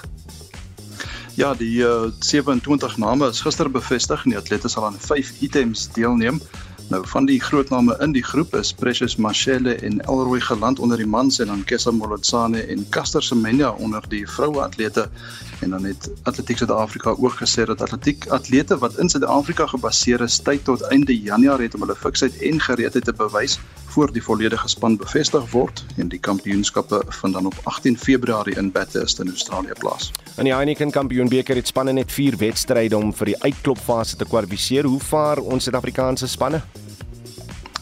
Ja, 1.36 1.54
die 1.54 1.84
uh, 1.84 2.10
27 2.20 2.96
name 2.96 3.28
is 3.28 3.40
gister 3.40 3.70
bevestig 3.70 4.24
en 4.24 4.30
die 4.30 4.38
atlete 4.38 4.68
sal 4.68 4.86
aan 4.86 4.96
5 4.98 5.32
items 5.40 5.88
deelneem. 5.92 6.40
Nou 6.88 7.00
van 7.08 7.24
die 7.26 7.40
groot 7.40 7.68
name 7.68 7.96
in 7.98 8.12
die 8.14 8.22
groep 8.22 8.52
is 8.54 8.68
Precious 8.72 9.16
Mashele 9.16 9.72
en 9.74 10.00
Elroy 10.00 10.40
geland 10.40 10.78
onder 10.78 10.96
die 10.96 11.06
mans 11.06 11.40
en 11.42 11.46
dan 11.50 11.64
Kessa 11.66 11.90
Molotsane 11.90 12.60
en 12.62 12.84
Caster 12.94 13.22
Semenya 13.22 13.70
onder 13.70 14.04
die 14.08 14.22
vroue 14.30 14.62
atlete 14.62 15.08
en 15.60 15.74
dan 15.74 15.84
het 15.84 16.06
Atletiek 16.22 16.62
Suid-Afrika 16.62 17.10
ook 17.10 17.40
gesê 17.40 17.66
dat 17.66 17.82
atletiek 17.82 18.28
atlete 18.28 18.78
wat 18.78 18.98
in 19.02 19.10
Suid-Afrika 19.10 19.66
gebaseer 19.66 20.22
is 20.28 20.38
tyd 20.38 20.62
tot 20.64 20.86
einde 20.94 21.18
Januarie 21.18 21.66
het 21.66 21.74
om 21.74 21.82
hulle 21.82 21.98
fiksheid 21.98 22.38
en 22.38 22.60
gereedheid 22.60 23.04
te 23.04 23.12
bewys 23.12 23.58
voor 23.96 24.12
die 24.12 24.22
volledige 24.22 24.68
span 24.68 24.96
bevestig 25.00 25.44
word 25.50 25.80
en 25.96 26.10
die 26.12 26.18
kampioenskappe 26.20 26.98
vind 27.20 27.32
dan 27.32 27.46
op 27.48 27.54
18 27.62 27.96
Februarie 27.98 28.56
in 28.60 28.68
Bathurst 28.72 29.22
in 29.24 29.28
Australië 29.32 29.72
plaas. 29.78 30.10
In 30.36 30.44
die 30.44 30.52
Heineken 30.52 30.90
Kampioenbeker 30.92 31.56
het 31.56 31.66
spanne 31.72 31.94
net 31.96 32.12
4 32.12 32.36
wedstryde 32.36 32.96
om 32.96 33.14
vir 33.16 33.32
die 33.32 33.38
uitklopfase 33.40 34.20
te 34.20 34.28
kwalifiseer. 34.28 34.84
Hoe 34.84 35.00
vaar 35.00 35.40
ons 35.40 35.64
Suid-Afrikaanse 35.64 36.28
spanne? 36.28 36.60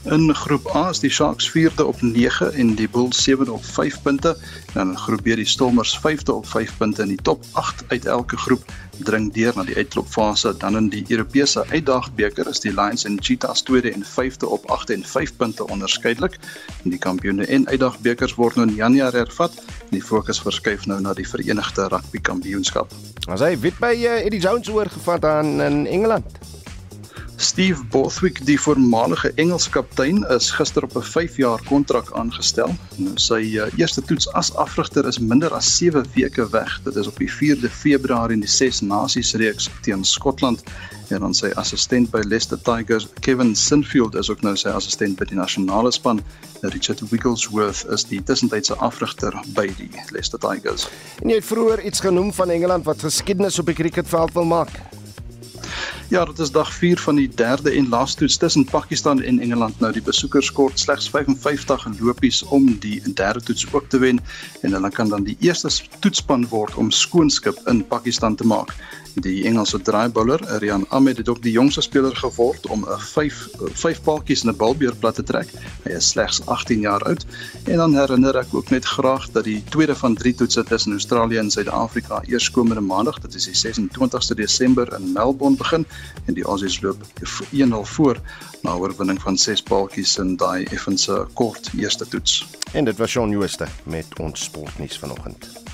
In 0.04 0.34
groep 0.34 0.66
A 0.76 0.88
is 0.92 0.98
die 1.00 1.08
Sharks 1.10 1.46
4de 1.50 1.84
op 1.84 2.02
9 2.02 2.52
en 2.52 2.74
die 2.74 2.88
Bulls 2.88 3.28
7de 3.30 3.50
op 3.50 3.64
5 3.64 4.02
punte. 4.02 4.36
Dan 4.72 4.90
in 4.90 4.98
groep 4.98 5.22
B 5.22 5.24
die 5.24 5.46
Stormers 5.48 5.98
5de 5.98 6.32
op 6.32 6.46
5 6.46 6.76
punte 6.76 7.02
in 7.02 7.08
die 7.08 7.22
top 7.22 7.44
8 7.52 7.84
uit 7.88 8.04
elke 8.04 8.36
groep 8.36 8.72
dring 8.98 9.32
deur 9.32 9.52
na 9.56 9.64
die 9.64 9.76
uitklopfase. 9.76 10.56
Dan 10.56 10.76
in 10.76 10.88
die 10.88 11.04
Europese 11.08 11.64
uitdagbeker 11.70 12.48
is 12.48 12.60
die 12.60 12.74
Lions 12.74 13.04
en 13.04 13.16
Cheetahs 13.20 13.64
2de 13.70 13.92
en 13.92 14.04
5de 14.04 14.46
op 14.46 14.66
8 14.70 14.90
en 14.90 15.04
5 15.04 15.36
punte 15.36 15.68
onderskeidelik. 15.68 16.36
En 16.82 16.90
die 16.90 16.98
kampioene 16.98 17.46
en 17.46 17.68
uitdagbekers 17.68 18.34
word 18.34 18.60
nou 18.60 18.68
in 18.68 18.74
Januarie 18.74 19.24
hervat 19.24 19.56
en 19.56 19.96
die 19.96 20.04
fokus 20.04 20.40
verskuif 20.40 20.84
nou 20.86 21.00
na 21.00 21.14
die 21.14 21.28
Verenigde 21.28 21.88
Rugby 21.88 22.20
Kampioenskap. 22.20 22.92
As 23.24 23.40
hy 23.40 23.56
weet 23.56 23.80
by 23.80 23.94
uh, 24.04 24.20
Eddie 24.20 24.40
Jones 24.40 24.68
oorgevat 24.68 25.24
aan 25.24 25.60
in 25.64 25.86
Engeland. 25.86 26.53
Steve 27.36 27.84
Bothwick, 27.90 28.46
die 28.46 28.60
voormalige 28.60 29.32
Engelse 29.34 29.70
kaptein, 29.70 30.22
is 30.30 30.50
gister 30.50 30.82
op 30.82 30.94
'n 30.96 31.02
5-jaar 31.02 31.60
kontrak 31.66 32.12
aangestel. 32.12 32.74
Nou 32.96 33.12
sy 33.18 33.40
uh, 33.58 33.66
eerste 33.76 34.02
toets 34.02 34.28
as 34.32 34.54
afrigter 34.54 35.06
is 35.06 35.18
minder 35.18 35.54
as 35.54 35.76
7 35.76 36.06
weke 36.14 36.48
weg. 36.50 36.80
Dit 36.84 36.96
is 36.96 37.06
op 37.06 37.16
die 37.16 37.30
4de 37.30 37.70
Februarie 37.70 38.34
in 38.34 38.40
die 38.40 38.48
Ses 38.48 38.80
Nasies 38.80 39.34
reeks 39.34 39.70
teen 39.82 40.04
Skotland. 40.04 40.62
En 41.08 41.20
dan 41.20 41.34
sy 41.34 41.50
assistent 41.54 42.10
by 42.10 42.22
Leicester 42.24 42.58
Tigers, 42.62 43.08
Kevin 43.20 43.54
Sinfield, 43.54 44.14
is 44.14 44.30
ook 44.30 44.42
nou 44.42 44.56
sy 44.56 44.68
assistent 44.68 45.18
by 45.18 45.24
die 45.24 45.36
nasionale 45.36 45.92
span. 45.92 46.22
Richard 46.60 47.02
Wigglesworth 47.10 47.84
is 47.90 48.04
die 48.04 48.22
tussentydse 48.22 48.74
afrigter 48.74 49.34
by 49.54 49.66
die 49.76 49.90
Leicester 50.10 50.38
Tigers. 50.38 50.88
En 51.22 51.28
jy 51.28 51.36
het 51.42 51.44
vroeër 51.44 51.84
iets 51.84 52.00
genoem 52.00 52.32
van 52.32 52.50
Engeland 52.50 52.84
wat 52.84 53.02
geskiedenis 53.02 53.58
op 53.58 53.66
die 53.66 53.74
cricketveld 53.74 54.32
wil 54.32 54.44
maak. 54.44 55.03
Ja, 56.14 56.24
dit 56.24 56.38
is 56.38 56.50
dag 56.50 56.74
4 56.74 56.98
van 56.98 57.14
die 57.14 57.28
derde 57.34 57.70
en 57.70 57.88
laaste 57.88 58.18
toets 58.18 58.36
tussen 58.36 58.64
Pakistan 58.64 59.22
en 59.22 59.38
Engeland. 59.38 59.80
Nou 59.80 59.92
die 59.92 60.02
besoekers 60.02 60.52
kort 60.52 60.78
slegs 60.78 61.08
55 61.10 61.88
lopies 61.98 62.42
om 62.54 62.68
die 62.78 63.00
derde 63.14 63.42
toets 63.42 63.66
ook 63.72 63.88
te 63.88 63.98
wen 63.98 64.20
en 64.60 64.72
hulle 64.72 64.90
kan 64.90 65.08
dan 65.08 65.26
die 65.26 65.36
eerste 65.40 65.72
toetsspan 65.98 66.46
word 66.48 66.74
om 66.78 66.90
skoonskip 66.94 67.58
in 67.66 67.82
Pakistan 67.86 68.36
te 68.38 68.46
maak. 68.46 68.76
Die 69.14 69.44
Engelse 69.46 69.78
draaibouler, 69.82 70.40
Rian 70.58 70.86
Ahmed, 70.88 71.16
het 71.16 71.28
ook 71.28 71.42
die 71.42 71.52
jongste 71.52 71.80
speler 71.80 72.16
geword 72.16 72.66
om 72.66 72.84
'n 72.84 72.98
5 72.98 73.48
5 73.72 74.02
paaltjies 74.02 74.42
in 74.42 74.50
'n 74.50 74.56
balbeerplat 74.56 75.14
te 75.14 75.22
trek. 75.22 75.48
Hy 75.84 75.90
is 75.90 76.08
slegs 76.08 76.46
18 76.46 76.80
jaar 76.80 77.02
oud. 77.02 77.26
En 77.64 77.76
dan 77.76 77.94
herinner 77.94 78.36
ek 78.36 78.54
ook 78.54 78.70
net 78.70 78.84
graag 78.84 79.30
dat 79.30 79.44
die 79.44 79.62
tweede 79.64 79.94
van 79.94 80.14
3 80.14 80.34
toetse 80.34 80.64
tussen 80.64 80.92
Australië 80.92 81.38
en 81.38 81.50
Suid-Afrika 81.50 82.22
eerskomende 82.26 82.80
Maandag, 82.80 83.20
dit 83.20 83.34
is 83.34 83.44
die 83.44 83.72
26ste 83.72 84.34
Desember 84.34 84.94
in 84.98 85.12
Melbourne 85.12 85.56
begin 85.56 85.86
en 86.24 86.34
die 86.34 86.44
Aussies 86.44 86.80
loop 86.80 87.02
1-0 87.50 87.84
voor 87.84 88.20
na 88.62 88.74
oorwinning 88.74 89.22
van 89.22 89.38
6 89.38 89.62
paaltjies 89.62 90.18
in 90.18 90.36
daai 90.36 90.64
effense 90.64 91.26
kort 91.32 91.70
eerste 91.76 92.08
toets. 92.08 92.46
En 92.72 92.84
dit 92.84 92.96
was 92.96 93.10
Shaun 93.10 93.30
Jooste 93.30 93.66
met 93.82 94.06
ons 94.18 94.42
sportnuus 94.42 94.98
vanoggend. 94.98 95.73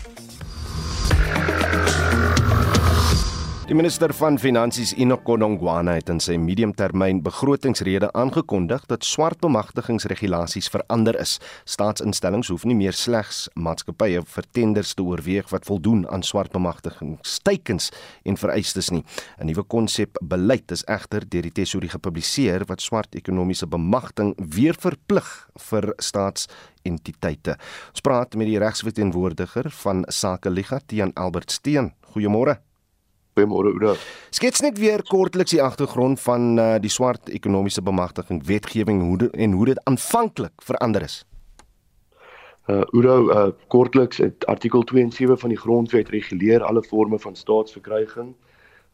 Die 3.71 3.77
minister 3.79 4.11
van 4.19 4.35
Finansies 4.35 4.91
Enoch 4.99 5.21
Godongwana 5.23 5.93
het 5.95 6.09
in 6.11 6.19
sy 6.19 6.35
mediumtermyn 6.43 7.21
begrotingsrede 7.23 8.09
aangekondig 8.19 8.83
dat 8.91 9.05
swart 9.07 9.39
bemagtigingsregulasies 9.45 10.67
verander 10.75 11.15
is. 11.23 11.37
Staatsinstellings 11.71 12.49
hoef 12.51 12.65
nie 12.67 12.75
meer 12.75 12.97
slegs 12.99 13.45
maatskappye 13.55 14.25
vir 14.27 14.49
tenders 14.59 14.91
te 14.99 15.05
oorweeg 15.07 15.53
wat 15.55 15.69
voldoen 15.71 16.03
aan 16.11 16.27
swart 16.27 16.51
bemagtigingsteikens 16.51 17.93
en 18.27 18.41
vereistes 18.43 18.91
nie. 18.91 19.05
'n 19.39 19.47
Nuwe 19.47 19.63
konsep 19.63 20.19
beleid 20.19 20.73
is 20.73 20.83
egter 20.89 21.23
deur 21.23 21.43
die 21.43 21.55
tesourier 21.55 21.95
gepubliseer 21.95 22.65
wat 22.67 22.83
swart 22.83 23.15
ekonomiese 23.15 23.69
bemagtiging 23.71 24.35
weer 24.37 24.75
verplig 24.75 25.29
vir 25.71 25.95
staatsentiteite. 25.99 27.55
Ons 27.95 28.01
praat 28.03 28.35
met 28.35 28.49
die 28.49 28.59
regsverteenwoordiger 28.59 29.71
van 29.71 30.05
Sake 30.09 30.51
Liga, 30.51 30.81
Tian 30.87 31.13
Albert 31.15 31.53
Steen. 31.53 31.93
Goeiemôre. 32.11 32.70
Goeiemôre 33.35 33.71
Oudo. 33.71 33.95
Skets 34.35 34.61
net 34.61 34.79
weer 34.79 35.03
kortliks 35.07 35.55
die 35.55 35.63
agtergrond 35.63 36.21
van 36.21 36.59
uh, 36.59 36.75
die 36.83 36.91
swart 36.91 37.29
ekonomiese 37.31 37.83
bemagtiging 37.83 38.43
wetgewing 38.47 39.03
hoe 39.03 39.19
de, 39.19 39.31
en 39.31 39.53
hoe 39.53 39.67
dit 39.71 39.85
aanvanklik 39.85 40.65
verander 40.67 41.07
is. 41.07 41.25
Uh 42.67 42.83
Oudo, 42.93 43.31
uh 43.31 43.49
kortliks 43.69 44.19
het 44.19 44.47
artikel 44.47 44.83
2 44.83 45.03
en 45.03 45.13
7 45.13 45.39
van 45.39 45.49
die 45.49 45.59
grondwet 45.59 46.09
reguleer 46.09 46.63
alle 46.63 46.83
forme 46.83 47.19
van 47.19 47.37
staatsverkryging. 47.37 48.35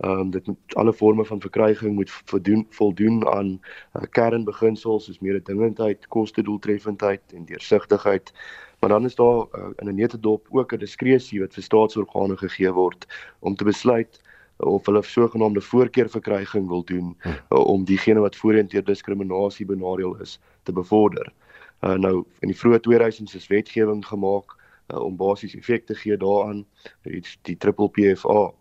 Ehm 0.05 0.21
um, 0.21 0.31
dit 0.31 0.47
moet 0.47 0.75
alle 0.75 0.93
forme 0.93 1.25
van 1.25 1.41
verkryging 1.41 1.95
moet 1.95 2.11
voldoen 2.11 2.67
voldoen 2.71 3.27
aan 3.29 3.61
uh, 3.97 4.03
kernbeginsels 4.11 5.05
soos 5.05 5.19
mededingendheid, 5.19 6.07
kostedoeltreffendheid 6.07 7.33
en 7.33 7.45
deursigtigheid. 7.45 8.33
Maar 8.79 8.91
dan 8.91 9.05
is 9.05 9.15
daar 9.15 9.37
uh, 9.37 9.69
in 9.77 9.89
'n 9.89 9.95
netedop 9.95 10.47
ook 10.51 10.73
'n 10.73 10.79
diskresie 10.79 11.41
wat 11.41 11.55
vir 11.55 11.63
staatsorgane 11.63 12.37
gegee 12.37 12.73
word 12.73 13.07
om 13.39 13.55
te 13.55 13.65
besluit 13.65 14.21
of 14.57 14.87
hulle 14.87 15.03
sogenaamde 15.03 15.61
voorkeurverkryging 15.61 16.69
wil 16.69 16.85
doen 16.85 17.17
uh, 17.25 17.35
om 17.59 17.85
diegene 17.85 18.21
wat 18.21 18.37
voorheen 18.37 18.69
deur 18.69 18.85
diskriminasie 18.85 19.67
benadeel 19.67 20.17
is 20.21 20.39
te 20.63 20.73
bevorder. 20.73 21.33
Uh, 21.81 21.95
nou 21.95 22.25
in 22.41 22.53
die 22.53 22.59
vroeë 22.59 22.81
2000s 22.89 23.37
is 23.37 23.49
wetgewing 23.53 24.05
gemaak 24.07 24.57
uh, 24.57 25.01
om 25.01 25.17
basies 25.17 25.57
effek 25.57 25.87
te 25.87 25.95
gee 25.95 26.17
daaraan 26.17 26.65
die, 27.03 27.23
die 27.43 27.57
triple 27.57 27.91
PFA. 27.91 28.53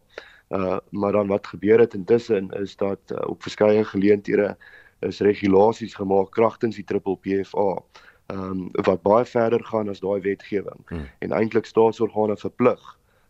Uh, 0.50 0.78
maar 0.90 1.12
dan 1.12 1.28
wat 1.28 1.48
gebeur 1.48 1.80
het 1.80 1.94
intussen 1.94 2.52
is 2.60 2.76
dat 2.76 3.00
uh, 3.12 3.22
op 3.30 3.42
verskeie 3.42 3.84
geleenthede 3.84 4.58
is 5.00 5.20
regulasies 5.20 5.96
gemaak 5.96 6.32
kragtens 6.32 6.76
die 6.76 6.86
triple 6.86 7.18
PFA 7.18 7.80
ehm 8.26 8.52
um, 8.52 8.70
wat 8.72 9.02
baie 9.06 9.26
verder 9.26 9.62
gaan 9.66 9.90
as 9.90 10.00
daai 10.02 10.22
wetgewing 10.22 10.82
hmm. 10.90 11.10
en 11.20 11.34
eintlik 11.38 11.66
staatsorgane 11.70 12.38
verplig 12.38 12.86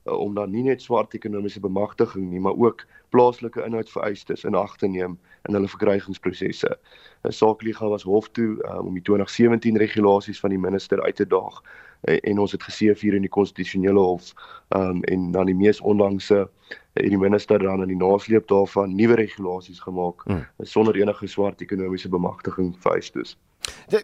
uh, 0.06 0.20
om 0.20 0.34
dan 0.34 0.52
nie 0.52 0.64
net 0.64 0.82
swart 0.82 1.14
ekonomiese 1.14 1.60
bemagtiging 1.60 2.30
nie, 2.32 2.40
maar 2.40 2.58
ook 2.58 2.86
plaaslike 3.10 3.64
inhoudvereistes 3.66 4.44
in 4.44 4.56
ag 4.56 4.78
te 4.78 4.88
neem 4.88 5.18
in 5.48 5.54
hulle 5.54 5.68
verkrygingsprosesse. 5.68 6.78
'n 7.26 7.32
Saakliga 7.32 7.88
was 7.90 8.04
hof 8.04 8.30
toe 8.30 8.58
um, 8.70 8.88
om 8.88 8.94
die 8.94 9.04
2017 9.04 9.78
regulasies 9.78 10.40
van 10.40 10.50
die 10.50 10.60
minister 10.60 11.02
uit 11.02 11.16
te 11.16 11.28
daag 11.28 11.62
en, 12.02 12.20
en 12.20 12.40
ons 12.40 12.52
het 12.52 12.64
gesien 12.64 12.96
hier 13.00 13.16
in 13.16 13.26
die 13.26 13.32
konstitusionele 13.32 14.00
hof 14.00 14.34
um, 14.70 15.04
en 15.04 15.32
dan 15.32 15.46
die 15.46 15.56
mees 15.56 15.82
onlangse 15.82 16.48
het 16.94 17.10
die 17.10 17.20
minister 17.20 17.60
dan 17.60 17.82
in 17.82 17.92
die 17.92 18.00
nasleep 18.00 18.48
daarvan 18.48 18.96
nuwe 18.96 19.16
regulasies 19.16 19.80
gemaak 19.80 20.24
hmm. 20.26 20.46
sonder 20.60 20.96
enige 20.96 21.28
swart 21.28 21.62
ekonomiese 21.62 22.10
bemagtiging 22.10 22.76
vereistes. 22.80 23.38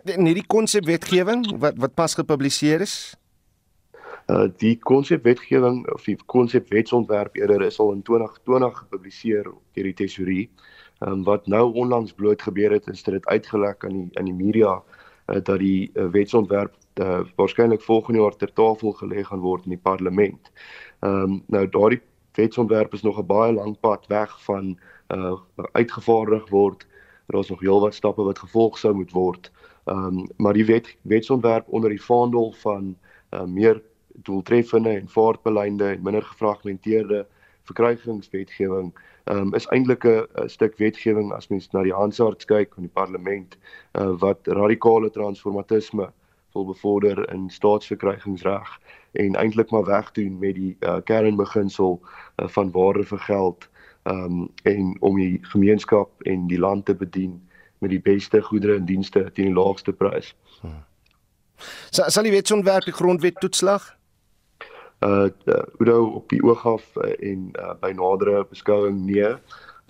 In 0.05 0.25
hierdie 0.25 0.47
konsepwetgewing 0.47 1.45
wat 1.61 1.77
wat 1.77 1.93
pas 1.93 2.15
gepubliseer 2.17 2.81
is, 2.81 3.15
Uh 4.31 4.47
die 4.61 4.77
konsepwetgewing 4.79 5.81
of 5.91 6.05
die 6.07 6.15
konsepwetsontwerp 6.25 7.35
eerder 7.35 7.61
is 7.65 7.79
al 7.79 7.91
in 7.91 8.01
2020 8.07 8.77
gepubliseer 8.77 9.49
deur 9.75 9.87
die 9.89 9.97
tesourier. 9.97 10.47
Um 11.03 11.23
wat 11.27 11.47
nou 11.51 11.73
onlangs 11.73 12.13
bloot 12.13 12.41
gebeur 12.41 12.71
het 12.71 12.87
is 12.87 13.03
dit 13.03 13.17
het 13.17 13.25
uitgelek 13.25 13.83
aan 13.85 13.97
die 13.97 14.07
in 14.21 14.29
die 14.29 14.37
media 14.37 14.77
uh, 14.77 15.41
dat 15.43 15.59
die 15.59 15.91
uh, 15.93 16.07
wetsontwerp 16.13 16.77
uh, 17.01 17.19
waarskynlik 17.35 17.81
volgende 17.81 18.21
jaar 18.21 18.35
ter 18.35 18.53
tafel 18.53 18.95
gelê 19.01 19.25
gaan 19.27 19.43
word 19.43 19.67
in 19.67 19.75
die 19.75 19.83
parlement. 19.89 20.51
Um 21.01 21.41
nou 21.47 21.67
daardie 21.67 22.01
wetsontwerp 22.39 22.93
is 22.93 23.03
nog 23.03 23.19
'n 23.19 23.27
baie 23.27 23.53
lang 23.53 23.79
pad 23.79 24.07
weg 24.07 24.43
van 24.43 24.77
uh 25.09 25.35
uitgevaardig 25.71 26.49
word. 26.49 26.87
Daar's 27.27 27.49
nog 27.49 27.59
heelwat 27.59 27.93
stappe 27.93 28.23
wat 28.23 28.39
gevolg 28.39 28.77
sou 28.77 28.93
moet 28.93 29.11
word. 29.11 29.51
Um 29.85 30.27
maar 30.37 30.53
die 30.53 30.65
wet 30.65 30.95
wetsontwerp 31.01 31.67
onder 31.67 31.89
die 31.89 32.03
vaandel 32.03 32.51
van 32.51 32.95
uh, 33.33 33.43
meer 33.43 33.81
doeltreffende 34.15 34.89
en 34.89 35.07
vaartbeleide 35.09 35.89
en 35.89 36.03
minder 36.03 36.23
gefragmenteerde 36.23 37.25
verkrygingswetgewing 37.63 38.93
um, 39.25 39.53
is 39.53 39.67
eintlik 39.67 40.05
'n 40.05 40.49
stuk 40.49 40.77
wetgewing 40.77 41.31
as 41.33 41.47
mens 41.47 41.69
na 41.71 41.83
die 41.83 41.93
Hansard 41.93 42.45
kyk 42.45 42.73
van 42.73 42.83
die 42.83 42.93
parlement 42.93 43.57
uh, 43.93 44.11
wat 44.19 44.47
radikale 44.47 45.09
transformatisme 45.09 46.11
wil 46.53 46.65
bevorder 46.65 47.29
in 47.33 47.49
staatsverkrygingsreg 47.49 48.79
en 49.11 49.35
eintlik 49.35 49.71
maar 49.71 49.85
wegdoen 49.85 50.39
met 50.39 50.55
die 50.55 50.75
uh, 50.79 50.99
kernbeginsel 51.03 51.99
uh, 52.01 52.47
van 52.47 52.71
waarde 52.71 53.03
vir 53.03 53.19
geld 53.19 53.69
um, 54.03 54.49
en 54.63 54.97
om 54.99 55.15
die 55.15 55.39
gemeenskap 55.41 56.21
en 56.21 56.47
die 56.47 56.59
land 56.59 56.85
te 56.85 56.95
bedien 56.95 57.41
met 57.77 57.89
die 57.89 58.01
beste 58.01 58.41
goedere 58.41 58.75
en 58.75 58.85
dienste 58.85 59.31
teen 59.33 59.53
die 59.53 59.57
laagste 59.63 59.93
prys. 59.93 60.35
Hmm. 60.61 60.83
Sal 61.89 62.23
die 62.23 62.33
wetsontwerp 62.33 62.85
die 62.85 62.93
grondwet 62.93 63.39
toetslag? 63.39 63.97
Uh 65.01 65.29
Udo 65.79 66.05
op 66.05 66.29
die 66.29 66.43
oog 66.43 66.65
af 66.65 66.95
uh, 66.95 67.29
en 67.31 67.49
uh, 67.59 67.73
by 67.79 67.91
nadere 67.95 68.45
beskouing 68.49 69.05
nee. 69.05 69.35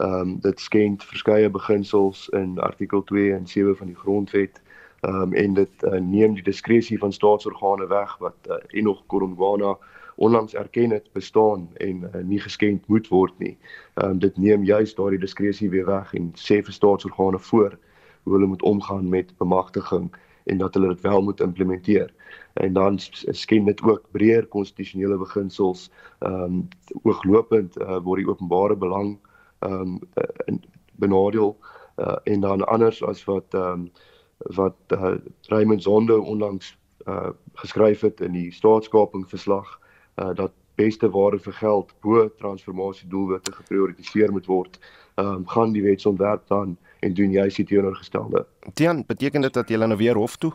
Ehm 0.01 0.13
um, 0.19 0.39
dit 0.39 0.59
skend 0.59 1.03
verskeie 1.03 1.49
beginsels 1.49 2.29
in 2.29 2.59
artikel 2.59 3.03
2 3.03 3.33
en 3.33 3.47
7 3.47 3.77
van 3.77 3.87
die 3.87 3.95
grondwet. 3.95 4.61
Ehm 4.99 5.21
um, 5.21 5.33
en 5.33 5.53
dit 5.53 5.83
uh, 5.83 5.99
neem 5.99 6.33
die 6.33 6.43
diskresie 6.43 6.99
van 6.99 7.13
staatsorgane 7.13 7.87
weg 7.87 8.17
wat 8.17 8.35
uh, 8.47 8.55
Enoch 8.67 9.03
Korongwana 9.05 9.77
onlangs 10.15 10.53
erken 10.53 10.89
het 10.89 11.11
bestaan 11.11 11.69
en 11.73 12.09
uh, 12.15 12.21
nie 12.23 12.39
geskend 12.39 12.87
moet 12.87 13.07
word 13.07 13.33
nie. 13.37 13.57
Ehm 13.93 14.09
um, 14.09 14.19
dit 14.19 14.37
neem 14.37 14.63
juist 14.63 14.95
daardie 14.95 15.19
diskresie 15.19 15.69
weer 15.69 15.85
weg 15.85 16.13
en 16.13 16.31
sê 16.35 16.63
vir 16.63 16.73
staatsorgane 16.73 17.39
voor 17.39 17.77
hoe 18.23 18.33
hulle 18.33 18.47
moet 18.47 18.61
omgaan 18.61 19.09
met 19.09 19.37
bemagtiging 19.37 20.11
en 20.43 20.57
dat 20.57 20.73
hulle 20.73 20.87
dit 20.87 21.01
wel 21.01 21.21
moet 21.21 21.39
implementeer. 21.39 22.13
En 22.53 22.73
dan 22.73 22.99
skien 22.99 23.65
dit 23.65 23.81
ook 23.81 24.11
breër 24.11 24.47
konstitusionele 24.47 25.17
beginsels 25.17 25.89
ehm 26.19 26.43
um, 26.43 26.67
ooglopend 27.03 27.79
uh, 27.81 27.97
word 28.03 28.19
die 28.23 28.29
openbare 28.29 28.75
belang 28.75 29.17
ehm 29.59 29.99
um, 30.47 30.59
benadeel 30.95 31.57
uh, 31.97 32.15
en 32.23 32.39
dan 32.39 32.67
anders 32.67 33.03
as 33.03 33.23
wat 33.23 33.53
ehm 33.53 33.71
um, 33.71 33.91
wat 34.37 34.75
uh, 34.87 35.15
Raymond 35.41 35.83
Zondo 35.83 36.19
onlangs 36.19 36.77
uh, 37.05 37.29
geskryf 37.53 38.01
het 38.01 38.21
in 38.21 38.31
die 38.31 38.51
staatskaping 38.51 39.29
verslag 39.29 39.79
uh, 40.15 40.33
dat 40.33 40.51
beste 40.75 41.09
waarde 41.09 41.39
vir 41.39 41.53
geld 41.53 41.93
bo 42.01 42.29
transformasie 42.37 43.07
doelwitte 43.09 43.51
geprioritiseer 43.53 44.31
moet 44.31 44.45
word. 44.45 44.79
Ehm 45.15 45.27
um, 45.27 45.47
gaan 45.47 45.71
die 45.71 45.83
wetsontwerp 45.83 46.47
dan 46.47 46.77
en 47.01 47.13
doen 47.17 47.31
jy 47.33 47.47
sit 47.49 47.67
teenoorgestelde. 47.67 48.45
Tian, 48.73 49.03
beteken 49.07 49.41
dit 49.41 49.53
dat 49.53 49.69
jy 49.69 49.79
nou 49.81 49.97
weer 49.99 50.19
hof 50.19 50.37
toe? 50.41 50.51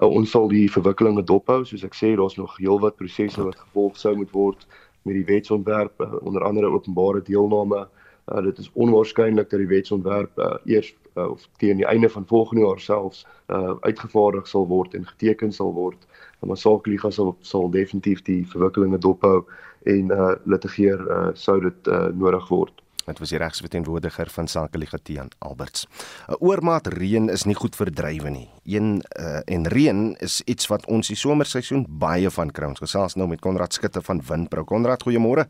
Uh, 0.00 0.08
ons 0.08 0.30
sal 0.30 0.48
die 0.48 0.66
verwikkelinge 0.72 1.24
dophou, 1.26 1.64
soos 1.66 1.84
ek 1.84 1.96
sê, 1.98 2.14
daar's 2.16 2.38
nog 2.38 2.56
heelwat 2.60 2.96
prosesse 2.96 3.42
wat 3.42 3.58
gevolg 3.58 3.98
sou 4.00 4.14
moet 4.16 4.30
word 4.32 4.66
met 5.08 5.16
die 5.18 5.26
wetsontwerp, 5.26 6.00
uh, 6.00 6.14
onder 6.22 6.44
andere 6.46 6.70
openbare 6.70 7.22
deelname. 7.26 7.86
Uh, 8.30 8.42
dit 8.46 8.58
is 8.62 8.70
onwaarskynlik 8.78 9.50
dat 9.50 9.60
die 9.60 9.68
wetsontwerp 9.68 10.38
uh, 10.38 10.54
eers 10.70 10.92
uh, 11.16 11.30
of 11.30 11.48
teen 11.58 11.82
die 11.82 11.88
einde 11.90 12.08
van 12.08 12.26
volgende 12.26 12.64
jaar 12.64 12.80
selfs 12.80 13.26
uh, 13.48 13.74
uitgevaardig 13.80 14.48
sal 14.48 14.68
word 14.70 14.94
en 14.94 15.06
geteken 15.06 15.52
sal 15.52 15.74
word. 15.74 16.06
Maar 16.40 16.56
Saakliga 16.56 17.10
sal 17.10 17.34
sal 17.40 17.68
definitief 17.70 18.22
die 18.22 18.44
verwikkelinge 18.48 18.98
dophou 18.98 19.42
en 19.90 20.12
uh, 20.14 20.34
litigeer 20.44 21.02
uh, 21.10 21.28
sou 21.34 21.58
dit 21.60 21.90
uh, 21.90 22.06
nodig 22.14 22.48
word. 22.48 22.82
Dit 23.06 23.18
was 23.18 23.32
die 23.32 23.38
regsverteenwoordiger 23.38 24.28
van 24.30 24.48
Sake 24.48 24.78
Ligatian 24.78 25.30
Alberts. 25.38 25.86
'n 26.28 26.36
Oormaat 26.38 26.86
reën 26.86 27.28
is 27.28 27.44
nie 27.44 27.54
goed 27.54 27.76
vir 27.76 27.90
drywe 27.92 28.30
nie. 28.30 28.48
Een 28.64 29.02
uh, 29.20 29.40
en 29.44 29.68
reën 29.68 30.16
is 30.18 30.42
iets 30.44 30.66
wat 30.66 30.86
ons 30.86 31.08
die 31.08 31.16
somerseisoen 31.16 31.86
baie 31.88 32.30
van 32.30 32.50
kry. 32.50 32.66
Ons 32.66 32.78
gesels 32.78 33.14
nou 33.14 33.28
met 33.28 33.40
Konrad 33.40 33.72
Skutte 33.72 34.02
van 34.02 34.22
Windbrou. 34.28 34.64
Konrad, 34.64 35.02
goeiemôre. 35.02 35.46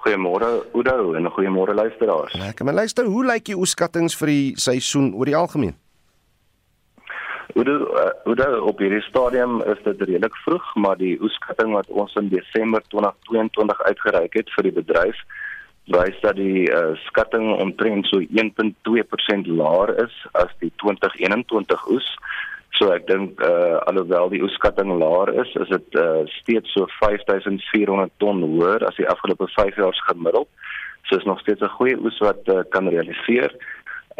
Goeiemôre 0.00 0.64
Oudo 0.72 1.12
en 1.14 1.30
goeiemôre 1.30 1.74
luisteraars. 1.74 2.32
Lekker. 2.32 2.64
Maar 2.64 2.74
luister, 2.74 3.04
hoe 3.04 3.24
lyk 3.24 3.44
die 3.44 3.56
oeskattinge 3.56 4.16
vir 4.16 4.26
die 4.26 4.52
seisoen 4.56 5.14
oor 5.14 5.26
die 5.26 5.36
algemeen? 5.36 5.76
Oudo, 7.54 7.74
uh, 7.98 8.10
Oudo 8.24 8.64
op 8.70 8.78
hierdie 8.78 9.02
stadium 9.02 9.60
is 9.62 9.82
dit 9.84 10.00
redelik 10.00 10.36
vroeg, 10.46 10.74
maar 10.74 10.96
die 10.96 11.18
oeskatting 11.20 11.72
wat 11.72 11.88
ons 11.88 12.14
in 12.14 12.28
Desember 12.28 12.82
2022 12.88 13.82
uitgereik 13.82 14.34
het 14.34 14.52
vir 14.56 14.68
die 14.70 14.76
bedryf 14.78 15.20
wys 15.86 16.20
dat 16.20 16.36
die 16.36 16.68
uh, 16.70 16.96
skatting 17.08 17.54
omtrent 17.56 18.06
so 18.06 18.20
1.2% 18.20 19.46
laer 19.46 19.94
is 20.04 20.14
as 20.32 20.52
die 20.58 20.72
2021 20.82 21.86
oes. 21.90 22.08
So 22.78 22.92
ek 22.94 23.08
dink 23.10 23.40
uh, 23.42 23.80
alhoewel 23.90 24.30
die 24.32 24.42
oeskatting 24.46 24.92
laer 25.00 25.32
is, 25.42 25.50
is 25.58 25.72
dit 25.72 25.98
uh, 25.98 26.22
steeds 26.38 26.70
so 26.76 26.86
5400 27.00 28.12
ton 28.22 28.44
hoër 28.44 28.86
as 28.86 28.96
die 29.00 29.08
afgelope 29.08 29.50
5 29.56 29.80
jaar 29.82 29.96
se 29.96 30.06
gemiddeld. 30.12 30.48
So 31.08 31.18
is 31.18 31.26
nog 31.26 31.40
steeds 31.40 31.60
'n 31.60 31.76
goeie 31.76 31.98
oes 31.98 32.18
wat 32.22 32.46
uh, 32.48 32.62
kan 32.70 32.88
realiseer. 32.88 33.50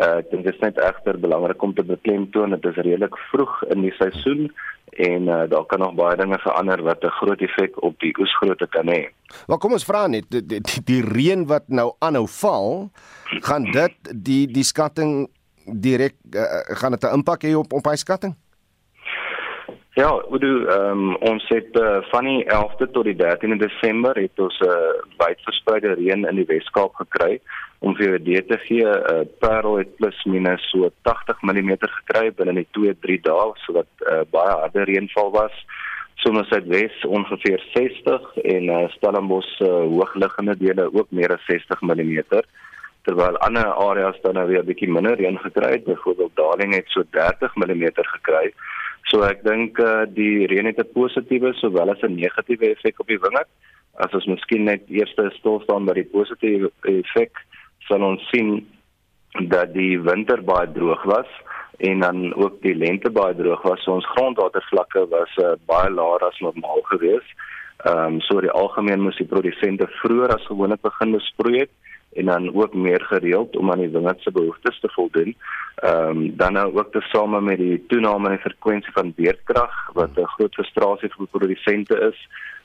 Uh, 0.00 0.20
ek 0.22 0.30
dink 0.30 0.46
dit 0.46 0.54
is 0.54 0.62
net 0.62 0.78
egter 0.80 1.18
belangrik 1.20 1.62
om 1.62 1.74
te 1.76 1.84
beklemtoon 1.84 2.54
dit 2.54 2.68
is 2.70 2.78
redelik 2.80 3.16
vroeg 3.28 3.56
in 3.74 3.82
die 3.84 3.92
seisoen 3.98 4.46
en 4.96 5.28
uh, 5.28 5.42
daar 5.50 5.66
kan 5.68 5.82
nog 5.84 5.92
baie 5.98 6.16
dinge 6.16 6.38
verander 6.40 6.80
wat 6.86 7.04
'n 7.04 7.12
groot 7.20 7.40
effek 7.40 7.76
op 7.84 7.98
die 8.00 8.14
oesgrootte 8.18 8.66
kan 8.66 8.88
hê. 8.88 9.12
Maar 9.46 9.58
kom 9.58 9.72
ons 9.72 9.84
vra 9.84 10.06
net 10.06 10.24
die, 10.30 10.42
die, 10.46 10.82
die 10.84 11.02
reën 11.04 11.44
wat 11.46 11.68
nou 11.68 11.92
aanhou 11.98 12.26
val, 12.40 12.90
gaan 13.44 13.68
dit 13.70 13.94
die 14.14 14.46
die 14.46 14.64
skatting 14.64 15.28
direk 15.66 16.16
uh, 16.34 16.64
gaan 16.80 16.96
dit 16.96 17.04
'n 17.04 17.14
impak 17.20 17.44
hê 17.44 17.54
op 17.54 17.72
op 17.72 17.84
hy 17.84 17.96
skatting? 17.96 18.34
Ja, 20.00 20.22
we 20.30 20.38
doen 20.38 20.60
um, 20.72 21.16
ons 21.16 21.48
het 21.48 21.76
uh, 21.76 21.96
van 22.00 22.24
die 22.24 22.44
11de 22.44 22.86
tot 22.90 23.04
die 23.04 23.16
13de 23.18 23.56
Desember 23.60 24.16
het 24.16 24.38
ons 24.40 24.58
'n 24.60 24.68
uh, 24.68 24.92
wydverspreide 25.20 25.92
reën 25.98 26.24
in 26.30 26.38
die 26.40 26.46
Wes-Kaap 26.48 26.94
gekry. 26.94 27.40
Om 27.78 27.96
vir 27.96 28.16
die 28.24 28.40
te 28.46 28.58
gee, 28.58 28.86
uh, 28.86 29.20
Parel 29.38 29.76
het 29.76 29.96
plus 29.96 30.24
minus 30.24 30.70
so 30.70 30.88
80 31.02 31.42
mm 31.42 31.72
gekry 31.80 32.32
binne 32.32 32.54
die 32.54 32.68
2-3 32.78 33.20
dae, 33.28 33.52
so 33.64 33.72
wat 33.72 33.92
uh, 33.98 34.24
baie 34.30 34.54
harde 34.62 34.84
reënval 34.88 35.30
was. 35.36 35.52
Sommige 36.14 36.48
Suidwes 36.48 37.04
ongeveer 37.04 37.60
60 37.74 38.36
en 38.36 38.64
uh, 38.64 38.88
Stellenbosch 38.88 39.60
uh, 39.60 39.68
hoogliggende 39.68 40.56
dele 40.56 40.88
ook 40.92 41.10
meer 41.10 41.32
as 41.32 41.44
60 41.44 41.80
mm 41.80 42.24
terwyl 43.04 43.36
ander 43.38 43.64
areas 43.64 44.20
dan 44.22 44.34
nou 44.34 44.48
weer 44.48 44.62
'n 44.62 44.66
bietjie 44.66 44.88
minder 44.88 45.16
reën 45.16 45.38
gekry 45.38 45.70
het. 45.70 45.84
Byvoorbeeld 45.84 46.36
Darling 46.36 46.74
het 46.74 46.88
so 46.88 47.02
30 47.10 47.54
mm 47.54 47.84
gekry. 47.94 48.52
So 49.10 49.24
ek 49.26 49.40
dink 49.42 49.78
uh, 49.82 50.06
die 50.06 50.46
reën 50.46 50.68
het 50.70 50.78
'n 50.78 50.92
positiewe 50.94 51.52
sowel 51.58 51.90
as 51.90 52.02
'n 52.02 52.14
negatiewe 52.14 52.70
effek 52.70 53.00
op 53.00 53.06
die 53.06 53.18
wingerd. 53.18 53.48
As 53.98 54.14
ons 54.14 54.26
miskien 54.26 54.64
net 54.64 54.82
eers 54.88 55.10
stil 55.10 55.60
staan 55.60 55.84
by 55.84 55.94
die 55.94 56.10
positiewe 56.14 56.70
effek, 56.82 57.34
sal 57.88 58.02
ons 58.02 58.22
sien 58.30 58.66
dat 59.48 59.74
die 59.74 59.98
winter 59.98 60.42
baie 60.42 60.72
droog 60.72 61.02
was 61.04 61.26
en 61.78 62.00
dan 62.00 62.34
ook 62.34 62.62
die 62.62 62.74
lente 62.74 63.10
baie 63.10 63.34
droog 63.34 63.62
was. 63.62 63.82
So 63.82 63.92
ons 63.92 64.12
grondwatervlakke 64.14 65.08
was 65.08 65.32
uh, 65.38 65.56
baie 65.66 65.90
laer 65.90 66.22
as 66.22 66.38
normaal 66.38 66.82
geweest. 66.82 67.30
Ehm 67.84 68.14
um, 68.14 68.20
so 68.20 68.40
die 68.40 68.50
algemeen 68.62 69.00
moes 69.00 69.16
die 69.16 69.26
produsente 69.34 69.86
vroeër 70.00 70.34
as 70.34 70.46
gewoonlik 70.46 70.82
begin 70.82 71.12
besproei 71.12 71.58
het 71.58 71.70
en 72.12 72.26
dan 72.26 72.54
ook 72.54 72.74
meer 72.74 73.00
gereeld 73.00 73.56
om 73.56 73.70
aan 73.70 73.78
die 73.78 73.88
wingerd 73.88 74.20
se 74.20 74.30
behoeftes 74.30 74.80
te 74.80 74.88
voldoen. 74.88 75.36
Ehm 75.74 76.08
um, 76.08 76.36
dan 76.36 76.52
nou 76.52 76.76
ook 76.76 76.92
te 76.92 77.00
same 77.00 77.40
met 77.40 77.58
die 77.58 77.86
toename 77.86 78.28
in 78.28 78.34
die 78.34 78.44
frekwensie 78.44 78.92
van 78.92 79.12
beerdkrag 79.16 79.90
wat 79.92 80.18
'n 80.18 80.32
groot 80.36 80.54
frustrasie 80.54 81.10
vir 81.16 81.26
produsente 81.26 82.00
is 82.10 82.18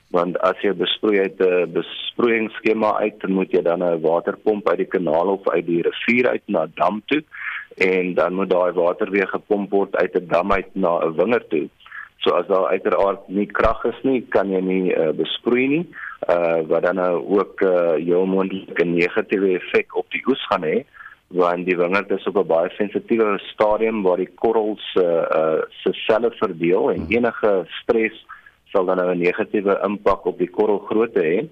want 0.08 0.38
as 0.38 0.60
jy 0.62 0.72
besproei 0.72 1.20
uit 1.20 1.40
'n 1.40 1.72
besproeiingsskema 1.72 2.98
uit 2.98 3.20
dan 3.20 3.32
moet 3.32 3.50
jy 3.50 3.62
dan 3.62 3.82
'n 3.82 4.00
waterpomp 4.00 4.68
uit 4.68 4.78
die 4.78 4.92
kanaal 4.96 5.26
of 5.26 5.48
uit 5.48 5.66
die 5.66 5.82
rivier 5.82 6.28
uit 6.28 6.42
na 6.46 6.66
dam 6.74 7.02
toe 7.06 7.22
en 7.76 8.14
dan 8.14 8.34
moet 8.34 8.50
daai 8.50 8.72
water 8.72 9.10
weer 9.10 9.28
gepomp 9.28 9.70
word 9.70 9.96
uit 9.96 10.14
'n 10.14 10.26
dam 10.28 10.52
uit 10.52 10.74
na 10.74 10.98
'n 10.98 11.16
wingerd 11.16 11.50
toe. 11.50 11.68
So 12.18 12.34
as 12.34 12.46
daar 12.46 12.66
uiteraard 12.66 13.28
nie 13.28 13.46
krag 13.46 13.84
is 13.84 14.00
nie, 14.02 14.26
kan 14.28 14.50
jy 14.50 14.60
nie 14.60 14.94
uh, 14.94 15.10
besproei 15.10 15.66
nie. 15.68 15.86
Uh 16.24 16.64
wat 16.68 16.82
dan 16.82 16.96
nou 16.96 17.24
ook 17.38 17.60
uh 17.60 17.96
jou 18.00 18.26
moontlike 18.26 18.84
negatiewe 18.84 19.58
effek 19.58 19.96
op 19.96 20.06
die 20.10 20.22
oes 20.26 20.46
gaan 20.48 20.64
hê 20.64 20.84
want 21.28 21.66
die 21.66 21.76
wingerd 21.76 22.10
is 22.10 22.26
op 22.26 22.38
'n 22.40 22.46
baie 22.46 22.70
sensitiewe 22.70 23.38
stadium 23.52 24.02
waar 24.02 24.16
die 24.16 24.32
korrels 24.34 24.86
uh 24.96 25.24
uh 25.40 25.60
se 25.82 25.92
selle 25.92 26.30
verdeel 26.40 26.90
en 26.90 27.06
enige 27.08 27.66
stres 27.82 28.16
sal 28.72 28.84
dan 28.84 28.96
nou 28.96 29.10
'n 29.14 29.18
negatiewe 29.18 29.78
impak 29.84 30.26
op 30.26 30.38
die 30.38 30.50
korrelgrootte 30.50 31.20
hê. 31.20 31.48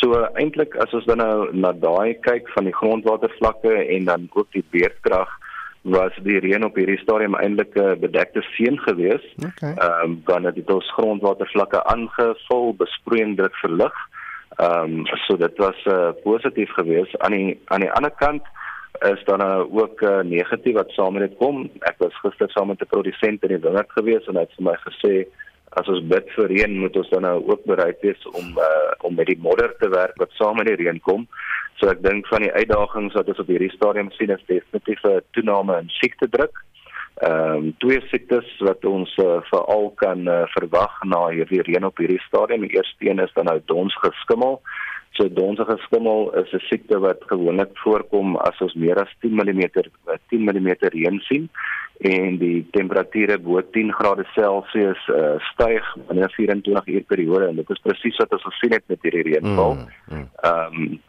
So 0.00 0.28
eintlik 0.34 0.76
as 0.76 0.92
ons 0.94 1.04
dan 1.04 1.18
nou 1.18 1.48
na 1.52 1.72
daai 1.72 2.14
kyk 2.20 2.48
van 2.54 2.64
die 2.64 2.74
grondwatervlakke 2.80 3.74
en 3.96 4.04
dan 4.04 4.28
ook 4.32 4.52
die 4.52 4.64
beerdkrag 4.70 5.28
was 5.90 6.12
die 6.22 6.38
reën 6.38 6.64
op 6.64 6.76
hierdie 6.76 6.98
stadium 6.98 7.34
eintlik 7.34 7.74
'n 7.74 7.98
bedekte 8.00 8.42
seën 8.42 8.78
gewees. 8.78 9.24
Okay. 9.36 9.74
Ehm 9.74 10.04
um, 10.04 10.22
dan 10.24 10.44
het 10.44 10.54
dit 10.54 10.70
ons 10.70 10.92
grondwatervlakke 10.92 11.84
aangevul, 11.84 12.74
besproeiing 12.74 13.36
dit 13.36 13.54
verlig. 13.62 13.94
Ehm 14.56 14.98
um, 14.98 15.06
so 15.06 15.36
dit 15.36 15.56
was 15.56 15.84
uh, 15.84 16.08
positief 16.22 16.70
gewees. 16.70 17.18
Aan 17.18 17.32
die 17.32 17.60
aan 17.64 17.80
die 17.80 17.92
ander 17.92 18.10
kant 18.10 18.42
is 19.00 19.24
dan 19.24 19.40
uh, 19.40 19.74
ook 19.74 20.00
uh, 20.00 20.20
negatief 20.20 20.74
wat 20.74 20.90
saam 20.90 21.12
met 21.12 21.28
dit 21.28 21.38
kom. 21.38 21.70
Ek 21.80 21.94
was 21.98 22.20
gister 22.22 22.50
saam 22.50 22.66
met 22.66 22.80
'n 22.80 22.86
produsent 22.86 23.42
in 23.42 23.48
die 23.48 23.64
wingerd 23.66 23.90
gewees 23.92 24.26
en 24.26 24.34
hy 24.34 24.40
het 24.40 24.56
vir 24.56 24.64
my 24.64 24.76
gesê 24.86 25.26
as 25.78 25.88
ons 25.92 26.04
bid 26.10 26.30
vir 26.36 26.50
reën 26.52 26.78
moet 26.82 26.96
ons 26.96 27.10
dan 27.12 27.24
nou 27.26 27.36
ook 27.50 27.64
bereid 27.70 28.00
wees 28.02 28.26
om 28.32 28.58
uh, 28.58 28.90
om 29.06 29.14
met 29.14 29.30
die 29.30 29.38
modder 29.42 29.74
te 29.80 29.90
werk 29.92 30.16
wat 30.22 30.34
saam 30.38 30.58
met 30.60 30.70
die 30.70 30.78
reën 30.80 31.00
kom. 31.06 31.26
So 31.78 31.90
ek 31.92 32.02
dink 32.02 32.26
van 32.30 32.42
die 32.42 32.54
uitdagings 32.54 33.14
wat 33.18 33.28
ons 33.30 33.42
op 33.42 33.52
hierdie 33.52 33.74
stadium 33.74 34.10
sien 34.16 34.34
is 34.34 34.48
definitief 34.50 35.04
'n 35.04 35.22
toename 35.36 35.78
in 35.82 35.92
siektedruk. 36.00 36.64
Ehm 37.18 37.54
um, 37.54 37.74
twee 37.82 38.00
siektes 38.10 38.46
wat 38.62 38.84
ons 38.84 39.10
uh, 39.18 39.38
veral 39.50 39.90
kan 40.02 40.28
uh, 40.28 40.44
verwag 40.54 41.02
na 41.04 41.28
hierdie 41.34 41.62
reën 41.66 41.84
op 41.84 41.98
hierdie 41.98 42.22
stadium. 42.26 42.66
Die 42.66 42.76
eerste 42.76 43.10
een 43.10 43.18
is 43.18 43.34
dan 43.34 43.50
nou 43.50 43.58
donsige 43.66 44.10
skimmel. 44.22 44.60
So 45.18 45.26
donsige 45.26 45.74
skimmel 45.86 46.30
is 46.38 46.52
'n 46.54 46.62
siekte 46.70 46.98
wat 47.02 47.24
gewoonlik 47.26 47.74
voorkom 47.82 48.36
as 48.36 48.60
ons 48.60 48.74
meer 48.74 49.00
as 49.02 49.10
10 49.20 49.34
mm 49.34 49.62
10 50.30 50.44
mm 50.46 50.70
reën 50.94 51.18
sien 51.26 51.48
en 51.98 52.38
die 52.38 52.66
temperature 52.70 53.38
bo 53.38 53.60
10 53.60 53.92
grade 53.92 54.24
Celsius 54.34 55.00
uh, 55.08 55.34
styg 55.50 55.84
in 56.10 56.22
'n 56.22 56.30
24 56.30 56.86
uur 56.86 57.04
periode 57.10 57.48
en 57.48 57.56
dit 57.56 57.70
is 57.70 57.82
presies 57.82 58.16
wat 58.16 58.32
ons 58.32 58.46
gesien 58.46 58.72
het 58.72 58.84
met 58.86 59.02
hierdie 59.02 59.26
reënval. 59.32 59.74
Mm, 59.74 59.86
mm. 60.08 60.28
Ehm 60.42 60.72
mm, 60.72 60.86
um, 60.86 61.00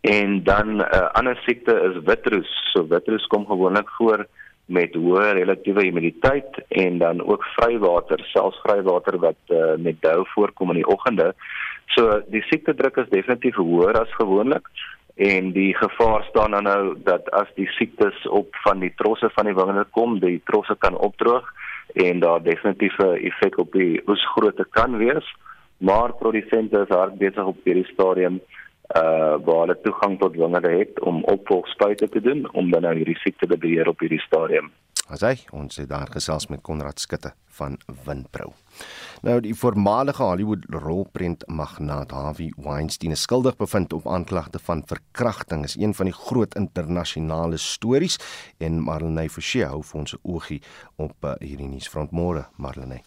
En 0.00 0.42
dan 0.42 0.76
'n 0.76 0.80
uh, 0.80 1.10
ander 1.12 1.36
siekte 1.36 1.72
is 1.80 2.02
witroes. 2.04 2.70
So 2.72 2.86
witroes 2.86 3.26
kom 3.26 3.46
gewoonlik 3.46 3.88
voor 3.88 4.26
met 4.64 4.94
hoë 4.94 5.32
relatiewe 5.32 5.82
humiditeit 5.82 6.64
en 6.68 6.98
dan 6.98 7.24
ook 7.26 7.44
vrywater, 7.44 8.20
selfs 8.32 8.60
vrywater 8.62 9.18
wat 9.18 9.40
uh, 9.48 9.74
met 9.76 9.96
dou 10.00 10.26
voorkom 10.26 10.68
in 10.68 10.74
die 10.74 10.86
oggende. 10.86 11.34
So 11.94 12.20
die 12.30 12.42
siektedruk 12.46 12.96
is 13.02 13.10
definitief 13.10 13.58
hoër 13.58 14.02
as 14.04 14.12
gewoonlik 14.18 14.68
en 15.20 15.50
die 15.52 15.72
gevaar 15.76 16.22
staan 16.28 16.54
dan 16.56 16.64
nou 16.64 16.94
dat 17.04 17.28
as 17.36 17.48
die 17.56 17.68
siektes 17.76 18.26
op 18.28 18.56
van 18.64 18.80
die 18.80 18.92
trosse 18.96 19.28
van 19.34 19.50
die 19.50 19.54
wingerde 19.54 19.84
kom, 19.90 20.18
die 20.22 20.38
trosse 20.48 20.76
kan 20.78 20.96
opdroog 20.96 21.48
en 21.94 22.22
daar 22.22 22.42
definitief 22.42 22.98
'n 22.98 23.18
effek 23.28 23.58
op 23.58 23.72
die 23.72 24.02
oesgrootte 24.06 24.66
kan 24.70 24.96
wees. 24.96 25.26
Maar 25.78 26.12
produsente 26.12 26.80
is 26.80 26.96
hard 26.96 27.18
besig 27.18 27.44
op 27.44 27.58
hierdie 27.64 27.92
stadium 27.92 28.40
uh 28.96 29.34
waar 29.44 29.60
hulle 29.62 29.78
toegang 29.82 30.18
tot 30.18 30.36
wingerde 30.36 30.70
het 30.78 31.00
om 31.00 31.24
opvolgspuite 31.24 32.08
te 32.08 32.20
doen 32.20 32.48
om 32.52 32.70
dan 32.70 32.82
nou 32.82 32.94
hierdie 32.94 33.18
siekte 33.18 33.46
te 33.46 33.58
beheer 33.58 33.88
op 33.88 34.00
hierdie 34.00 34.20
stadium. 34.20 34.70
As 35.10 35.24
hy 35.26 35.34
ons 35.50 35.80
het 35.80 35.88
daar 35.90 36.10
gesels 36.12 36.46
met 36.46 36.62
Konrad 36.62 37.00
Skutte 37.02 37.32
van 37.58 37.78
Winpro. 38.06 38.52
Nou 39.26 39.40
die 39.42 39.54
voormalige 39.58 40.22
Hollywood 40.22 40.64
rolprent 40.70 41.42
magnaat 41.50 42.14
Harvey 42.14 42.52
Weinstein 42.56 43.16
is 43.16 43.26
skuldig 43.26 43.58
bevind 43.58 43.92
op 43.92 44.06
aanklagte 44.06 44.62
van 44.62 44.84
verkrachting. 44.86 45.64
Is 45.64 45.76
een 45.76 45.94
van 45.94 46.06
die 46.08 46.14
groot 46.14 46.54
internasionale 46.54 47.58
stories 47.58 48.18
en 48.58 48.78
Marlenae 48.86 49.28
Forsie 49.30 49.66
hou 49.66 49.82
vir 49.82 50.00
ons 50.00 50.14
'n 50.14 50.22
oogie 50.22 50.62
op 50.96 51.16
uh, 51.24 51.34
hierdie 51.40 51.68
nuusfront 51.68 52.10
môre 52.10 52.46
Marlenae. 52.56 53.02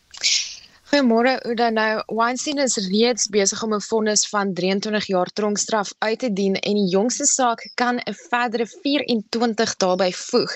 Goeiemôre 0.93 1.39
Ouda. 1.49 1.71
Nou 1.73 2.03
Weinstein 2.13 2.59
is 2.61 2.75
reeds 2.77 3.25
besig 3.33 3.63
om 3.65 3.71
'n 3.73 3.81
vonnis 3.81 4.27
van 4.29 4.53
23 4.53 5.05
jaar 5.09 5.29
tronkstraf 5.33 5.89
uit 5.97 6.19
te 6.19 6.33
dien 6.33 6.53
en 6.55 6.75
die 6.77 6.89
jongste 6.93 7.25
saak 7.25 7.65
kan 7.81 7.97
'n 7.97 8.13
verdere 8.13 8.67
24 8.67 9.75
dae 9.75 9.95
byvoeg. 9.95 10.51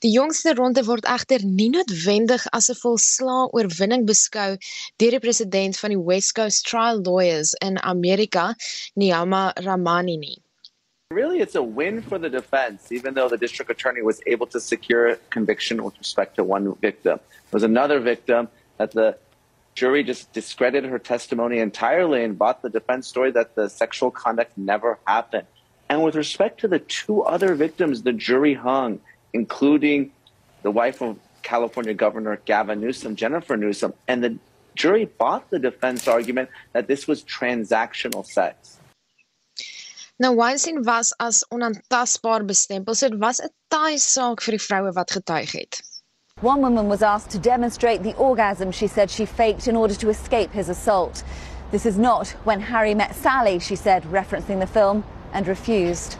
Die 0.00 0.10
jongste 0.10 0.54
ronde 0.54 0.84
word 0.84 1.04
egter 1.04 1.44
nie 1.44 1.68
noodwendig 1.68 2.46
as 2.52 2.70
'n 2.70 2.80
volslae 2.80 3.50
oorwinning 3.52 4.06
beskou 4.06 4.56
deur 4.96 5.10
die 5.10 5.20
president 5.20 5.76
van 5.76 5.90
die 5.90 6.00
West 6.00 6.32
Coast 6.32 6.64
Trial 6.64 7.02
Lawyers 7.04 7.52
in 7.60 7.78
Amerika, 7.78 8.54
Niyama 8.94 9.52
Ramani 9.54 10.16
nie. 10.16 10.38
Really, 11.10 11.40
it's 11.40 11.56
a 11.56 11.62
win 11.62 12.02
for 12.02 12.18
the 12.18 12.30
defense, 12.30 12.90
even 12.90 13.12
though 13.12 13.28
the 13.28 13.44
district 13.46 13.70
attorney 13.70 14.02
was 14.02 14.20
able 14.26 14.46
to 14.46 14.60
secure 14.60 15.18
conviction 15.28 15.84
with 15.84 15.98
respect 15.98 16.36
to 16.36 16.42
one 16.42 16.72
victim. 16.80 17.20
There 17.50 17.60
was 17.60 17.64
another 17.64 18.00
victim 18.00 18.48
that 18.78 18.92
the 18.92 19.14
jury 19.74 20.02
just 20.04 20.32
discredited 20.32 20.90
her 20.90 20.98
testimony 20.98 21.58
entirely 21.58 22.22
and 22.24 22.38
bought 22.38 22.62
the 22.62 22.70
defense 22.70 23.06
story 23.06 23.30
that 23.32 23.54
the 23.54 23.68
sexual 23.68 24.10
conduct 24.10 24.56
never 24.56 24.98
happened. 25.06 25.46
And 25.88 26.02
with 26.02 26.14
respect 26.14 26.60
to 26.60 26.68
the 26.68 26.78
two 26.78 27.22
other 27.22 27.54
victims, 27.54 28.02
the 28.02 28.12
jury 28.12 28.54
hung, 28.54 29.00
including 29.32 30.12
the 30.62 30.70
wife 30.70 31.02
of 31.02 31.18
California 31.42 31.94
Governor 31.94 32.40
Gavin 32.44 32.80
Newsom, 32.80 33.16
Jennifer 33.16 33.56
Newsom, 33.56 33.92
and 34.08 34.24
the 34.24 34.38
jury 34.74 35.04
bought 35.04 35.50
the 35.50 35.58
defense 35.58 36.08
argument 36.08 36.48
that 36.72 36.88
this 36.88 37.06
was 37.06 37.22
transactional 37.22 38.24
sex. 38.24 38.78
Nou 40.20 40.32
Weinstein 40.32 40.82
was 40.84 41.12
as 41.18 41.44
onaantastbaar 41.50 42.46
bestempel. 42.46 42.94
So 42.94 43.08
dit 43.08 43.18
was 43.18 43.40
'n 43.40 43.50
taai 43.68 43.98
saak 43.98 44.40
vir 44.42 44.52
die 44.56 44.64
vroue 44.66 44.92
wat 44.92 45.10
getuig 45.10 45.52
het. 45.52 45.82
One 46.44 46.60
woman 46.60 46.90
was 46.90 47.00
asked 47.00 47.30
to 47.30 47.38
demonstrate 47.38 48.02
the 48.02 48.14
orgasm 48.16 48.70
she 48.70 48.86
said 48.86 49.10
she 49.10 49.24
faked 49.24 49.66
in 49.66 49.76
order 49.76 49.94
to 49.94 50.10
escape 50.10 50.52
his 50.52 50.68
assault. 50.68 51.24
This 51.70 51.86
is 51.86 51.96
not 51.96 52.28
when 52.44 52.60
Harry 52.60 52.94
met 52.94 53.14
Sally, 53.14 53.58
she 53.58 53.76
said, 53.76 54.02
referencing 54.12 54.60
the 54.60 54.66
film, 54.66 55.04
and 55.32 55.48
refused. 55.48 56.18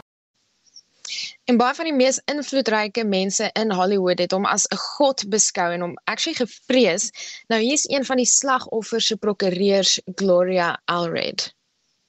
En 1.45 1.57
baie 1.61 1.75
van 1.77 1.85
die 1.85 1.93
mees 1.93 2.17
invloedryke 2.25 3.05
mense 3.05 3.51
in 3.53 3.69
Hollywood 3.69 4.17
het 4.17 4.33
hom 4.33 4.49
as 4.49 4.65
'n 4.73 4.81
god 4.97 5.27
beskou 5.29 5.69
en 5.73 5.85
hom 5.85 5.95
actually 6.09 6.33
gevrees. 6.41 7.11
Nou 7.53 7.61
hier's 7.61 7.85
een 7.89 8.05
van 8.05 8.17
die 8.17 8.25
slagoffers 8.25 9.05
se 9.05 9.17
prokureurs, 9.17 9.99
Gloria 10.15 10.81
Allred. 10.85 11.53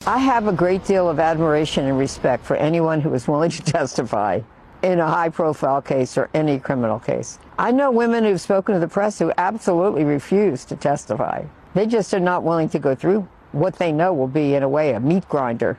I 0.06 0.16
have 0.16 0.48
a 0.48 0.56
great 0.56 0.86
deal 0.86 1.10
of 1.10 1.18
admiration 1.18 1.84
and 1.84 1.98
respect 1.98 2.46
for 2.46 2.56
anyone 2.56 3.02
who 3.02 3.12
is 3.14 3.28
willing 3.28 3.50
to 3.50 3.62
testify. 3.62 4.40
In 4.82 5.00
a 5.00 5.06
high 5.06 5.28
profile 5.28 5.82
case 5.82 6.16
or 6.18 6.28
any 6.34 6.58
criminal 6.58 6.98
case. 6.98 7.38
I 7.58 7.72
know 7.72 7.90
women 7.90 8.24
who've 8.24 8.40
spoken 8.40 8.74
to 8.74 8.80
the 8.80 8.88
press 8.88 9.18
who 9.18 9.32
absolutely 9.38 10.04
refuse 10.04 10.64
to 10.66 10.76
testify. 10.76 11.44
They 11.74 11.86
just 11.86 12.12
are 12.14 12.20
not 12.20 12.42
willing 12.42 12.68
to 12.70 12.78
go 12.78 12.94
through 12.94 13.28
what 13.52 13.76
they 13.76 13.92
know 13.92 14.12
will 14.12 14.28
be 14.28 14.54
in 14.54 14.62
a 14.62 14.68
way 14.68 14.92
a 14.92 15.00
meat 15.00 15.28
grinder. 15.28 15.78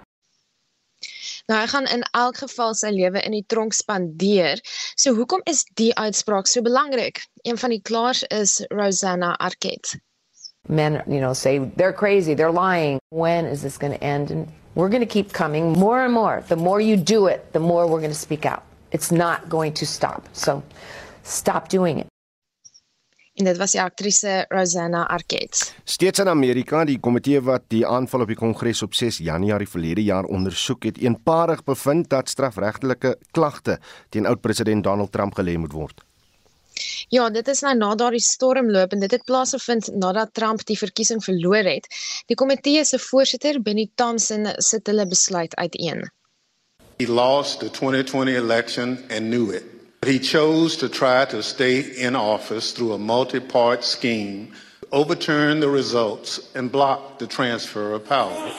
Nou 1.48 1.56
hy 1.62 1.68
gaan 1.72 1.86
in 1.88 2.04
elk 2.14 2.42
geval 2.42 2.74
sy 2.76 2.90
lewe 2.92 3.22
in 3.24 3.32
die 3.32 3.46
tronk 3.48 3.76
spandeer. 3.78 4.60
So 5.00 5.14
hoekom 5.16 5.46
is 5.48 5.64
die 5.80 5.94
uitspraak 5.96 6.50
so 6.50 6.62
belangrik? 6.62 7.22
Een 7.48 7.58
van 7.58 7.72
die 7.72 7.80
klaars 7.80 8.24
is 8.36 8.60
Rosanna 8.72 9.38
Arquette. 9.40 10.02
Men, 10.68 11.02
you 11.08 11.22
know, 11.22 11.34
say 11.34 11.60
they're 11.78 11.94
crazy, 11.94 12.34
they're 12.34 12.52
lying. 12.52 13.00
When 13.10 13.46
is 13.46 13.62
this 13.62 13.78
going 13.78 13.94
to 13.94 14.04
end? 14.04 14.32
And 14.32 14.52
we're 14.76 14.90
going 14.90 15.06
to 15.06 15.14
keep 15.14 15.32
coming 15.32 15.72
more 15.72 16.04
and 16.04 16.14
more. 16.14 16.44
The 16.50 16.58
more 16.58 16.82
you 16.82 16.98
do 16.98 17.28
it, 17.28 17.54
the 17.54 17.60
more 17.60 17.88
we're 17.88 18.04
going 18.04 18.12
to 18.12 18.26
speak 18.28 18.46
out. 18.46 18.67
It's 18.90 19.12
not 19.12 19.50
going 19.50 19.74
to 19.74 19.86
stop. 19.86 20.28
So 20.32 20.64
stop 21.24 21.70
doing 21.70 22.00
it. 22.00 22.08
En 23.38 23.46
dit 23.46 23.58
was 23.58 23.76
die 23.76 23.82
aktrise 23.82 24.46
Rosanna 24.50 25.04
Arquette. 25.14 25.68
Steeds 25.84 26.20
in 26.20 26.30
Amerika, 26.32 26.82
die 26.90 26.98
komitee 26.98 27.42
wat 27.46 27.68
die 27.70 27.84
aanval 27.86 28.24
op 28.26 28.32
die 28.34 28.38
Kongres 28.40 28.82
op 28.82 28.98
6 28.98 29.20
Januarie 29.22 29.70
verlede 29.70 30.02
jaar 30.04 30.26
ondersoek 30.26 30.88
het, 30.90 30.98
eenparig 30.98 31.62
bevind 31.68 32.10
dat 32.10 32.34
strafregtelike 32.34 33.14
klagte 33.38 33.78
teen 34.10 34.26
oud-president 34.26 34.84
Donald 34.84 35.12
Trump 35.12 35.38
gelê 35.38 35.54
moet 35.62 35.78
word. 35.78 36.02
Ja, 37.14 37.30
dit 37.30 37.48
is 37.48 37.62
nou 37.62 37.76
na 37.78 37.94
daardie 37.96 38.24
stormloop 38.24 38.92
en 38.94 39.06
dit 39.06 39.14
het 39.14 39.26
plaasgevind 39.30 39.94
nadat 40.02 40.34
Trump 40.34 40.66
die 40.66 40.78
verkiesing 40.78 41.24
verloor 41.24 41.70
het. 41.70 41.88
Die 42.26 42.38
komitee 42.38 42.86
se 42.86 43.00
voorsitter, 43.00 43.62
Benny 43.62 43.90
Thompson, 43.96 44.50
sit 44.58 44.90
hulle 44.90 45.06
besluit 45.08 45.56
uiteen. 45.56 46.08
He 47.00 47.06
lost 47.06 47.60
the 47.60 47.70
2020 47.70 48.34
election 48.34 49.06
and 49.12 49.30
knew 49.30 49.52
it. 49.52 49.64
He 50.04 50.18
chose 50.18 50.78
to 50.78 50.90
try 50.90 51.26
to 51.26 51.44
stay 51.44 51.80
in 51.80 52.16
office 52.16 52.72
through 52.72 52.94
a 52.94 52.98
multi-part 52.98 53.84
scheme, 53.84 54.54
overturn 54.92 55.60
the 55.60 55.70
results 55.70 56.40
and 56.56 56.72
block 56.72 57.20
the 57.20 57.28
transfer 57.28 57.94
of 57.94 58.06
power. 58.06 58.58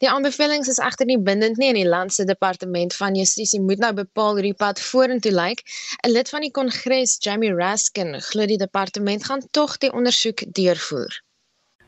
Die 0.00 0.08
aanbevelings 0.08 0.68
is 0.70 0.78
egter 0.78 1.08
nie 1.10 1.18
bindend 1.18 1.58
nie 1.58 1.72
en 1.72 1.78
die 1.80 1.88
land 1.88 2.12
se 2.14 2.24
departement 2.24 2.94
van 2.94 3.16
justisie 3.18 3.60
moet 3.60 3.80
nou 3.82 3.92
bepaal 4.00 4.38
hoe 4.38 4.44
die 4.46 4.54
pad 4.54 4.80
vorentoe 4.80 5.32
lyk. 5.34 5.64
'n 6.06 6.12
Lid 6.14 6.30
van 6.30 6.46
die 6.46 6.54
Kongres, 6.54 7.18
Jamie 7.20 7.52
Raskin, 7.52 8.14
glo 8.30 8.46
die 8.46 8.60
departement 8.62 9.26
gaan 9.28 9.42
tog 9.50 9.76
die 9.82 9.92
ondersoek 9.92 10.46
deurvoer. 10.54 11.20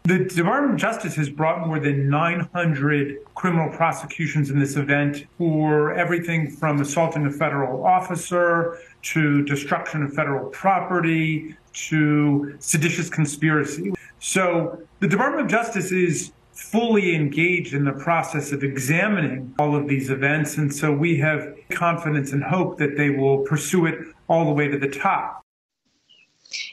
The 0.05 0.25
Department 0.25 0.75
of 0.75 0.81
Justice 0.81 1.15
has 1.17 1.29
brought 1.29 1.67
more 1.67 1.79
than 1.79 2.09
900 2.09 3.19
criminal 3.35 3.71
prosecutions 3.71 4.51
in 4.51 4.59
this 4.59 4.77
event 4.77 5.27
for 5.37 5.93
everything 5.95 6.51
from 6.51 6.81
assaulting 6.81 7.27
a 7.27 7.31
federal 7.31 7.85
officer 7.85 8.79
to 9.03 9.45
destruction 9.45 10.03
of 10.03 10.15
federal 10.15 10.49
property 10.51 11.55
to 11.73 12.57
seditious 12.61 13.11
conspiracy. 13.11 13.93
So 14.19 14.83
the 15.01 15.09
Department 15.09 15.45
of 15.45 15.51
Justice 15.51 15.93
is 15.93 16.33
fully 16.53 17.15
engaged 17.15 17.75
in 17.75 17.85
the 17.85 17.93
process 17.93 18.53
of 18.53 18.65
examining 18.65 19.55
all 19.59 19.77
of 19.77 19.87
these 19.87 20.11
events. 20.11 20.57
And 20.57 20.75
so 20.75 20.93
we 20.93 21.19
have 21.19 21.55
confidence 21.71 22.33
and 22.33 22.43
hope 22.43 22.79
that 22.79 22.97
they 22.97 23.11
will 23.11 23.39
pursue 23.41 23.87
it 23.87 23.99
all 24.29 24.45
the 24.45 24.53
way 24.53 24.69
to 24.69 24.79
the 24.79 24.89
top. 24.89 25.45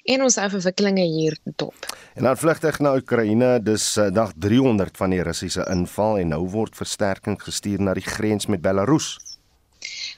En 0.04 0.24
ons 0.24 0.36
hou 0.36 0.50
verwikkelinge 0.50 1.06
hier 1.06 1.38
dop. 1.56 1.88
En 2.16 2.24
dan 2.24 2.38
vlugtig 2.38 2.80
na 2.80 2.96
Oekraïne, 2.96 3.60
dis 3.64 3.98
uh, 3.98 4.10
dag 4.12 4.32
300 4.36 4.98
van 4.98 5.14
die 5.14 5.22
Russiese 5.22 5.68
inval 5.72 6.18
en 6.18 6.34
nou 6.34 6.44
word 6.50 6.76
versterking 6.76 7.38
gestuur 7.42 7.82
na 7.82 7.94
die 7.94 8.06
grens 8.06 8.48
met 8.48 8.62
Belarus. 8.62 9.18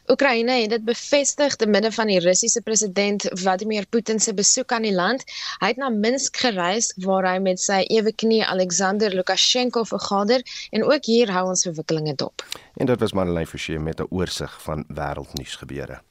Oekraïne 0.09 0.51
het 0.61 0.69
dit 0.69 0.83
bevestig 0.85 1.55
te 1.55 1.67
midde 1.67 1.91
van 1.91 2.07
die 2.09 2.19
Russiese 2.19 2.61
president 2.65 3.27
Vladimir 3.37 3.85
Putin 3.85 4.19
se 4.19 4.33
besoek 4.33 4.71
aan 4.71 4.87
die 4.87 4.93
land. 4.95 5.23
Hy 5.61 5.73
het 5.73 5.81
na 5.81 5.89
Minsk 5.93 6.39
gereis 6.41 6.89
waar 7.05 7.27
hy 7.29 7.37
met 7.43 7.61
sy 7.61 7.83
eweknie 7.93 8.41
Alexander 8.45 9.13
Lukasjenko 9.13 9.83
vergader 9.85 10.45
en 10.71 10.87
ook 10.87 11.05
hier 11.05 11.29
hou 11.35 11.49
ons 11.51 11.67
verwikkelinge 11.67 12.15
dop. 12.15 12.45
En 12.81 12.89
dit 12.89 12.99
was 12.99 13.13
Marlene 13.13 13.45
Forsie 13.45 13.79
met 13.79 13.99
'n 14.01 14.09
oorsig 14.09 14.61
van 14.63 14.85
wêreldnuus 14.87 15.55
gebeure. 15.61 16.01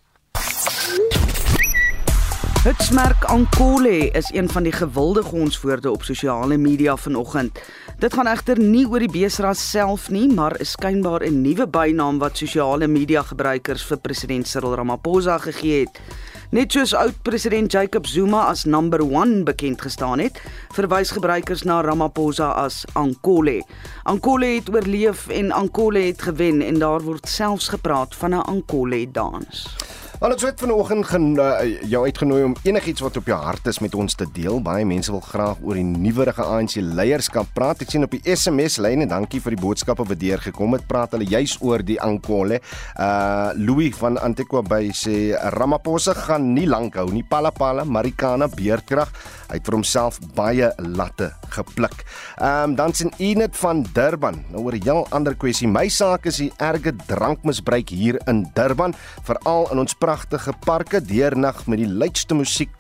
Hitsmerk 2.59 3.25
Ankole 3.25 4.11
is 4.11 4.33
een 4.35 4.49
van 4.49 4.63
die 4.63 4.73
gewilde 4.73 5.23
gonswoorde 5.23 5.91
op 5.91 6.03
sosiale 6.03 6.57
media 6.57 6.97
vanoggend. 6.97 7.61
Dit 7.99 8.15
gaan 8.15 8.27
egter 8.27 8.59
nie 8.59 8.83
oor 8.89 8.99
die 8.99 9.11
beesras 9.11 9.63
self 9.71 10.09
nie, 10.11 10.27
maar 10.27 10.59
is 10.61 10.75
skynbaar 10.75 11.23
'n 11.23 11.41
nuwe 11.43 11.69
bynaam 11.69 12.19
wat 12.19 12.37
sosiale 12.37 12.87
media 12.87 13.23
gebruikers 13.23 13.85
vir 13.87 13.99
president 13.99 14.49
Cyril 14.49 14.75
Ramaphosa 14.75 15.39
gegee 15.39 15.81
het. 15.81 16.01
Net 16.51 16.73
soos 16.73 16.95
oud-president 16.95 17.73
Jacob 17.73 18.07
Zuma 18.07 18.41
as 18.41 18.65
number 18.65 19.01
1 19.01 19.45
bekend 19.45 19.81
gestaan 19.81 20.19
het, 20.19 20.43
verwys 20.73 21.11
gebruikers 21.11 21.63
na 21.63 21.81
Ramaphosa 21.81 22.51
as 22.51 22.85
Ankole. 22.93 23.63
Ankole 24.03 24.47
het 24.47 24.75
oorleef 24.75 25.29
en 25.29 25.53
Ankole 25.53 25.99
het 25.99 26.23
gewen 26.23 26.63
en 26.63 26.79
daar 26.79 27.01
word 27.01 27.29
selfs 27.29 27.69
gepraat 27.69 28.15
van 28.15 28.31
'n 28.31 28.43
Ankole 28.43 29.11
dans. 29.11 29.77
Al 30.19 30.33
ons 30.35 30.43
het 30.43 30.59
vanoggend 30.59 31.07
gen 31.07 31.27
uh, 31.39 31.61
jou 31.87 32.01
uitgenooi 32.03 32.41
om 32.43 32.55
enigiets 32.67 33.05
wat 33.05 33.21
op 33.21 33.29
jou 33.31 33.37
hart 33.39 33.69
is 33.71 33.77
met 33.79 33.93
ons 33.95 34.17
te 34.19 34.27
deel. 34.35 34.57
Baie 34.67 34.83
mense 34.83 35.13
wil 35.15 35.23
graag 35.23 35.61
oor 35.63 35.79
die 35.79 35.85
nuwerige 35.87 36.43
ANC 36.43 36.81
leierskap 36.83 37.53
praat. 37.55 37.85
Ek 37.85 37.93
sien 37.95 38.03
op 38.03 38.17
die 38.17 38.35
SMS 38.35 38.81
lyn 38.83 39.05
en 39.05 39.13
dankie 39.13 39.39
vir 39.45 39.55
die 39.55 39.61
boodskappe 39.63 40.03
wat 40.11 40.19
deurgekom 40.19 40.75
het. 40.75 40.89
Praat 40.91 41.15
hulle 41.15 41.29
juis 41.31 41.55
oor 41.63 41.85
die 41.87 42.01
Ankole. 42.03 42.59
Uh 42.99 43.55
Louis 43.63 43.95
van 43.95 44.19
Antiqua 44.19 44.65
Bay 44.67 44.91
sê 44.91 45.39
Ramaphosa 45.55 46.17
gaan 46.19 46.51
nie 46.51 46.67
lank 46.67 46.99
hou 46.99 47.07
nie. 47.15 47.23
Palapala, 47.23 47.87
Marikana, 47.87 48.51
Beerdkrag. 48.51 49.15
Hy 49.53 49.61
het 49.61 49.71
vir 49.71 49.79
homself 49.79 50.19
baie 50.35 50.73
latte 50.83 51.31
gepluk. 51.55 52.03
Ehm 52.43 52.73
um, 52.73 52.77
dan 52.83 52.93
sien 52.93 53.15
Enet 53.23 53.55
van 53.63 53.87
Durban. 53.95 54.43
Nou 54.51 54.67
oor 54.67 54.75
'n 54.75 54.83
heel 54.83 55.07
ander 55.15 55.39
kwessie. 55.39 55.69
My 55.71 55.87
saak 55.89 56.27
is 56.27 56.43
die 56.43 56.53
erge 56.59 56.93
drankmisbruik 57.07 57.89
hier 57.89 58.19
in 58.27 58.51
Durban, 58.55 58.95
veral 59.23 59.71
in 59.71 59.79
ons 59.79 59.95
pragtige 60.09 60.55
parke 60.65 61.03
deernag 61.05 61.67
met 61.69 61.83
die 61.83 61.89
luidste 61.89 62.33
musiek 62.33 62.71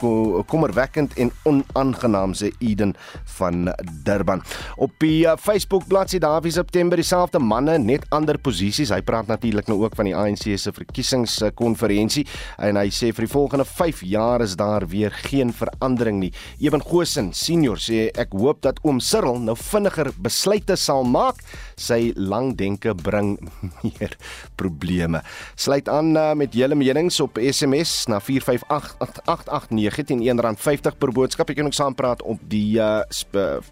kommerwekkend 0.48 1.12
en 1.20 1.28
onaangenaam 1.44 2.32
sê 2.32 2.48
Eden 2.64 2.94
van 3.34 3.66
Durban. 4.06 4.40
Op 4.80 4.94
die 5.02 5.26
uh, 5.28 5.34
Facebook 5.36 5.84
bladsy 5.90 6.16
Dawie 6.24 6.54
September 6.54 6.96
dieselfde 6.96 7.42
manne 7.44 7.74
net 7.82 8.06
ander 8.16 8.38
posisies. 8.40 8.94
Hy 8.94 9.02
praat 9.04 9.28
natuurlik 9.28 9.68
nou 9.68 9.82
ook 9.82 9.98
van 9.98 10.08
die 10.08 10.14
ANC 10.16 10.46
se 10.56 10.72
verkiesingskonferensie 10.72 12.24
en 12.64 12.80
hy 12.80 12.86
sê 12.96 13.10
vir 13.12 13.26
die 13.26 13.34
volgende 13.34 13.68
5 13.68 14.00
jaar 14.08 14.46
is 14.46 14.56
daar 14.56 14.88
weer 14.88 15.12
geen 15.28 15.52
verandering 15.52 16.22
nie. 16.22 16.32
Ewen 16.64 16.80
Gosen 16.80 17.34
senior 17.36 17.76
sê 17.76 18.06
ek 18.16 18.32
hoop 18.40 18.64
dat 18.64 18.80
oom 18.88 19.02
Cyril 19.04 19.36
nou 19.44 19.58
vinniger 19.68 20.14
besluite 20.16 20.80
sal 20.80 21.04
maak. 21.04 21.44
Sy 21.78 22.12
lang 22.18 22.52
denke 22.58 22.94
bring 22.98 23.36
meer 23.86 24.16
probleme. 24.58 25.22
Sluit 25.54 25.88
aan 25.88 26.14
uh, 26.16 26.32
met 26.38 26.54
julle 26.54 26.76
menings 26.78 27.20
op 27.24 27.38
SMS 27.38 28.06
na 28.10 28.20
45889 28.20 30.08
teen 30.10 30.24
R1.50 30.26 30.98
per 30.98 31.12
boodskap. 31.14 31.48
Jy 31.48 31.60
kan 31.60 31.70
ook 31.70 31.78
saampraat 31.78 32.22
op 32.26 32.42
die 32.50 32.78
uh, 32.82 33.02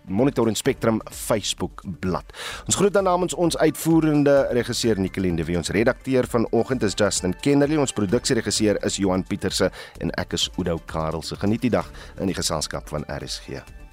Monitor 0.07 0.49
en 0.49 0.59
Spectrum 0.59 1.01
Facebook 1.11 1.83
bladsy. 2.01 2.15
Ons 2.67 2.79
groet 2.79 2.95
dan 2.95 3.05
namens 3.05 3.35
ons 3.35 3.57
uitvoerende 3.59 4.49
regisseur 4.57 5.01
Nicoline 5.01 5.37
de 5.37 5.45
Wie. 5.45 5.57
Ons 5.59 5.73
redakteur 5.75 6.27
vanoggend 6.31 6.83
is 6.83 6.97
Justin 6.97 7.35
Kennerly. 7.41 7.77
Ons 7.77 7.95
produksieregisseur 7.97 8.81
is 8.87 9.01
Johan 9.03 9.27
Pieterse 9.27 9.71
en 10.01 10.15
ek 10.21 10.39
is 10.39 10.49
Oudo 10.57 10.79
Karelse. 10.87 11.39
Geniet 11.41 11.67
die 11.67 11.75
dag 11.75 11.91
in 12.21 12.31
die 12.31 12.39
geselskap 12.39 12.89
van 12.93 13.07
RSG. 13.11 13.86